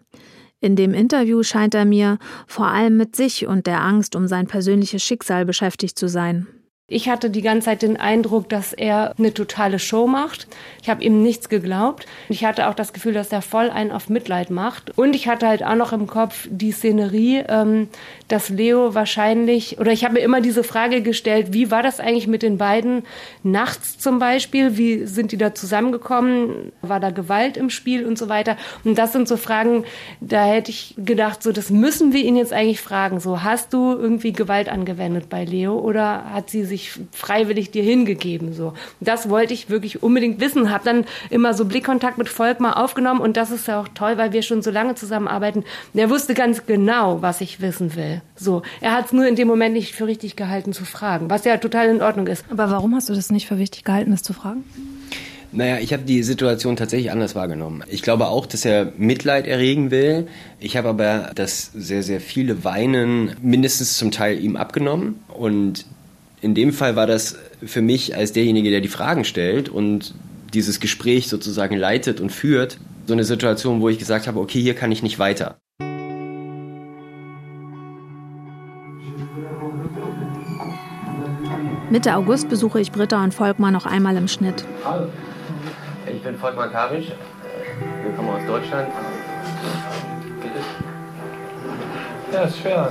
In 0.61 0.77
dem 0.77 0.93
Interview 0.93 1.43
scheint 1.43 1.75
er 1.75 1.87
mir 1.87 2.19
vor 2.47 2.67
allem 2.67 2.99
mit 2.99 3.17
sich 3.17 3.47
und 3.47 3.67
der 3.67 3.81
Angst 3.81 4.15
um 4.15 4.29
sein 4.29 4.47
persönliches 4.47 5.03
Schicksal 5.03 5.47
beschäftigt 5.47 5.99
zu 5.99 6.07
sein. 6.07 6.47
Ich 6.87 7.09
hatte 7.09 7.31
die 7.31 7.41
ganze 7.41 7.65
Zeit 7.65 7.81
den 7.81 7.97
Eindruck, 7.97 8.51
dass 8.51 8.75
er 8.75 9.15
eine 9.17 9.33
totale 9.33 9.79
Show 9.79 10.07
macht. 10.07 10.49
Ich 10.83 10.91
habe 10.91 11.03
ihm 11.03 11.23
nichts 11.23 11.49
geglaubt. 11.49 12.05
Ich 12.29 12.45
hatte 12.45 12.69
auch 12.69 12.75
das 12.75 12.93
Gefühl, 12.93 13.15
dass 13.15 13.33
er 13.33 13.41
voll 13.41 13.71
einen 13.71 13.91
auf 13.91 14.11
Mitleid 14.11 14.51
macht. 14.51 14.97
Und 14.99 15.17
ich 15.17 15.27
hatte 15.27 15.49
halt 15.49 15.65
auch 15.65 15.77
noch 15.77 15.95
im 15.95 16.07
Kopf 16.07 16.47
die 16.51 16.73
Szenerie, 16.73 17.43
ähm, 17.49 17.89
dass 18.29 18.49
Leo 18.49 18.95
wahrscheinlich, 18.95 19.79
oder 19.79 19.93
ich 19.93 20.05
habe 20.05 20.15
mir 20.15 20.21
immer 20.21 20.41
diese 20.41 20.65
Frage 20.65 21.03
gestellt, 21.03 21.53
wie 21.53 21.71
war 21.71 21.83
das 21.83 22.01
eigentlich 22.01 22.27
mit 22.27 22.43
den 22.43 22.57
beiden 22.57 23.03
nachts 23.43 23.99
zum 23.99 24.19
Beispiel? 24.19 24.79
Wie 24.79 25.05
sind 25.05 25.33
die 25.33 25.37
da 25.37 25.55
zusammengekommen? 25.55 26.73
War 26.81 27.01
da 27.01 27.11
Gewalt 27.11 27.57
im 27.57 27.69
Spiel 27.69 28.07
und 28.07 28.17
so 28.17 28.29
weiter? 28.29 28.57
Und 28.83 28.97
das 28.97 29.13
sind 29.13 29.29
so 29.29 29.37
Fragen, 29.37 29.85
da 30.21 30.45
hätte 30.47 30.71
ich 30.71 30.95
gedacht, 30.97 31.43
so 31.43 31.53
das 31.53 31.71
müssen 31.71 32.13
wir 32.13 32.25
ihn 32.25 32.37
jetzt 32.37 32.53
eigentlich 32.53 32.81
fragen. 32.81 33.21
So, 33.21 33.43
hast 33.43 33.73
du 33.75 33.93
irgendwie 33.93 34.33
Gewalt 34.33 34.69
angewendet 34.71 35.29
bei 35.29 35.45
Leo 35.45 35.79
oder 35.79 36.33
hat 36.33 36.49
sie 36.49 36.65
sich 36.65 36.93
freiwillig 37.13 37.71
dir 37.73 37.83
hingegeben. 37.83 38.55
So. 38.55 38.73
Das 39.01 39.29
wollte 39.29 39.53
ich 39.53 39.69
wirklich 39.69 40.03
unbedingt 40.03 40.41
wissen. 40.41 40.71
Habe 40.71 40.85
dann 40.85 41.05
immer 41.29 41.53
so 41.53 41.67
Blickkontakt 41.67 42.17
mit 42.17 42.29
Volkmar 42.29 42.83
aufgenommen 42.83 43.21
und 43.21 43.37
das 43.37 43.51
ist 43.51 43.69
ja 43.69 43.81
auch 43.81 43.89
toll, 43.89 44.17
weil 44.17 44.33
wir 44.33 44.43
schon 44.43 44.63
so 44.63 44.71
lange 44.71 44.95
zusammenarbeiten. 44.95 45.65
Der 45.93 46.09
wusste 46.09 46.33
ganz 46.35 46.67
genau, 46.67 47.21
was 47.21 47.41
ich 47.41 47.61
wissen 47.61 47.95
will. 47.97 48.13
So, 48.37 48.62
er 48.81 48.92
hat 48.92 49.07
es 49.07 49.12
nur 49.12 49.27
in 49.27 49.37
dem 49.37 49.48
Moment 49.48 49.74
nicht 49.74 49.94
für 49.94 50.07
richtig 50.07 50.37
gehalten 50.37 50.72
zu 50.72 50.85
fragen, 50.85 51.31
was 51.31 51.44
ja 51.44 51.57
total 51.57 51.88
in 51.88 52.03
Ordnung 52.03 52.27
ist. 52.27 52.44
Aber 52.50 52.70
warum 52.70 52.94
hast 52.94 53.09
du 53.09 53.14
das 53.14 53.31
nicht 53.31 53.46
für 53.46 53.59
wichtig 53.59 53.85
gehalten, 53.85 54.11
das 54.11 54.22
zu 54.22 54.33
fragen? 54.33 54.64
Naja, 55.53 55.79
ich 55.79 55.92
habe 55.92 56.03
die 56.03 56.24
Situation 56.24 56.74
tatsächlich 56.74 57.12
anders 57.12 57.37
wahrgenommen. 57.37 57.85
Ich 57.88 58.03
glaube 58.03 58.27
auch, 58.27 58.44
dass 58.46 58.64
er 58.64 58.92
Mitleid 58.96 59.46
erregen 59.46 59.92
will. 59.92 60.27
Ich 60.59 60.77
habe 60.77 60.88
aber 60.88 61.31
das 61.37 61.70
sehr, 61.72 62.03
sehr 62.03 62.20
viele 62.20 62.64
Weinen 62.64 63.37
mindestens 63.40 63.96
zum 63.96 64.11
Teil 64.11 64.42
ihm 64.42 64.57
abgenommen. 64.57 65.20
Und 65.29 65.87
in 66.40 66.57
dem 66.57 66.72
Fall 66.72 66.96
war 66.96 67.07
das 67.07 67.37
für 67.64 67.83
mich 67.83 68.16
als 68.16 68.33
derjenige, 68.33 68.70
der 68.70 68.81
die 68.81 68.88
Fragen 68.88 69.24
stellt 69.24 69.68
und 69.68 70.14
dieses 70.53 70.81
Gespräch 70.81 71.29
sozusagen 71.29 71.77
leitet 71.77 72.20
und 72.20 72.31
führt, 72.31 72.79
so 73.07 73.12
eine 73.12 73.24
Situation, 73.24 73.81
wo 73.81 73.88
ich 73.88 73.98
gesagt 73.98 74.27
habe, 74.27 74.40
okay, 74.40 74.61
hier 74.61 74.74
kann 74.74 74.90
ich 74.90 75.03
nicht 75.03 75.18
weiter. 75.18 75.59
Mitte 81.95 82.17
August 82.17 82.49
besuche 82.49 82.81
ich 82.81 82.91
Britta 82.91 83.23
und 83.23 83.33
Volkmar 83.33 83.71
noch 83.71 83.87
einmal 83.87 84.17
im 84.17 84.27
Schnitt. 84.27 84.65
Hallo, 84.85 85.07
ich 86.13 86.21
bin 86.25 86.37
Volkmar 86.37 86.67
Karisch. 86.67 87.07
Wir 88.03 88.13
kommen 88.17 88.31
aus 88.31 88.45
Deutschland. 88.49 88.89
Ja, 92.33 92.41
ist 92.43 92.59
schwer. 92.59 92.89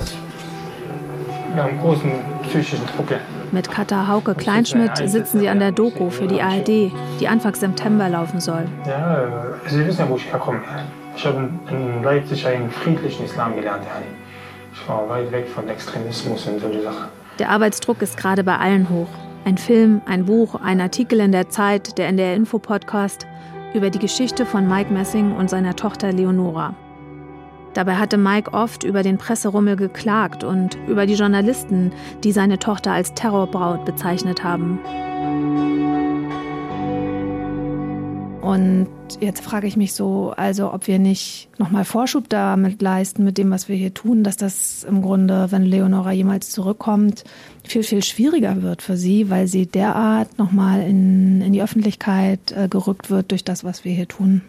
Wir 1.53 1.63
haben 1.63 1.81
großen 1.81 2.11
psychischen 2.43 2.79
Druck. 2.95 3.09
Mit 3.51 3.69
Katha 3.69 4.07
Hauke 4.07 4.35
Kleinschmidt 4.35 4.95
sitzen 4.95 5.41
sie 5.41 5.49
an 5.49 5.59
der 5.59 5.73
Doku 5.73 6.09
für 6.09 6.27
die 6.27 6.41
ARD, 6.41 6.93
die 7.19 7.27
Anfang 7.27 7.55
September 7.55 8.07
laufen 8.07 8.39
soll. 8.39 8.63
Ja, 8.87 9.27
Sie 9.67 9.85
wissen 9.85 9.99
ja, 9.99 10.09
wo 10.09 10.15
ich 10.15 10.31
herkomme. 10.31 10.61
Ich 11.17 11.25
habe 11.25 11.49
in 11.69 12.03
Leipzig 12.03 12.47
einen 12.47 12.71
friedlichen 12.71 13.25
Islam 13.25 13.53
gelernt. 13.57 13.83
Ich 14.73 14.87
war 14.87 15.09
weit 15.09 15.29
weg 15.33 15.49
von 15.49 15.67
Extremismus 15.67 16.47
und 16.47 16.61
solche 16.61 16.83
Sachen. 16.83 17.22
Der 17.39 17.49
Arbeitsdruck 17.49 18.01
ist 18.01 18.17
gerade 18.17 18.43
bei 18.43 18.57
allen 18.57 18.89
hoch. 18.89 19.07
Ein 19.43 19.57
Film, 19.57 20.01
ein 20.05 20.25
Buch, 20.25 20.55
ein 20.55 20.79
Artikel 20.79 21.19
in 21.19 21.31
der 21.31 21.49
Zeit, 21.49 21.97
der 21.97 22.07
NDR 22.07 22.35
Info 22.35 22.59
Podcast 22.59 23.25
über 23.73 23.89
die 23.89 23.99
Geschichte 23.99 24.45
von 24.45 24.67
Mike 24.67 24.93
Messing 24.93 25.35
und 25.35 25.49
seiner 25.49 25.75
Tochter 25.75 26.13
Leonora. 26.13 26.75
Dabei 27.73 27.95
hatte 27.95 28.17
Mike 28.17 28.53
oft 28.53 28.83
über 28.83 29.01
den 29.01 29.17
Presserummel 29.17 29.75
geklagt 29.75 30.43
und 30.43 30.77
über 30.87 31.07
die 31.07 31.15
Journalisten, 31.15 31.91
die 32.23 32.31
seine 32.31 32.59
Tochter 32.59 32.91
als 32.91 33.15
Terrorbraut 33.15 33.83
bezeichnet 33.83 34.43
haben. 34.43 34.79
Und 38.43 38.87
jetzt 39.21 39.41
frage 39.41 39.67
ich 39.67 39.77
mich 39.77 39.93
so, 39.93 40.33
also 40.35 40.73
ob 40.73 40.87
wir 40.87 40.99
nicht 40.99 41.47
nochmal 41.57 41.85
Vorschub 41.85 42.27
damit 42.27 42.81
leisten 42.81 43.23
mit 43.23 43.37
dem, 43.37 43.49
was 43.51 43.69
wir 43.69 43.75
hier 43.75 43.93
tun, 43.93 44.23
dass 44.23 44.35
das 44.35 44.83
im 44.83 45.01
Grunde, 45.01 45.47
wenn 45.51 45.63
Leonora 45.63 46.11
jemals 46.11 46.51
zurückkommt, 46.51 47.23
viel, 47.63 47.83
viel 47.83 48.03
schwieriger 48.03 48.61
wird 48.61 48.81
für 48.81 48.97
sie, 48.97 49.29
weil 49.29 49.47
sie 49.47 49.65
derart 49.65 50.37
nochmal 50.37 50.81
in, 50.81 51.41
in 51.41 51.53
die 51.53 51.63
Öffentlichkeit 51.63 52.51
äh, 52.51 52.67
gerückt 52.67 53.09
wird 53.09 53.31
durch 53.31 53.45
das, 53.45 53.63
was 53.63 53.85
wir 53.85 53.93
hier 53.93 54.07
tun. 54.07 54.41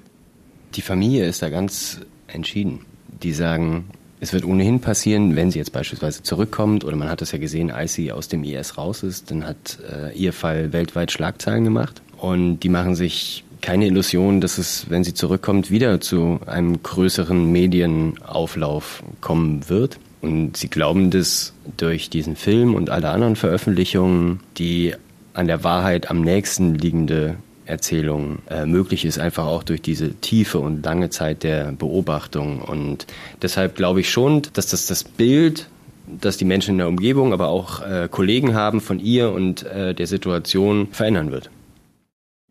Die 0.75 0.83
Familie 0.83 1.27
ist 1.27 1.41
da 1.41 1.49
ganz 1.49 2.01
entschieden 2.27 2.81
die 3.23 3.33
sagen, 3.33 3.87
es 4.21 4.33
wird 4.33 4.45
ohnehin 4.45 4.81
passieren, 4.81 5.37
wenn 5.37 5.51
sie 5.51 5.59
jetzt 5.59 5.73
beispielsweise 5.73 6.23
zurückkommt, 6.23 6.85
oder 6.85 6.97
man 6.97 7.09
hat 7.09 7.23
es 7.23 7.33
ja 7.33 7.39
gesehen, 7.39 7.71
als 7.71 7.95
sie 7.95 8.13
aus 8.13 8.29
dem 8.29 8.45
IS 8.45 8.79
raus 8.79 9.03
ist, 9.03 9.31
dann 9.31 9.47
hat 9.47 9.79
äh, 9.91 10.17
ihr 10.17 10.33
Fall 10.33 10.73
weltweit 10.73 11.13
Schlagzeilen 11.13 11.65
gemacht. 11.65 12.01
Und 12.17 12.61
die 12.61 12.69
machen 12.69 12.95
sich 12.95 13.45
keine 13.65 13.87
Illusion, 13.87 14.43
dass 14.43 14.59
es, 14.59 14.91
wenn 14.91 15.05
sie 15.05 15.15
zurückkommt, 15.15 15.71
wieder 15.71 15.99
zu 15.99 16.39
einem 16.45 16.83
größeren 16.83 17.51
Medienauflauf 17.51 19.03
kommen 19.23 19.71
wird. 19.71 19.99
Und 20.21 20.59
sie 20.59 20.69
glauben 20.69 21.11
das 21.11 21.55
durch 21.79 22.11
diesen 22.11 22.37
Film 22.37 22.75
und 22.75 22.91
alle 22.91 23.09
anderen 23.09 23.37
Veröffentlichungen, 23.37 24.41
die 24.59 24.95
an 25.33 25.47
der 25.47 25.65
Wahrheit 25.65 26.11
am 26.11 26.21
nächsten 26.21 26.75
liegende 26.75 27.37
Erzählung 27.65 28.41
äh, 28.51 28.67
möglich 28.67 29.07
ist, 29.07 29.19
einfach 29.19 29.47
auch 29.47 29.63
durch 29.63 29.81
diese 29.81 30.13
tiefe 30.13 30.59
und 30.59 30.85
lange 30.85 31.09
Zeit 31.09 31.43
der 31.43 31.73
Beobachtung. 31.73 32.61
Und 32.61 33.07
deshalb 33.41 33.77
glaube 33.77 34.01
ich 34.01 34.11
schon, 34.11 34.43
dass 34.53 34.67
das 34.67 34.87
das 34.87 35.05
Bild, 35.05 35.69
das 36.07 36.37
die 36.37 36.45
Menschen 36.45 36.73
in 36.73 36.79
der 36.79 36.89
Umgebung, 36.89 37.33
aber 37.33 37.49
auch 37.49 37.81
äh, 37.81 38.09
Kollegen 38.11 38.55
haben 38.55 38.83
von 38.83 39.01
ihr 39.01 39.33
und 39.33 39.63
äh, 39.63 39.95
der 39.95 40.07
Situation 40.07 40.89
verändern 40.93 41.31
wird. 41.31 41.49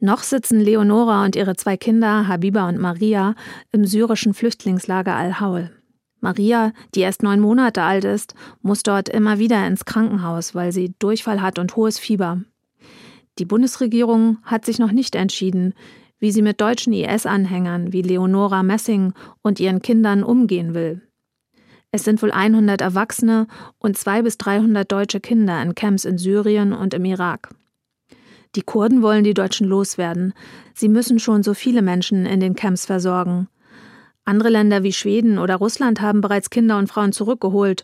Noch 0.04 0.22
sitzen 0.24 0.60
Leonora 0.60 1.24
und 1.24 1.38
ihre 1.38 1.56
zwei 1.56 1.78
Kinder, 1.78 2.28
Habiba 2.28 2.68
und 2.68 2.78
Maria, 2.78 3.36
im 3.72 3.86
syrischen 3.86 4.34
Flüchtlingslager 4.34 5.16
Al-Haul. 5.16 5.72
Maria, 6.20 6.74
die 6.94 7.00
erst 7.00 7.24
neun 7.24 7.40
Monate 7.40 7.84
alt 7.84 8.04
ist, 8.04 8.36
muss 8.62 8.84
dort 8.84 9.08
immer 9.08 9.40
wieder 9.40 9.66
ins 9.66 9.86
Krankenhaus, 9.86 10.54
weil 10.56 10.74
sie 10.74 10.94
Durchfall 11.00 11.42
hat 11.42 11.58
und 11.58 11.78
hohes 11.78 12.00
Fieber. 12.00 12.42
Die 13.40 13.46
Bundesregierung 13.46 14.40
hat 14.44 14.66
sich 14.66 14.78
noch 14.78 14.92
nicht 14.92 15.16
entschieden, 15.16 15.74
wie 16.20 16.34
sie 16.34 16.42
mit 16.42 16.60
deutschen 16.60 16.92
IS-Anhängern 16.92 17.94
wie 17.94 18.02
Leonora 18.02 18.62
Messing 18.62 19.14
und 19.42 19.62
ihren 19.62 19.82
Kindern 19.82 20.22
umgehen 20.26 20.74
will. 20.74 21.02
Es 21.92 22.04
sind 22.04 22.22
wohl 22.22 22.32
100 22.34 22.82
Erwachsene 22.82 23.48
und 23.78 23.98
200 23.98 24.26
bis 24.26 24.38
300 24.38 24.92
deutsche 24.92 25.22
Kinder 25.22 25.62
in 25.62 25.76
Camps 25.76 26.04
in 26.04 26.18
Syrien 26.18 26.74
und 26.74 26.94
im 26.94 27.06
Irak. 27.06 27.56
Die 28.56 28.62
Kurden 28.62 29.02
wollen 29.02 29.24
die 29.24 29.34
Deutschen 29.34 29.68
loswerden. 29.68 30.34
Sie 30.76 30.88
müssen 30.88 31.18
schon 31.18 31.42
so 31.42 31.56
viele 31.56 31.82
Menschen 31.82 32.28
in 32.28 32.40
den 32.40 32.54
Camps 32.56 32.86
versorgen. 32.86 33.48
Andere 34.26 34.50
Länder 34.50 34.84
wie 34.84 34.94
Schweden 34.94 35.40
oder 35.40 35.56
Russland 35.56 36.02
haben 36.02 36.22
bereits 36.22 36.50
Kinder 36.52 36.78
und 36.78 36.88
Frauen 36.88 37.14
zurückgeholt. 37.14 37.84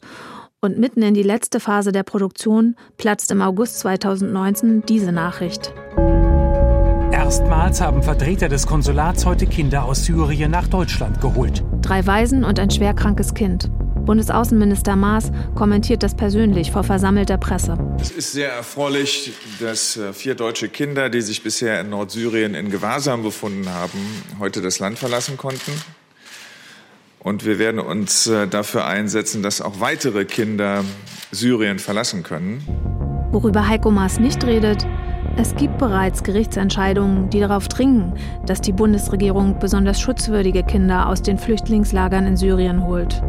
Und 0.61 0.77
mitten 0.77 1.01
in 1.01 1.13
die 1.13 1.23
letzte 1.23 1.59
Phase 1.59 1.91
der 1.91 2.03
Produktion 2.03 2.75
platzt 2.97 3.31
im 3.31 3.41
August 3.41 3.79
2019 3.79 4.83
diese 4.87 5.11
Nachricht. 5.11 5.73
Erstmals 7.11 7.81
haben 7.81 8.03
Vertreter 8.03 8.49
des 8.49 8.67
Konsulats 8.67 9.25
heute 9.25 9.47
Kinder 9.47 9.85
aus 9.85 10.05
Syrien 10.05 10.51
nach 10.51 10.67
Deutschland 10.67 11.19
geholt. 11.19 11.63
Drei 11.81 12.05
Waisen 12.05 12.43
und 12.43 12.59
ein 12.59 12.69
schwerkrankes 12.69 13.33
Kind. 13.33 13.71
Bundesaußenminister 14.09 14.95
Maas 14.95 15.31
kommentiert 15.53 16.01
das 16.01 16.15
persönlich 16.15 16.71
vor 16.71 16.83
versammelter 16.83 17.37
Presse. 17.37 17.77
Es 18.01 18.09
ist 18.09 18.31
sehr 18.31 18.51
erfreulich, 18.51 19.33
dass 19.59 19.97
äh, 19.97 20.13
vier 20.13 20.33
deutsche 20.33 20.67
Kinder, 20.67 21.11
die 21.11 21.21
sich 21.21 21.43
bisher 21.43 21.79
in 21.79 21.91
Nordsyrien 21.91 22.55
in 22.55 22.71
Gewahrsam 22.71 23.21
befunden 23.21 23.69
haben, 23.69 23.99
heute 24.39 24.63
das 24.63 24.79
Land 24.79 24.97
verlassen 24.97 25.37
konnten. 25.37 25.73
Und 27.19 27.45
wir 27.45 27.59
werden 27.59 27.79
uns 27.79 28.25
äh, 28.25 28.47
dafür 28.47 28.87
einsetzen, 28.87 29.43
dass 29.43 29.61
auch 29.61 29.79
weitere 29.79 30.25
Kinder 30.25 30.83
Syrien 31.31 31.77
verlassen 31.77 32.23
können. 32.23 32.63
Worüber 33.29 33.67
Heiko 33.67 33.91
Maas 33.91 34.19
nicht 34.19 34.43
redet, 34.43 34.87
es 35.37 35.55
gibt 35.55 35.77
bereits 35.77 36.23
Gerichtsentscheidungen, 36.23 37.29
die 37.29 37.41
darauf 37.41 37.67
dringen, 37.67 38.15
dass 38.47 38.59
die 38.59 38.73
Bundesregierung 38.73 39.59
besonders 39.59 40.01
schutzwürdige 40.01 40.63
Kinder 40.63 41.07
aus 41.09 41.21
den 41.21 41.37
Flüchtlingslagern 41.37 42.25
in 42.25 42.37
Syrien 42.37 42.87
holt. 42.87 43.21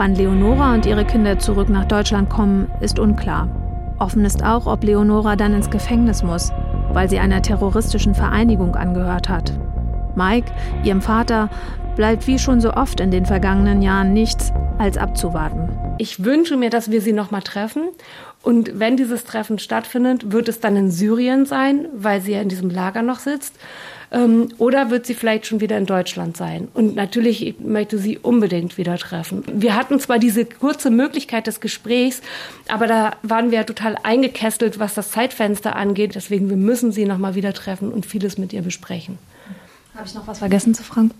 Wann 0.00 0.14
Leonora 0.14 0.72
und 0.72 0.86
ihre 0.86 1.04
Kinder 1.04 1.38
zurück 1.38 1.68
nach 1.68 1.84
Deutschland 1.84 2.30
kommen, 2.30 2.70
ist 2.80 2.98
unklar. 2.98 3.48
Offen 3.98 4.24
ist 4.24 4.42
auch, 4.42 4.64
ob 4.64 4.82
Leonora 4.82 5.36
dann 5.36 5.52
ins 5.52 5.68
Gefängnis 5.68 6.22
muss, 6.22 6.54
weil 6.94 7.10
sie 7.10 7.18
einer 7.18 7.42
terroristischen 7.42 8.14
Vereinigung 8.14 8.76
angehört 8.76 9.28
hat. 9.28 9.52
Mike, 10.14 10.50
ihrem 10.84 11.02
Vater, 11.02 11.50
bleibt 11.96 12.26
wie 12.26 12.38
schon 12.38 12.62
so 12.62 12.72
oft 12.72 12.98
in 13.00 13.10
den 13.10 13.26
vergangenen 13.26 13.82
Jahren 13.82 14.14
nichts 14.14 14.54
als 14.78 14.96
abzuwarten. 14.96 15.68
Ich 15.98 16.24
wünsche 16.24 16.56
mir, 16.56 16.70
dass 16.70 16.90
wir 16.90 17.02
sie 17.02 17.12
noch 17.12 17.30
mal 17.30 17.42
treffen. 17.42 17.90
Und 18.42 18.78
wenn 18.78 18.96
dieses 18.96 19.24
Treffen 19.24 19.58
stattfindet, 19.58 20.32
wird 20.32 20.48
es 20.48 20.60
dann 20.60 20.76
in 20.76 20.90
Syrien 20.90 21.44
sein, 21.44 21.86
weil 21.92 22.22
sie 22.22 22.32
ja 22.32 22.40
in 22.40 22.48
diesem 22.48 22.70
Lager 22.70 23.02
noch 23.02 23.18
sitzt. 23.18 23.54
Ähm, 24.12 24.48
oder 24.58 24.90
wird 24.90 25.06
sie 25.06 25.14
vielleicht 25.14 25.46
schon 25.46 25.60
wieder 25.60 25.76
in 25.76 25.86
Deutschland 25.86 26.36
sein? 26.36 26.68
Und 26.74 26.96
natürlich 26.96 27.46
ich 27.46 27.60
möchte 27.60 27.98
sie 27.98 28.18
unbedingt 28.18 28.78
wieder 28.78 28.96
treffen. 28.96 29.44
Wir 29.52 29.76
hatten 29.76 30.00
zwar 30.00 30.18
diese 30.18 30.44
kurze 30.46 30.90
Möglichkeit 30.90 31.46
des 31.46 31.60
Gesprächs, 31.60 32.22
aber 32.68 32.86
da 32.86 33.12
waren 33.22 33.50
wir 33.50 33.58
ja 33.58 33.64
total 33.64 33.96
eingekesselt, 34.02 34.78
was 34.78 34.94
das 34.94 35.10
Zeitfenster 35.10 35.76
angeht. 35.76 36.14
Deswegen, 36.14 36.48
wir 36.48 36.56
müssen 36.56 36.92
sie 36.92 37.04
noch 37.04 37.18
mal 37.18 37.34
wieder 37.34 37.52
treffen 37.52 37.92
und 37.92 38.06
vieles 38.06 38.38
mit 38.38 38.52
ihr 38.52 38.62
besprechen. 38.62 39.18
Habe 39.94 40.06
ich 40.06 40.14
noch 40.14 40.26
was 40.26 40.38
vergessen 40.38 40.74
zu 40.74 40.82
fragen? 40.82 41.10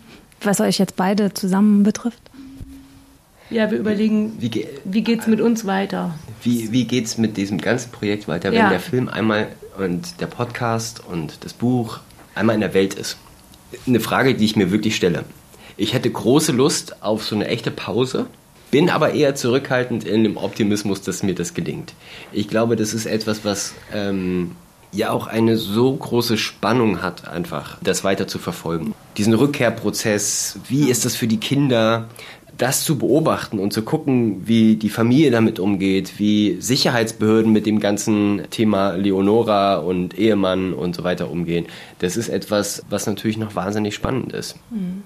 Was 0.43 0.61
euch 0.61 0.79
jetzt 0.79 0.97
beide 0.97 1.35
zusammen 1.35 1.83
betrifft? 1.83 2.30
Ja, 3.51 3.69
wir 3.71 3.79
überlegen, 3.79 4.37
wie, 4.39 4.49
ge 4.49 4.69
wie 4.85 5.03
geht 5.03 5.21
es 5.21 5.27
mit 5.27 5.41
uns 5.41 5.67
weiter? 5.67 6.15
Wie, 6.43 6.71
wie 6.71 6.85
geht 6.85 7.07
es 7.07 7.19
mit 7.19 7.37
diesem 7.37 7.61
ganzen 7.61 7.91
Projekt 7.91 8.29
weiter, 8.29 8.51
wenn 8.53 8.59
ja. 8.59 8.71
der 8.71 8.79
Film 8.79 9.09
einmal 9.09 9.49
und 9.77 10.21
der 10.21 10.27
Podcast 10.27 11.03
und 11.05 11.45
das 11.45 11.53
Buch 11.53 11.99
einmal 12.37 12.55
in 12.55 12.61
der 12.61 12.75
Welt 12.75 12.95
ist? 12.95 13.17
Eine 13.87 13.99
Frage, 13.99 14.35
die 14.35 14.45
ich 14.45 14.55
mir 14.55 14.71
wirklich 14.71 14.95
stelle. 14.95 15.25
Ich 15.77 15.95
hätte 15.95 16.11
große 16.11 16.53
Lust 16.53 17.03
auf 17.03 17.25
so 17.25 17.35
eine 17.35 17.49
echte 17.49 17.73
Pause, 17.73 18.27
bin 18.71 18.89
aber 18.89 19.15
eher 19.15 19.35
zurückhaltend 19.35 20.05
in 20.05 20.23
dem 20.23 20.37
Optimismus, 20.37 21.03
dass 21.03 21.25
mir 21.25 21.35
das 21.35 21.55
gelingt. 21.55 21.95
Ich 22.31 22.47
glaube, 22.47 22.77
das 22.77 22.95
ist 22.95 23.07
etwas, 23.07 23.45
was 23.45 23.75
ähm, 23.93 24.53
ja 24.93 25.11
auch 25.11 25.27
eine 25.27 25.57
so 25.57 25.93
große 25.93 26.37
Spannung 26.37 27.03
hat, 27.03 27.29
einfach 27.29 27.79
das 27.83 28.05
weiter 28.05 28.27
zu 28.27 28.39
verfolgen. 28.39 28.95
Diesen 29.17 29.35
Rückkehrprozess, 29.35 30.59
wie 30.69 30.91
ist 30.91 31.05
das 31.05 31.17
für 31.17 31.27
die 31.27 31.39
Kinder, 31.39 32.09
das 32.61 32.85
zu 32.85 32.99
beobachten 32.99 33.59
und 33.59 33.73
zu 33.73 33.83
gucken, 33.83 34.47
wie 34.47 34.77
die 34.77 34.91
Familie 34.91 35.31
damit 35.31 35.59
umgeht, 35.59 36.19
wie 36.19 36.61
Sicherheitsbehörden 36.61 37.53
mit 37.53 37.65
dem 37.65 37.81
ganzen 37.81 38.43
Thema 38.51 38.93
Leonora 38.93 39.77
und 39.77 40.19
Ehemann 40.19 40.75
und 40.75 40.95
so 40.95 41.03
weiter 41.03 41.31
umgehen. 41.31 41.67
Das 42.01 42.19
ist 42.19 42.29
etwas, 42.29 42.85
was 42.91 43.07
natürlich 43.07 43.39
noch 43.39 43.55
wahnsinnig 43.55 43.95
spannend 43.95 44.33
ist. 44.33 44.57
Mhm. 44.71 45.03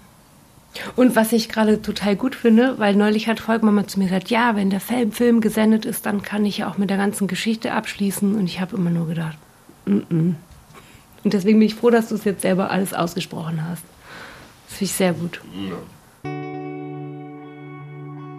Und 0.97 1.15
was 1.15 1.31
ich 1.31 1.49
gerade 1.49 1.81
total 1.81 2.17
gut 2.17 2.35
finde, 2.35 2.75
weil 2.79 2.97
neulich 2.97 3.29
hat 3.29 3.39
Volkmann 3.39 3.75
mal 3.75 3.87
zu 3.87 4.01
mir 4.01 4.07
gesagt, 4.07 4.31
ja, 4.31 4.57
wenn 4.57 4.71
der 4.71 4.81
Film 4.81 5.41
gesendet 5.41 5.85
ist, 5.85 6.05
dann 6.07 6.23
kann 6.23 6.45
ich 6.45 6.59
ja 6.59 6.69
auch 6.69 6.79
mit 6.79 6.91
der 6.91 6.97
ganzen 6.97 7.29
Geschichte 7.29 7.73
abschließen. 7.73 8.35
Und 8.35 8.47
ich 8.47 8.61
habe 8.61 8.77
immer 8.77 8.91
nur 8.91 9.07
gedacht, 9.07 9.39
mm 9.87 9.99
-mm. 10.11 10.35
Und 11.23 11.33
deswegen 11.33 11.59
bin 11.59 11.67
ich 11.67 11.75
froh, 11.75 11.91
dass 11.91 12.09
du 12.09 12.17
es 12.17 12.25
jetzt 12.25 12.43
selber 12.43 12.71
alles 12.71 12.93
ausgesprochen 12.93 13.65
hast. 13.67 13.83
Das 14.69 14.79
finde 14.79 14.85
ich 14.85 14.93
sehr 14.93 15.13
gut. 15.15 15.41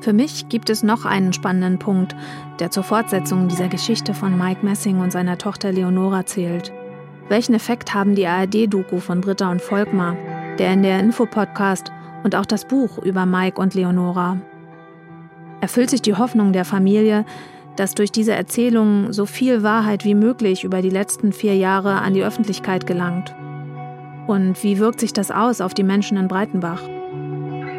Für 0.05 0.13
mich 0.13 0.49
gibt 0.49 0.69
es 0.69 0.83
noch 0.83 1.05
einen 1.05 1.33
spannenden 1.33 1.79
Punkt, 1.79 2.15
der 2.59 2.69
zur 2.69 2.83
Fortsetzung 2.83 3.47
dieser 3.47 3.69
Geschichte 3.69 4.13
von 4.13 4.37
Mike 4.37 4.63
Messing 4.63 4.99
und 4.99 5.11
seiner 5.11 5.39
Tochter 5.39 5.71
Leonora 5.71 6.27
zählt. 6.27 6.71
Welchen 7.27 7.55
Effekt 7.55 7.95
haben 7.95 8.13
die 8.13 8.27
ARD-Doku 8.27 8.99
von 8.99 9.21
Britta 9.21 9.49
und 9.49 9.63
Volkmar, 9.63 10.15
der 10.59 10.73
in 10.73 10.83
der 10.83 10.99
Infopodcast 10.99 11.91
und 12.23 12.35
auch 12.35 12.45
das 12.45 12.65
Buch 12.65 12.99
über 12.99 13.25
Mike 13.25 13.59
und 13.59 13.73
Leonora? 13.73 14.37
Erfüllt 15.59 15.89
sich 15.89 16.03
die 16.03 16.13
Hoffnung 16.13 16.53
der 16.53 16.65
Familie, 16.65 17.25
dass 17.75 17.95
durch 17.95 18.11
diese 18.11 18.33
Erzählungen 18.33 19.11
so 19.11 19.25
viel 19.25 19.63
Wahrheit 19.63 20.05
wie 20.05 20.13
möglich 20.13 20.63
über 20.63 20.83
die 20.83 20.91
letzten 20.91 21.33
vier 21.33 21.55
Jahre 21.55 21.93
an 21.93 22.13
die 22.13 22.23
Öffentlichkeit 22.23 22.85
gelangt. 22.85 23.33
Und 24.27 24.61
wie 24.61 24.77
wirkt 24.77 24.99
sich 24.99 25.13
das 25.13 25.31
aus 25.31 25.61
auf 25.61 25.73
die 25.73 25.81
Menschen 25.81 26.15
in 26.15 26.27
Breitenbach? 26.27 26.83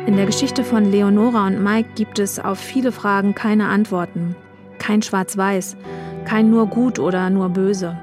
In 0.06 0.14
der 0.14 0.26
Geschichte 0.26 0.62
von 0.62 0.84
Leonora 0.84 1.48
und 1.48 1.64
Mike 1.64 1.88
gibt 1.96 2.20
es 2.20 2.38
auf 2.38 2.60
viele 2.60 2.92
Fragen 2.92 3.34
keine 3.34 3.66
Antworten, 3.66 4.36
kein 4.78 5.02
Schwarz-Weiß, 5.02 5.76
kein 6.24 6.48
nur 6.48 6.68
gut 6.68 7.00
oder 7.00 7.28
nur 7.28 7.48
böse. 7.48 7.98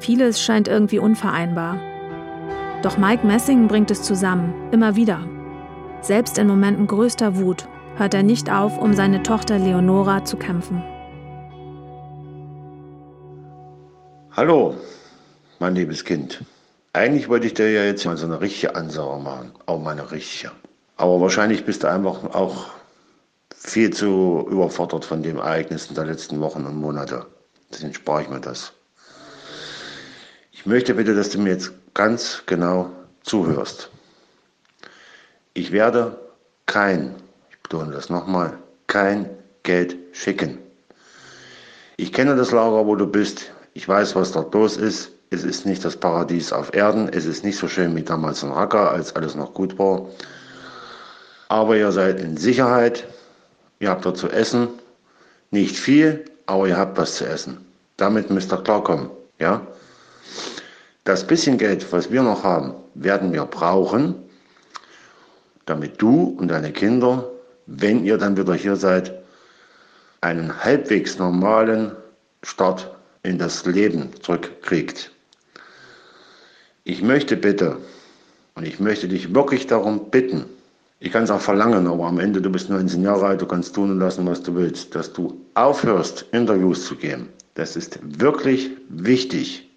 Vieles 0.00 0.42
scheint 0.42 0.66
irgendwie 0.66 0.98
unvereinbar. 0.98 1.78
Doch 2.82 2.98
Mike 2.98 3.24
Messing 3.24 3.68
bringt 3.68 3.92
es 3.92 4.02
zusammen, 4.02 4.52
immer 4.72 4.96
wieder. 4.96 5.20
Selbst 6.00 6.38
in 6.38 6.48
Momenten 6.48 6.88
größter 6.88 7.36
Wut 7.36 7.68
hört 7.94 8.12
er 8.12 8.24
nicht 8.24 8.50
auf, 8.50 8.76
um 8.76 8.92
seine 8.92 9.22
Tochter 9.22 9.60
Leonora 9.60 10.24
zu 10.24 10.36
kämpfen. 10.36 10.82
Hallo, 14.32 14.74
mein 15.60 15.76
liebes 15.76 16.04
Kind. 16.04 16.44
Eigentlich 16.92 17.28
wollte 17.28 17.46
ich 17.46 17.54
dir 17.54 17.70
ja 17.70 17.84
jetzt 17.84 18.04
mal 18.06 18.16
so 18.16 18.26
eine 18.26 18.40
richtige 18.40 18.74
Ansage 18.74 19.22
machen. 19.22 19.52
Auch 19.66 19.80
mal 19.80 19.92
eine 19.92 20.10
richtige. 20.10 20.50
Aber 20.96 21.20
wahrscheinlich 21.20 21.64
bist 21.64 21.82
du 21.82 21.90
einfach 21.90 22.24
auch 22.34 22.66
viel 23.54 23.92
zu 23.92 24.46
überfordert 24.50 25.04
von 25.04 25.22
den 25.22 25.36
Ereignissen 25.36 25.94
der 25.94 26.06
letzten 26.06 26.40
Wochen 26.40 26.64
und 26.64 26.76
Monate. 26.76 27.26
Deswegen 27.70 27.94
spare 27.94 28.22
ich 28.22 28.28
mir 28.28 28.40
das. 28.40 28.72
Ich 30.52 30.66
möchte 30.66 30.94
bitte, 30.94 31.14
dass 31.14 31.30
du 31.30 31.38
mir 31.38 31.50
jetzt 31.50 31.72
ganz 31.94 32.42
genau 32.46 32.90
zuhörst. 33.22 33.90
Ich 35.54 35.72
werde 35.72 36.18
kein 36.66 37.14
betone 37.68 37.92
das 37.92 38.10
nochmal, 38.10 38.58
kein 38.86 39.28
Geld 39.64 39.96
schicken. 40.12 40.58
Ich 41.96 42.12
kenne 42.12 42.36
das 42.36 42.52
Lager, 42.52 42.86
wo 42.86 42.94
du 42.94 43.06
bist. 43.06 43.50
Ich 43.74 43.88
weiß, 43.88 44.14
was 44.14 44.32
dort 44.32 44.54
los 44.54 44.76
ist. 44.76 45.10
Es 45.30 45.42
ist 45.42 45.66
nicht 45.66 45.84
das 45.84 45.96
Paradies 45.96 46.52
auf 46.52 46.72
Erden. 46.74 47.08
Es 47.08 47.24
ist 47.24 47.42
nicht 47.42 47.58
so 47.58 47.66
schön 47.66 47.96
wie 47.96 48.04
damals 48.04 48.44
in 48.44 48.52
Raqqa, 48.52 48.88
als 48.88 49.16
alles 49.16 49.34
noch 49.34 49.52
gut 49.52 49.78
war. 49.78 50.06
Aber 51.48 51.76
ihr 51.76 51.92
seid 51.92 52.20
in 52.20 52.36
Sicherheit. 52.36 53.06
Ihr 53.78 53.90
habt 53.90 54.04
dort 54.04 54.16
zu 54.16 54.28
essen. 54.28 54.68
Nicht 55.50 55.76
viel, 55.76 56.24
aber 56.46 56.66
ihr 56.68 56.76
habt 56.76 56.98
was 56.98 57.16
zu 57.16 57.26
essen. 57.26 57.64
Damit 57.96 58.30
müsst 58.30 58.52
ihr 58.52 58.62
klarkommen. 58.62 59.10
Ja? 59.38 59.66
Das 61.04 61.26
bisschen 61.26 61.56
Geld, 61.56 61.90
was 61.92 62.10
wir 62.10 62.22
noch 62.22 62.42
haben, 62.42 62.74
werden 62.94 63.32
wir 63.32 63.44
brauchen, 63.44 64.16
damit 65.66 66.02
du 66.02 66.36
und 66.38 66.48
deine 66.48 66.72
Kinder, 66.72 67.30
wenn 67.66 68.04
ihr 68.04 68.18
dann 68.18 68.36
wieder 68.36 68.54
hier 68.54 68.76
seid, 68.76 69.12
einen 70.20 70.64
halbwegs 70.64 71.18
normalen 71.18 71.92
Start 72.42 72.90
in 73.22 73.38
das 73.38 73.64
Leben 73.66 74.10
zurückkriegt. 74.20 75.12
Ich 76.84 77.02
möchte 77.02 77.36
bitte, 77.36 77.76
und 78.54 78.66
ich 78.66 78.80
möchte 78.80 79.08
dich 79.08 79.34
wirklich 79.34 79.66
darum 79.66 80.10
bitten, 80.10 80.46
ich 80.98 81.12
kann 81.12 81.24
es 81.24 81.30
auch 81.30 81.40
verlangen, 81.40 81.86
aber 81.86 82.06
am 82.06 82.18
Ende, 82.18 82.40
du 82.40 82.50
bist 82.50 82.70
19 82.70 83.02
Jahre 83.02 83.26
alt, 83.26 83.42
du 83.42 83.46
kannst 83.46 83.74
tun 83.74 83.90
und 83.90 83.98
lassen, 83.98 84.26
was 84.26 84.42
du 84.42 84.54
willst, 84.54 84.94
dass 84.94 85.12
du 85.12 85.40
aufhörst, 85.54 86.26
Interviews 86.32 86.86
zu 86.86 86.96
geben. 86.96 87.28
Das 87.54 87.76
ist 87.76 87.98
wirklich 88.02 88.70
wichtig. 88.88 89.68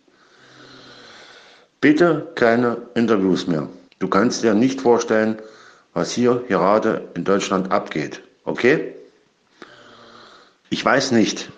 Bitte 1.81 2.27
keine 2.35 2.77
Interviews 2.95 3.47
mehr. 3.47 3.67
Du 3.99 4.07
kannst 4.07 4.43
dir 4.43 4.53
nicht 4.53 4.81
vorstellen, 4.81 5.37
was 5.93 6.11
hier 6.11 6.43
gerade 6.47 7.09
in 7.15 7.23
Deutschland 7.23 7.71
abgeht. 7.71 8.21
Okay? 8.45 8.95
Ich 10.69 10.83
weiß 10.83 11.11
nicht, 11.11 11.49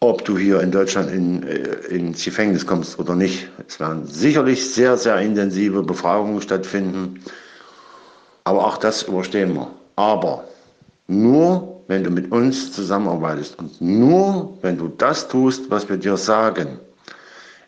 ob 0.00 0.24
du 0.24 0.36
hier 0.38 0.60
in 0.60 0.70
Deutschland 0.70 1.10
in, 1.10 1.42
äh, 1.44 1.56
ins 1.88 2.24
Gefängnis 2.24 2.66
kommst 2.66 2.98
oder 2.98 3.14
nicht. 3.14 3.48
Es 3.66 3.78
werden 3.80 4.06
sicherlich 4.06 4.68
sehr, 4.72 4.96
sehr 4.96 5.18
intensive 5.18 5.82
Befragungen 5.82 6.42
stattfinden. 6.42 7.20
Aber 8.44 8.66
auch 8.66 8.76
das 8.76 9.02
überstehen 9.02 9.54
wir. 9.54 9.70
Aber 9.96 10.44
nur, 11.06 11.82
wenn 11.88 12.04
du 12.04 12.10
mit 12.10 12.30
uns 12.30 12.72
zusammenarbeitest 12.72 13.58
und 13.58 13.80
nur, 13.80 14.56
wenn 14.62 14.78
du 14.78 14.88
das 14.88 15.28
tust, 15.28 15.70
was 15.70 15.88
wir 15.88 15.96
dir 15.96 16.16
sagen. 16.16 16.78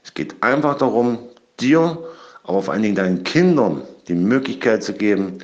Es 0.04 0.14
geht 0.14 0.42
einfach 0.42 0.76
darum, 0.78 1.18
dir, 1.58 1.98
aber 2.44 2.62
vor 2.62 2.74
allen 2.74 2.82
Dingen 2.82 2.94
deinen 2.94 3.24
Kindern 3.24 3.82
die 4.08 4.14
Möglichkeit 4.14 4.82
zu 4.82 4.92
geben, 4.92 5.38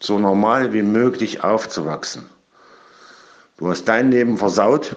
so 0.00 0.18
normal 0.18 0.72
wie 0.72 0.82
möglich 0.82 1.44
aufzuwachsen. 1.44 2.26
Du 3.58 3.70
hast 3.70 3.84
dein 3.84 4.10
Leben 4.10 4.36
versaut, 4.36 4.96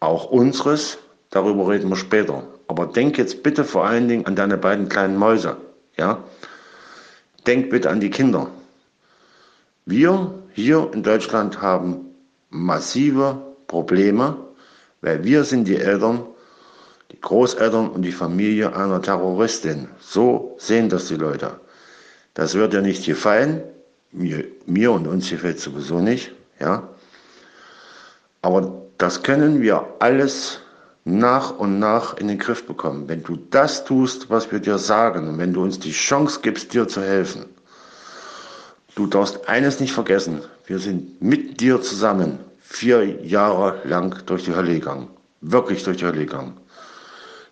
auch 0.00 0.24
unseres, 0.24 0.98
darüber 1.30 1.68
reden 1.68 1.88
wir 1.88 1.96
später. 1.96 2.42
Aber 2.66 2.86
denk 2.86 3.16
jetzt 3.16 3.42
bitte 3.42 3.64
vor 3.64 3.84
allen 3.84 4.08
Dingen 4.08 4.26
an 4.26 4.34
deine 4.34 4.56
beiden 4.56 4.88
kleinen 4.88 5.16
Mäuse. 5.16 5.56
Ja? 5.96 6.18
Denk 7.46 7.70
bitte 7.70 7.90
an 7.90 8.00
die 8.00 8.10
Kinder. 8.10 8.50
Wir 9.84 10.32
hier 10.52 10.90
in 10.92 11.02
Deutschland 11.02 11.60
haben 11.60 12.14
massive 12.50 13.54
Probleme, 13.66 14.36
weil 15.00 15.24
wir 15.24 15.44
sind 15.44 15.66
die 15.66 15.76
Eltern, 15.76 16.24
die 17.10 17.20
Großeltern 17.20 17.88
und 17.88 18.02
die 18.02 18.12
Familie 18.12 18.74
einer 18.76 19.02
Terroristin. 19.02 19.88
So 20.00 20.54
sehen 20.58 20.88
das 20.88 21.08
die 21.08 21.16
Leute. 21.16 21.60
Das 22.34 22.54
wird 22.54 22.72
dir 22.72 22.82
nicht 22.82 23.04
gefallen. 23.04 23.62
Mir, 24.12 24.44
mir 24.66 24.92
und 24.92 25.06
uns 25.06 25.30
gefällt 25.30 25.58
sowieso 25.58 26.00
nicht. 26.00 26.32
Ja? 26.60 26.88
Aber 28.42 28.82
das 28.98 29.22
können 29.22 29.60
wir 29.60 29.86
alles 29.98 30.61
nach 31.04 31.58
und 31.58 31.78
nach 31.78 32.16
in 32.16 32.28
den 32.28 32.38
Griff 32.38 32.66
bekommen. 32.66 33.08
Wenn 33.08 33.22
du 33.22 33.36
das 33.50 33.84
tust, 33.84 34.30
was 34.30 34.50
wir 34.52 34.60
dir 34.60 34.78
sagen 34.78 35.28
und 35.28 35.38
wenn 35.38 35.52
du 35.52 35.62
uns 35.62 35.78
die 35.78 35.92
Chance 35.92 36.40
gibst, 36.42 36.72
dir 36.72 36.86
zu 36.86 37.02
helfen. 37.02 37.46
Du 38.94 39.06
darfst 39.06 39.48
eines 39.48 39.80
nicht 39.80 39.92
vergessen. 39.92 40.42
Wir 40.66 40.78
sind 40.78 41.20
mit 41.20 41.60
dir 41.60 41.80
zusammen 41.80 42.38
vier 42.60 43.24
Jahre 43.24 43.80
lang 43.84 44.24
durch 44.26 44.44
die 44.44 44.54
Hölle 44.54 44.74
gegangen. 44.74 45.08
Wirklich 45.40 45.82
durch 45.82 45.96
die 45.96 46.04
Hölle 46.04 46.26
gegangen. 46.26 46.56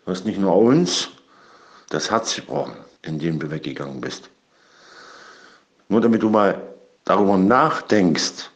Du 0.05 0.13
hast 0.13 0.25
nicht 0.25 0.39
nur 0.39 0.57
uns 0.57 1.09
das 1.89 2.11
Herz 2.11 2.37
gebrochen, 2.37 2.77
indem 3.03 3.39
du 3.39 3.51
weggegangen 3.51 4.01
bist. 4.01 4.31
Nur 5.89 6.01
damit 6.01 6.23
du 6.23 6.31
mal 6.31 6.61
darüber 7.05 7.37
nachdenkst, 7.37 8.51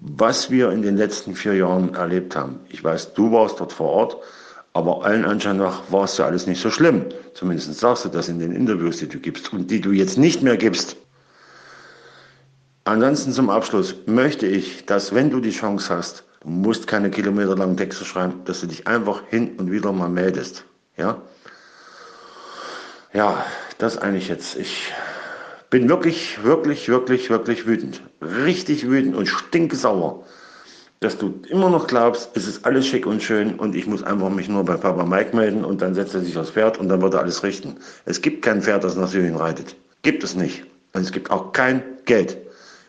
was 0.00 0.50
wir 0.50 0.70
in 0.70 0.82
den 0.82 0.96
letzten 0.96 1.34
vier 1.34 1.54
Jahren 1.54 1.94
erlebt 1.94 2.36
haben. 2.36 2.60
Ich 2.68 2.82
weiß, 2.82 3.14
du 3.14 3.32
warst 3.32 3.60
dort 3.60 3.72
vor 3.72 3.90
Ort, 3.90 4.16
aber 4.72 5.04
allen 5.04 5.24
Anschein 5.24 5.56
nach 5.56 5.82
war 5.90 6.04
es 6.04 6.18
ja 6.18 6.26
alles 6.26 6.46
nicht 6.46 6.60
so 6.60 6.70
schlimm. 6.70 7.06
Zumindest 7.34 7.74
sagst 7.78 8.04
du 8.04 8.08
das 8.08 8.28
in 8.28 8.38
den 8.38 8.52
Interviews, 8.52 8.98
die 8.98 9.08
du 9.08 9.18
gibst 9.18 9.52
und 9.52 9.70
die 9.70 9.80
du 9.80 9.92
jetzt 9.92 10.18
nicht 10.18 10.42
mehr 10.42 10.56
gibst. 10.56 10.96
Ansonsten 12.84 13.32
zum 13.32 13.50
Abschluss 13.50 13.96
möchte 14.06 14.46
ich, 14.46 14.86
dass 14.86 15.14
wenn 15.14 15.30
du 15.30 15.40
die 15.40 15.50
Chance 15.50 15.94
hast, 15.94 16.24
du 16.40 16.48
musst 16.48 16.86
keine 16.86 17.10
kilometerlangen 17.10 17.76
Texte 17.76 18.04
schreiben, 18.04 18.42
dass 18.44 18.60
du 18.60 18.68
dich 18.68 18.86
einfach 18.86 19.22
hin 19.28 19.56
und 19.58 19.72
wieder 19.72 19.92
mal 19.92 20.08
meldest. 20.08 20.64
Ja? 20.96 21.20
Ja, 23.12 23.44
das 23.78 23.98
eigentlich 23.98 24.28
jetzt. 24.28 24.56
Ich 24.56 24.92
bin 25.76 25.90
wirklich, 25.90 26.42
wirklich, 26.42 26.88
wirklich, 26.88 27.28
wirklich 27.28 27.66
wütend. 27.66 28.00
Richtig 28.22 28.88
wütend 28.88 29.14
und 29.14 29.26
stinkesauer, 29.26 30.24
dass 31.00 31.18
du 31.18 31.34
immer 31.50 31.68
noch 31.68 31.86
glaubst, 31.86 32.30
es 32.32 32.48
ist 32.48 32.64
alles 32.64 32.86
schick 32.86 33.04
und 33.04 33.22
schön 33.22 33.56
und 33.56 33.76
ich 33.76 33.86
muss 33.86 34.02
einfach 34.02 34.30
mich 34.30 34.48
nur 34.48 34.64
bei 34.64 34.78
Papa 34.78 35.04
Mike 35.04 35.36
melden 35.36 35.66
und 35.66 35.82
dann 35.82 35.94
setzt 35.94 36.14
er 36.14 36.22
sich 36.22 36.38
aufs 36.38 36.48
Pferd 36.48 36.78
und 36.78 36.88
dann 36.88 37.02
wird 37.02 37.12
er 37.12 37.20
alles 37.20 37.42
richten. 37.42 37.76
Es 38.06 38.22
gibt 38.22 38.40
kein 38.40 38.62
Pferd, 38.62 38.84
das 38.84 38.96
nach 38.96 39.08
Syrien 39.08 39.36
reitet. 39.36 39.76
Gibt 40.00 40.24
es 40.24 40.34
nicht. 40.34 40.64
Und 40.94 41.02
es 41.02 41.12
gibt 41.12 41.30
auch 41.30 41.52
kein 41.52 41.82
Geld. 42.06 42.38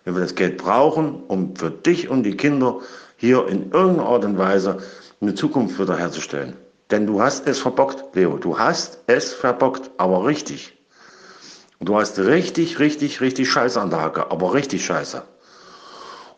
Wenn 0.06 0.14
wir 0.14 0.22
das 0.22 0.36
Geld 0.36 0.56
brauchen, 0.56 1.24
um 1.28 1.58
für 1.58 1.72
dich 1.72 2.08
und 2.08 2.24
die 2.24 2.38
Kinder 2.38 2.80
hier 3.18 3.50
in 3.50 3.70
irgendeiner 3.74 4.08
Art 4.08 4.24
und 4.24 4.38
Weise 4.38 4.78
eine 5.20 5.36
Zukunft 5.36 5.78
wiederherzustellen. 5.78 6.54
Denn 6.90 7.06
du 7.06 7.22
hast 7.22 7.50
es 7.50 7.60
verbockt, 7.60 8.16
Leo. 8.16 8.38
Du 8.38 8.58
hast 8.58 9.04
es 9.08 9.34
verbockt, 9.34 9.92
aber 9.98 10.26
richtig. 10.26 10.77
Du 11.80 11.98
hast 11.98 12.18
richtig, 12.18 12.80
richtig, 12.80 13.22
richtig 13.22 13.50
Scheiße 13.50 13.80
an 13.80 13.90
der 13.90 14.02
Hacke, 14.02 14.32
aber 14.32 14.54
richtig 14.54 14.86
Scheiße. 14.86 15.22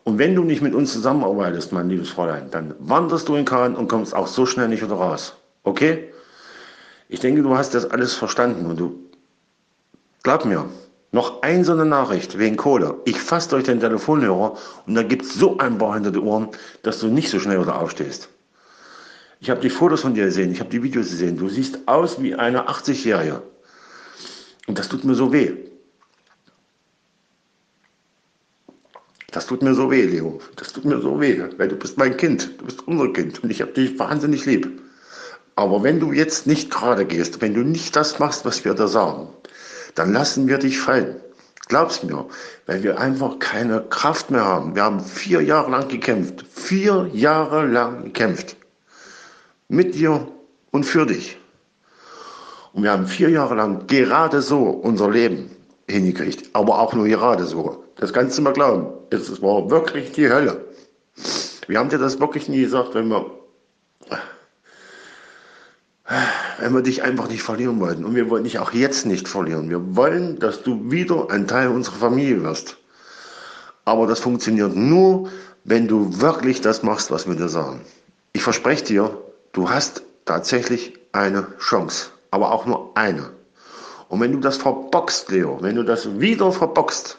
Und 0.04 0.18
wenn 0.18 0.34
du 0.34 0.44
nicht 0.44 0.62
mit 0.62 0.74
uns 0.74 0.92
zusammenarbeitest, 0.92 1.72
mein 1.72 1.88
liebes 1.88 2.10
Fräulein, 2.10 2.50
dann 2.50 2.74
wanderst 2.78 3.28
du 3.28 3.36
in 3.36 3.44
Kahn 3.44 3.74
und 3.76 3.88
kommst 3.88 4.14
auch 4.14 4.26
so 4.26 4.46
schnell 4.46 4.68
nicht 4.68 4.82
wieder 4.82 4.94
raus. 4.94 5.34
Okay? 5.62 6.12
Ich 7.08 7.20
denke, 7.20 7.42
du 7.42 7.56
hast 7.56 7.74
das 7.74 7.90
alles 7.90 8.14
verstanden 8.14 8.66
und 8.66 8.78
du, 8.78 8.98
glaub 10.22 10.44
mir, 10.44 10.66
noch 11.12 11.42
ein 11.42 11.64
so 11.64 11.72
eine 11.72 11.84
Nachricht 11.84 12.38
wegen 12.38 12.56
Kohle. 12.56 12.96
Ich 13.04 13.18
fass 13.18 13.48
durch 13.48 13.64
den 13.64 13.80
Telefonhörer 13.80 14.56
und 14.86 14.94
da 14.94 15.02
gibt's 15.02 15.34
so 15.34 15.58
ein 15.58 15.78
paar 15.78 15.94
hinter 15.94 16.12
die 16.12 16.20
Ohren, 16.20 16.48
dass 16.82 17.00
du 17.00 17.08
nicht 17.08 17.30
so 17.30 17.40
schnell 17.40 17.60
wieder 17.60 17.80
aufstehst. 17.80 18.28
Ich 19.40 19.50
habe 19.50 19.60
die 19.60 19.70
Fotos 19.70 20.02
von 20.02 20.14
dir 20.14 20.26
gesehen, 20.26 20.52
ich 20.52 20.60
habe 20.60 20.70
die 20.70 20.82
Videos 20.82 21.08
gesehen. 21.08 21.36
Du 21.36 21.48
siehst 21.48 21.88
aus 21.88 22.22
wie 22.22 22.34
eine 22.34 22.68
80-Jährige. 22.68 23.42
Und 24.70 24.78
das 24.78 24.88
tut 24.88 25.02
mir 25.02 25.16
so 25.16 25.32
weh. 25.32 25.50
Das 29.32 29.46
tut 29.46 29.62
mir 29.64 29.74
so 29.74 29.90
weh, 29.90 30.04
Leo. 30.04 30.40
Das 30.54 30.72
tut 30.72 30.84
mir 30.84 31.00
so 31.00 31.20
weh, 31.20 31.42
weil 31.56 31.66
du 31.66 31.74
bist 31.74 31.98
mein 31.98 32.16
Kind. 32.16 32.52
Du 32.60 32.66
bist 32.66 32.86
unser 32.86 33.12
Kind 33.12 33.42
und 33.42 33.50
ich 33.50 33.62
habe 33.62 33.72
dich 33.72 33.98
wahnsinnig 33.98 34.46
lieb. 34.46 34.80
Aber 35.56 35.82
wenn 35.82 35.98
du 35.98 36.12
jetzt 36.12 36.46
nicht 36.46 36.70
gerade 36.70 37.04
gehst, 37.04 37.40
wenn 37.40 37.52
du 37.52 37.62
nicht 37.62 37.96
das 37.96 38.20
machst, 38.20 38.44
was 38.44 38.64
wir 38.64 38.74
da 38.74 38.86
sagen, 38.86 39.26
dann 39.96 40.12
lassen 40.12 40.46
wir 40.46 40.58
dich 40.58 40.78
fallen. 40.78 41.16
Glaub's 41.66 42.04
mir, 42.04 42.28
weil 42.66 42.84
wir 42.84 43.00
einfach 43.00 43.40
keine 43.40 43.82
Kraft 43.90 44.30
mehr 44.30 44.44
haben. 44.44 44.76
Wir 44.76 44.84
haben 44.84 45.00
vier 45.00 45.40
Jahre 45.40 45.72
lang 45.72 45.88
gekämpft. 45.88 46.44
Vier 46.48 47.10
Jahre 47.12 47.66
lang 47.66 48.04
gekämpft. 48.04 48.54
Mit 49.66 49.96
dir 49.96 50.28
und 50.70 50.84
für 50.84 51.06
dich. 51.06 51.39
Und 52.72 52.84
wir 52.84 52.92
haben 52.92 53.06
vier 53.06 53.30
Jahre 53.30 53.54
lang 53.54 53.86
gerade 53.86 54.42
so 54.42 54.62
unser 54.62 55.10
Leben 55.10 55.50
hingekriegt. 55.88 56.50
Aber 56.52 56.78
auch 56.78 56.94
nur 56.94 57.06
gerade 57.08 57.44
so. 57.44 57.84
Das 57.96 58.12
kannst 58.12 58.38
du 58.38 58.42
mal 58.42 58.52
glauben. 58.52 58.86
Es 59.10 59.42
war 59.42 59.70
wirklich 59.70 60.12
die 60.12 60.28
Hölle. 60.28 60.64
Wir 61.66 61.78
haben 61.78 61.88
dir 61.88 61.98
das 61.98 62.20
wirklich 62.20 62.48
nie 62.48 62.62
gesagt, 62.62 62.94
wenn 62.94 63.08
wir, 63.08 63.26
wenn 66.58 66.74
wir 66.74 66.82
dich 66.82 67.02
einfach 67.02 67.28
nicht 67.28 67.42
verlieren 67.42 67.80
wollten. 67.80 68.04
Und 68.04 68.14
wir 68.14 68.30
wollen 68.30 68.44
dich 68.44 68.58
auch 68.58 68.72
jetzt 68.72 69.04
nicht 69.04 69.28
verlieren. 69.28 69.68
Wir 69.68 69.96
wollen, 69.96 70.38
dass 70.38 70.62
du 70.62 70.90
wieder 70.90 71.30
ein 71.30 71.46
Teil 71.46 71.68
unserer 71.68 71.96
Familie 71.96 72.42
wirst. 72.42 72.76
Aber 73.84 74.06
das 74.06 74.20
funktioniert 74.20 74.76
nur, 74.76 75.28
wenn 75.64 75.88
du 75.88 76.20
wirklich 76.20 76.60
das 76.60 76.82
machst, 76.82 77.10
was 77.10 77.26
wir 77.26 77.34
dir 77.34 77.48
sagen. 77.48 77.80
Ich 78.32 78.42
verspreche 78.42 78.84
dir, 78.84 79.18
du 79.52 79.68
hast 79.68 80.02
tatsächlich 80.24 80.98
eine 81.12 81.46
Chance 81.58 82.10
aber 82.30 82.52
auch 82.52 82.66
nur 82.66 82.96
eine. 82.96 83.30
Und 84.08 84.20
wenn 84.20 84.32
du 84.32 84.40
das 84.40 84.56
verboxt, 84.56 85.30
Leo, 85.30 85.58
wenn 85.60 85.76
du 85.76 85.84
das 85.84 86.20
wieder 86.20 86.50
verboxt, 86.50 87.18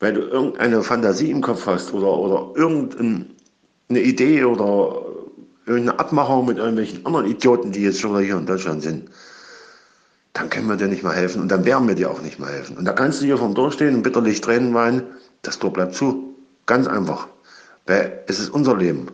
weil 0.00 0.12
du 0.12 0.20
irgendeine 0.20 0.82
Fantasie 0.82 1.30
im 1.30 1.40
Kopf 1.40 1.66
hast 1.66 1.92
oder, 1.92 2.16
oder 2.16 2.50
irgendeine 2.54 3.26
Idee 3.88 4.44
oder 4.44 5.04
irgendeine 5.66 5.98
Abmachung 5.98 6.46
mit 6.46 6.58
irgendwelchen 6.58 7.04
anderen 7.06 7.26
Idioten, 7.26 7.72
die 7.72 7.82
jetzt 7.82 8.00
schon 8.00 8.18
hier 8.22 8.36
in 8.36 8.46
Deutschland 8.46 8.82
sind, 8.82 9.10
dann 10.32 10.50
können 10.50 10.66
wir 10.68 10.76
dir 10.76 10.88
nicht 10.88 11.02
mehr 11.02 11.12
helfen 11.12 11.40
und 11.40 11.48
dann 11.48 11.64
werden 11.64 11.88
wir 11.88 11.94
dir 11.94 12.10
auch 12.10 12.20
nicht 12.20 12.38
mehr 12.38 12.50
helfen. 12.50 12.76
Und 12.76 12.84
da 12.84 12.92
kannst 12.92 13.20
du 13.20 13.24
hier 13.24 13.38
vom 13.38 13.54
Durchstehen 13.54 13.94
und 13.94 14.02
bitterlich 14.02 14.40
Tränen 14.40 14.74
weinen, 14.74 15.02
das 15.42 15.58
Tor 15.58 15.72
bleibt 15.72 15.94
zu. 15.94 16.34
Ganz 16.66 16.86
einfach. 16.86 17.28
Weil 17.86 18.24
es 18.26 18.40
ist 18.40 18.50
unser 18.50 18.76
Leben. 18.76 19.08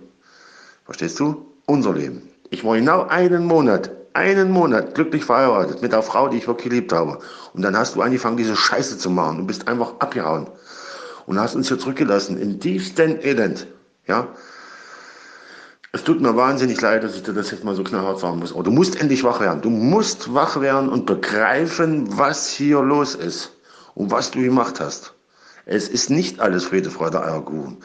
Verstehst 0.84 1.20
du? 1.20 1.46
Unser 1.66 1.94
Leben. 1.94 2.22
Ich 2.50 2.64
war 2.64 2.76
genau 2.76 3.06
einen 3.06 3.44
Monat, 3.44 3.90
einen 4.14 4.50
Monat 4.50 4.94
glücklich 4.94 5.24
verheiratet 5.24 5.82
mit 5.82 5.92
der 5.92 6.02
Frau, 6.02 6.28
die 6.28 6.38
ich 6.38 6.46
wirklich 6.46 6.68
geliebt 6.68 6.92
habe. 6.92 7.18
Und 7.52 7.62
dann 7.62 7.76
hast 7.76 7.94
du 7.94 8.02
angefangen, 8.02 8.36
diese 8.36 8.56
Scheiße 8.56 8.98
zu 8.98 9.10
machen 9.10 9.40
und 9.40 9.46
bist 9.46 9.68
einfach 9.68 9.94
abgehauen. 10.00 10.48
Und 11.26 11.38
hast 11.38 11.54
uns 11.54 11.68
hier 11.68 11.78
zurückgelassen 11.78 12.36
in 12.38 12.58
tiefsten 12.58 13.20
Elend. 13.22 13.66
Ja? 14.06 14.28
Es 15.92 16.04
tut 16.04 16.20
mir 16.20 16.36
wahnsinnig 16.36 16.80
leid, 16.80 17.02
dass 17.02 17.16
ich 17.16 17.22
dir 17.22 17.32
das 17.32 17.50
jetzt 17.50 17.64
mal 17.64 17.74
so 17.74 17.82
knallhart 17.82 18.20
sagen 18.20 18.38
muss. 18.38 18.52
Aber 18.52 18.62
du 18.62 18.70
musst 18.70 19.00
endlich 19.00 19.24
wach 19.24 19.40
werden. 19.40 19.60
Du 19.60 19.70
musst 19.70 20.32
wach 20.32 20.60
werden 20.60 20.88
und 20.88 21.06
begreifen, 21.06 22.16
was 22.16 22.48
hier 22.48 22.80
los 22.80 23.14
ist 23.14 23.52
und 23.94 24.10
was 24.10 24.30
du 24.30 24.40
gemacht 24.40 24.80
hast. 24.80 25.14
Es 25.66 25.88
ist 25.88 26.10
nicht 26.10 26.40
alles 26.40 26.64
Friede, 26.64 26.90
Freude, 26.90 27.22
Eierkuchen. 27.22 27.78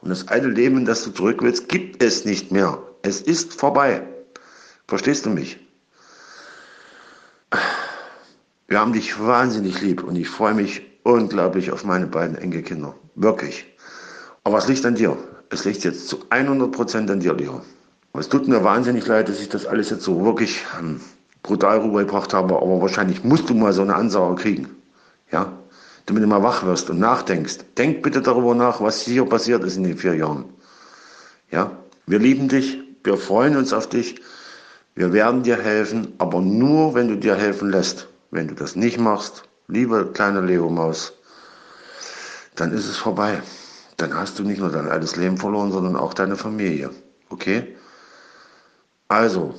Und 0.00 0.10
das 0.10 0.28
alte 0.28 0.48
Leben, 0.48 0.84
das 0.84 1.04
du 1.04 1.10
zurück 1.10 1.38
willst, 1.40 1.68
gibt 1.68 2.02
es 2.02 2.24
nicht 2.24 2.50
mehr. 2.50 2.78
Es 3.02 3.20
ist 3.20 3.54
vorbei. 3.54 4.02
Verstehst 4.88 5.26
du 5.26 5.30
mich? 5.30 5.58
Wir 8.72 8.80
haben 8.80 8.94
dich 8.94 9.20
wahnsinnig 9.20 9.82
lieb 9.82 10.02
und 10.02 10.16
ich 10.16 10.30
freue 10.30 10.54
mich 10.54 10.80
unglaublich 11.02 11.70
auf 11.72 11.84
meine 11.84 12.06
beiden 12.06 12.38
Enkelkinder. 12.38 12.94
Wirklich. 13.16 13.66
Aber 14.44 14.56
es 14.56 14.66
liegt 14.66 14.86
an 14.86 14.94
dir. 14.94 15.18
Es 15.50 15.66
liegt 15.66 15.84
jetzt 15.84 16.08
zu 16.08 16.20
100 16.30 16.72
Prozent 16.72 17.10
an 17.10 17.20
dir, 17.20 17.34
Leo. 17.34 17.60
Es 18.14 18.30
tut 18.30 18.48
mir 18.48 18.64
wahnsinnig 18.64 19.06
leid, 19.06 19.28
dass 19.28 19.42
ich 19.42 19.50
das 19.50 19.66
alles 19.66 19.90
jetzt 19.90 20.04
so 20.04 20.24
wirklich 20.24 20.64
ähm, 20.80 21.02
brutal 21.42 21.80
rübergebracht 21.80 22.32
habe, 22.32 22.56
aber 22.56 22.80
wahrscheinlich 22.80 23.22
musst 23.22 23.50
du 23.50 23.54
mal 23.54 23.74
so 23.74 23.82
eine 23.82 23.94
Ansage 23.94 24.36
kriegen. 24.36 24.70
Ja? 25.30 25.52
Damit 26.06 26.22
du 26.22 26.26
mal 26.26 26.42
wach 26.42 26.64
wirst 26.64 26.88
und 26.88 26.98
nachdenkst. 26.98 27.58
Denk 27.76 28.02
bitte 28.02 28.22
darüber 28.22 28.54
nach, 28.54 28.80
was 28.80 29.02
hier 29.02 29.26
passiert 29.26 29.64
ist 29.64 29.76
in 29.76 29.84
den 29.84 29.98
vier 29.98 30.14
Jahren. 30.14 30.46
Ja? 31.50 31.72
Wir 32.06 32.20
lieben 32.20 32.48
dich, 32.48 32.78
wir 33.04 33.18
freuen 33.18 33.54
uns 33.54 33.74
auf 33.74 33.86
dich, 33.86 34.14
wir 34.94 35.12
werden 35.12 35.42
dir 35.42 35.58
helfen, 35.58 36.14
aber 36.16 36.40
nur, 36.40 36.94
wenn 36.94 37.08
du 37.08 37.16
dir 37.18 37.36
helfen 37.36 37.68
lässt. 37.68 38.08
Wenn 38.32 38.48
du 38.48 38.54
das 38.56 38.74
nicht 38.74 38.98
machst, 38.98 39.44
liebe 39.68 40.10
kleine 40.12 40.40
Leo 40.40 40.68
Maus, 40.68 41.12
dann 42.56 42.72
ist 42.72 42.88
es 42.88 42.96
vorbei 42.96 43.40
dann 44.02 44.14
hast 44.14 44.38
du 44.38 44.42
nicht 44.42 44.58
nur 44.58 44.70
dein 44.70 44.88
altes 44.88 45.16
Leben 45.16 45.36
verloren, 45.36 45.70
sondern 45.70 45.96
auch 45.96 46.12
deine 46.12 46.36
Familie. 46.36 46.90
Okay? 47.30 47.76
Also, 49.08 49.54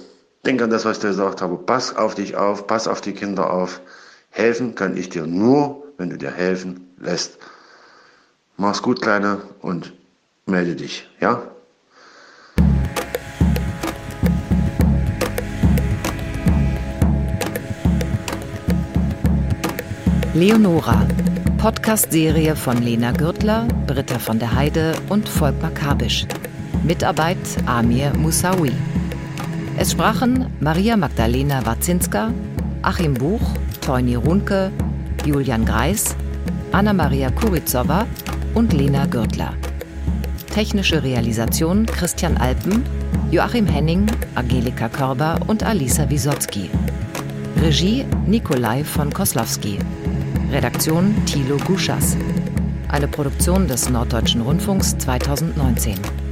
denk 0.45 0.61
an 0.61 0.69
das, 0.69 0.85
was 0.85 0.97
ich 0.97 1.01
dir 1.01 1.09
gesagt 1.09 1.41
habe. 1.41 1.57
Pass 1.57 1.95
auf 1.95 2.15
dich 2.15 2.35
auf, 2.35 2.67
pass 2.67 2.87
auf 2.87 3.01
die 3.01 3.13
Kinder 3.13 3.51
auf. 3.51 3.81
Helfen 4.29 4.75
kann 4.75 4.97
ich 4.97 5.09
dir 5.09 5.25
nur, 5.25 5.83
wenn 5.97 6.09
du 6.09 6.17
dir 6.17 6.31
helfen 6.31 6.93
lässt. 6.97 7.37
Mach's 8.57 8.81
gut, 8.81 9.01
Kleine, 9.01 9.41
und 9.61 9.93
melde 10.45 10.75
dich, 10.75 11.09
ja? 11.19 11.52
Leonora 20.35 21.05
Podcast-Serie 21.59 22.55
von 22.55 22.81
Lena 22.81 23.11
Gürtler, 23.11 23.67
Britta 23.85 24.17
von 24.17 24.39
der 24.39 24.51
Heide 24.55 24.95
und 25.09 25.29
Volkmar 25.29 25.69
Kabisch. 25.69 26.25
Mitarbeit 26.83 27.37
Amir 27.67 28.11
Moussaoui. 28.17 28.71
Es 29.77 29.91
sprachen 29.91 30.47
Maria 30.59 30.97
Magdalena 30.97 31.63
Wazinska, 31.67 32.33
Achim 32.81 33.13
Buch, 33.13 33.41
Teuni 33.81 34.15
Runke, 34.15 34.71
Julian 35.23 35.65
Greis, 35.65 36.15
Anna-Maria 36.71 37.29
Kurizowa 37.29 38.07
und 38.55 38.73
Lena 38.73 39.05
Gürtler. 39.05 39.53
Technische 40.51 41.03
Realisation 41.03 41.85
Christian 41.85 42.37
Alpen, 42.37 42.83
Joachim 43.29 43.67
Henning, 43.67 44.07
Angelika 44.33 44.89
Körber 44.89 45.37
und 45.45 45.61
Alisa 45.61 46.09
Wisotzki. 46.09 46.71
Regie 47.61 48.03
Nikolai 48.25 48.83
von 48.83 49.13
Koslowski. 49.13 49.77
Redaktion 50.53 51.15
Thilo 51.25 51.57
Guschas. 51.65 52.15
Eine 52.87 53.07
Produktion 53.07 53.67
des 53.67 53.89
Norddeutschen 53.89 54.41
Rundfunks 54.41 54.95
2019. 54.99 56.22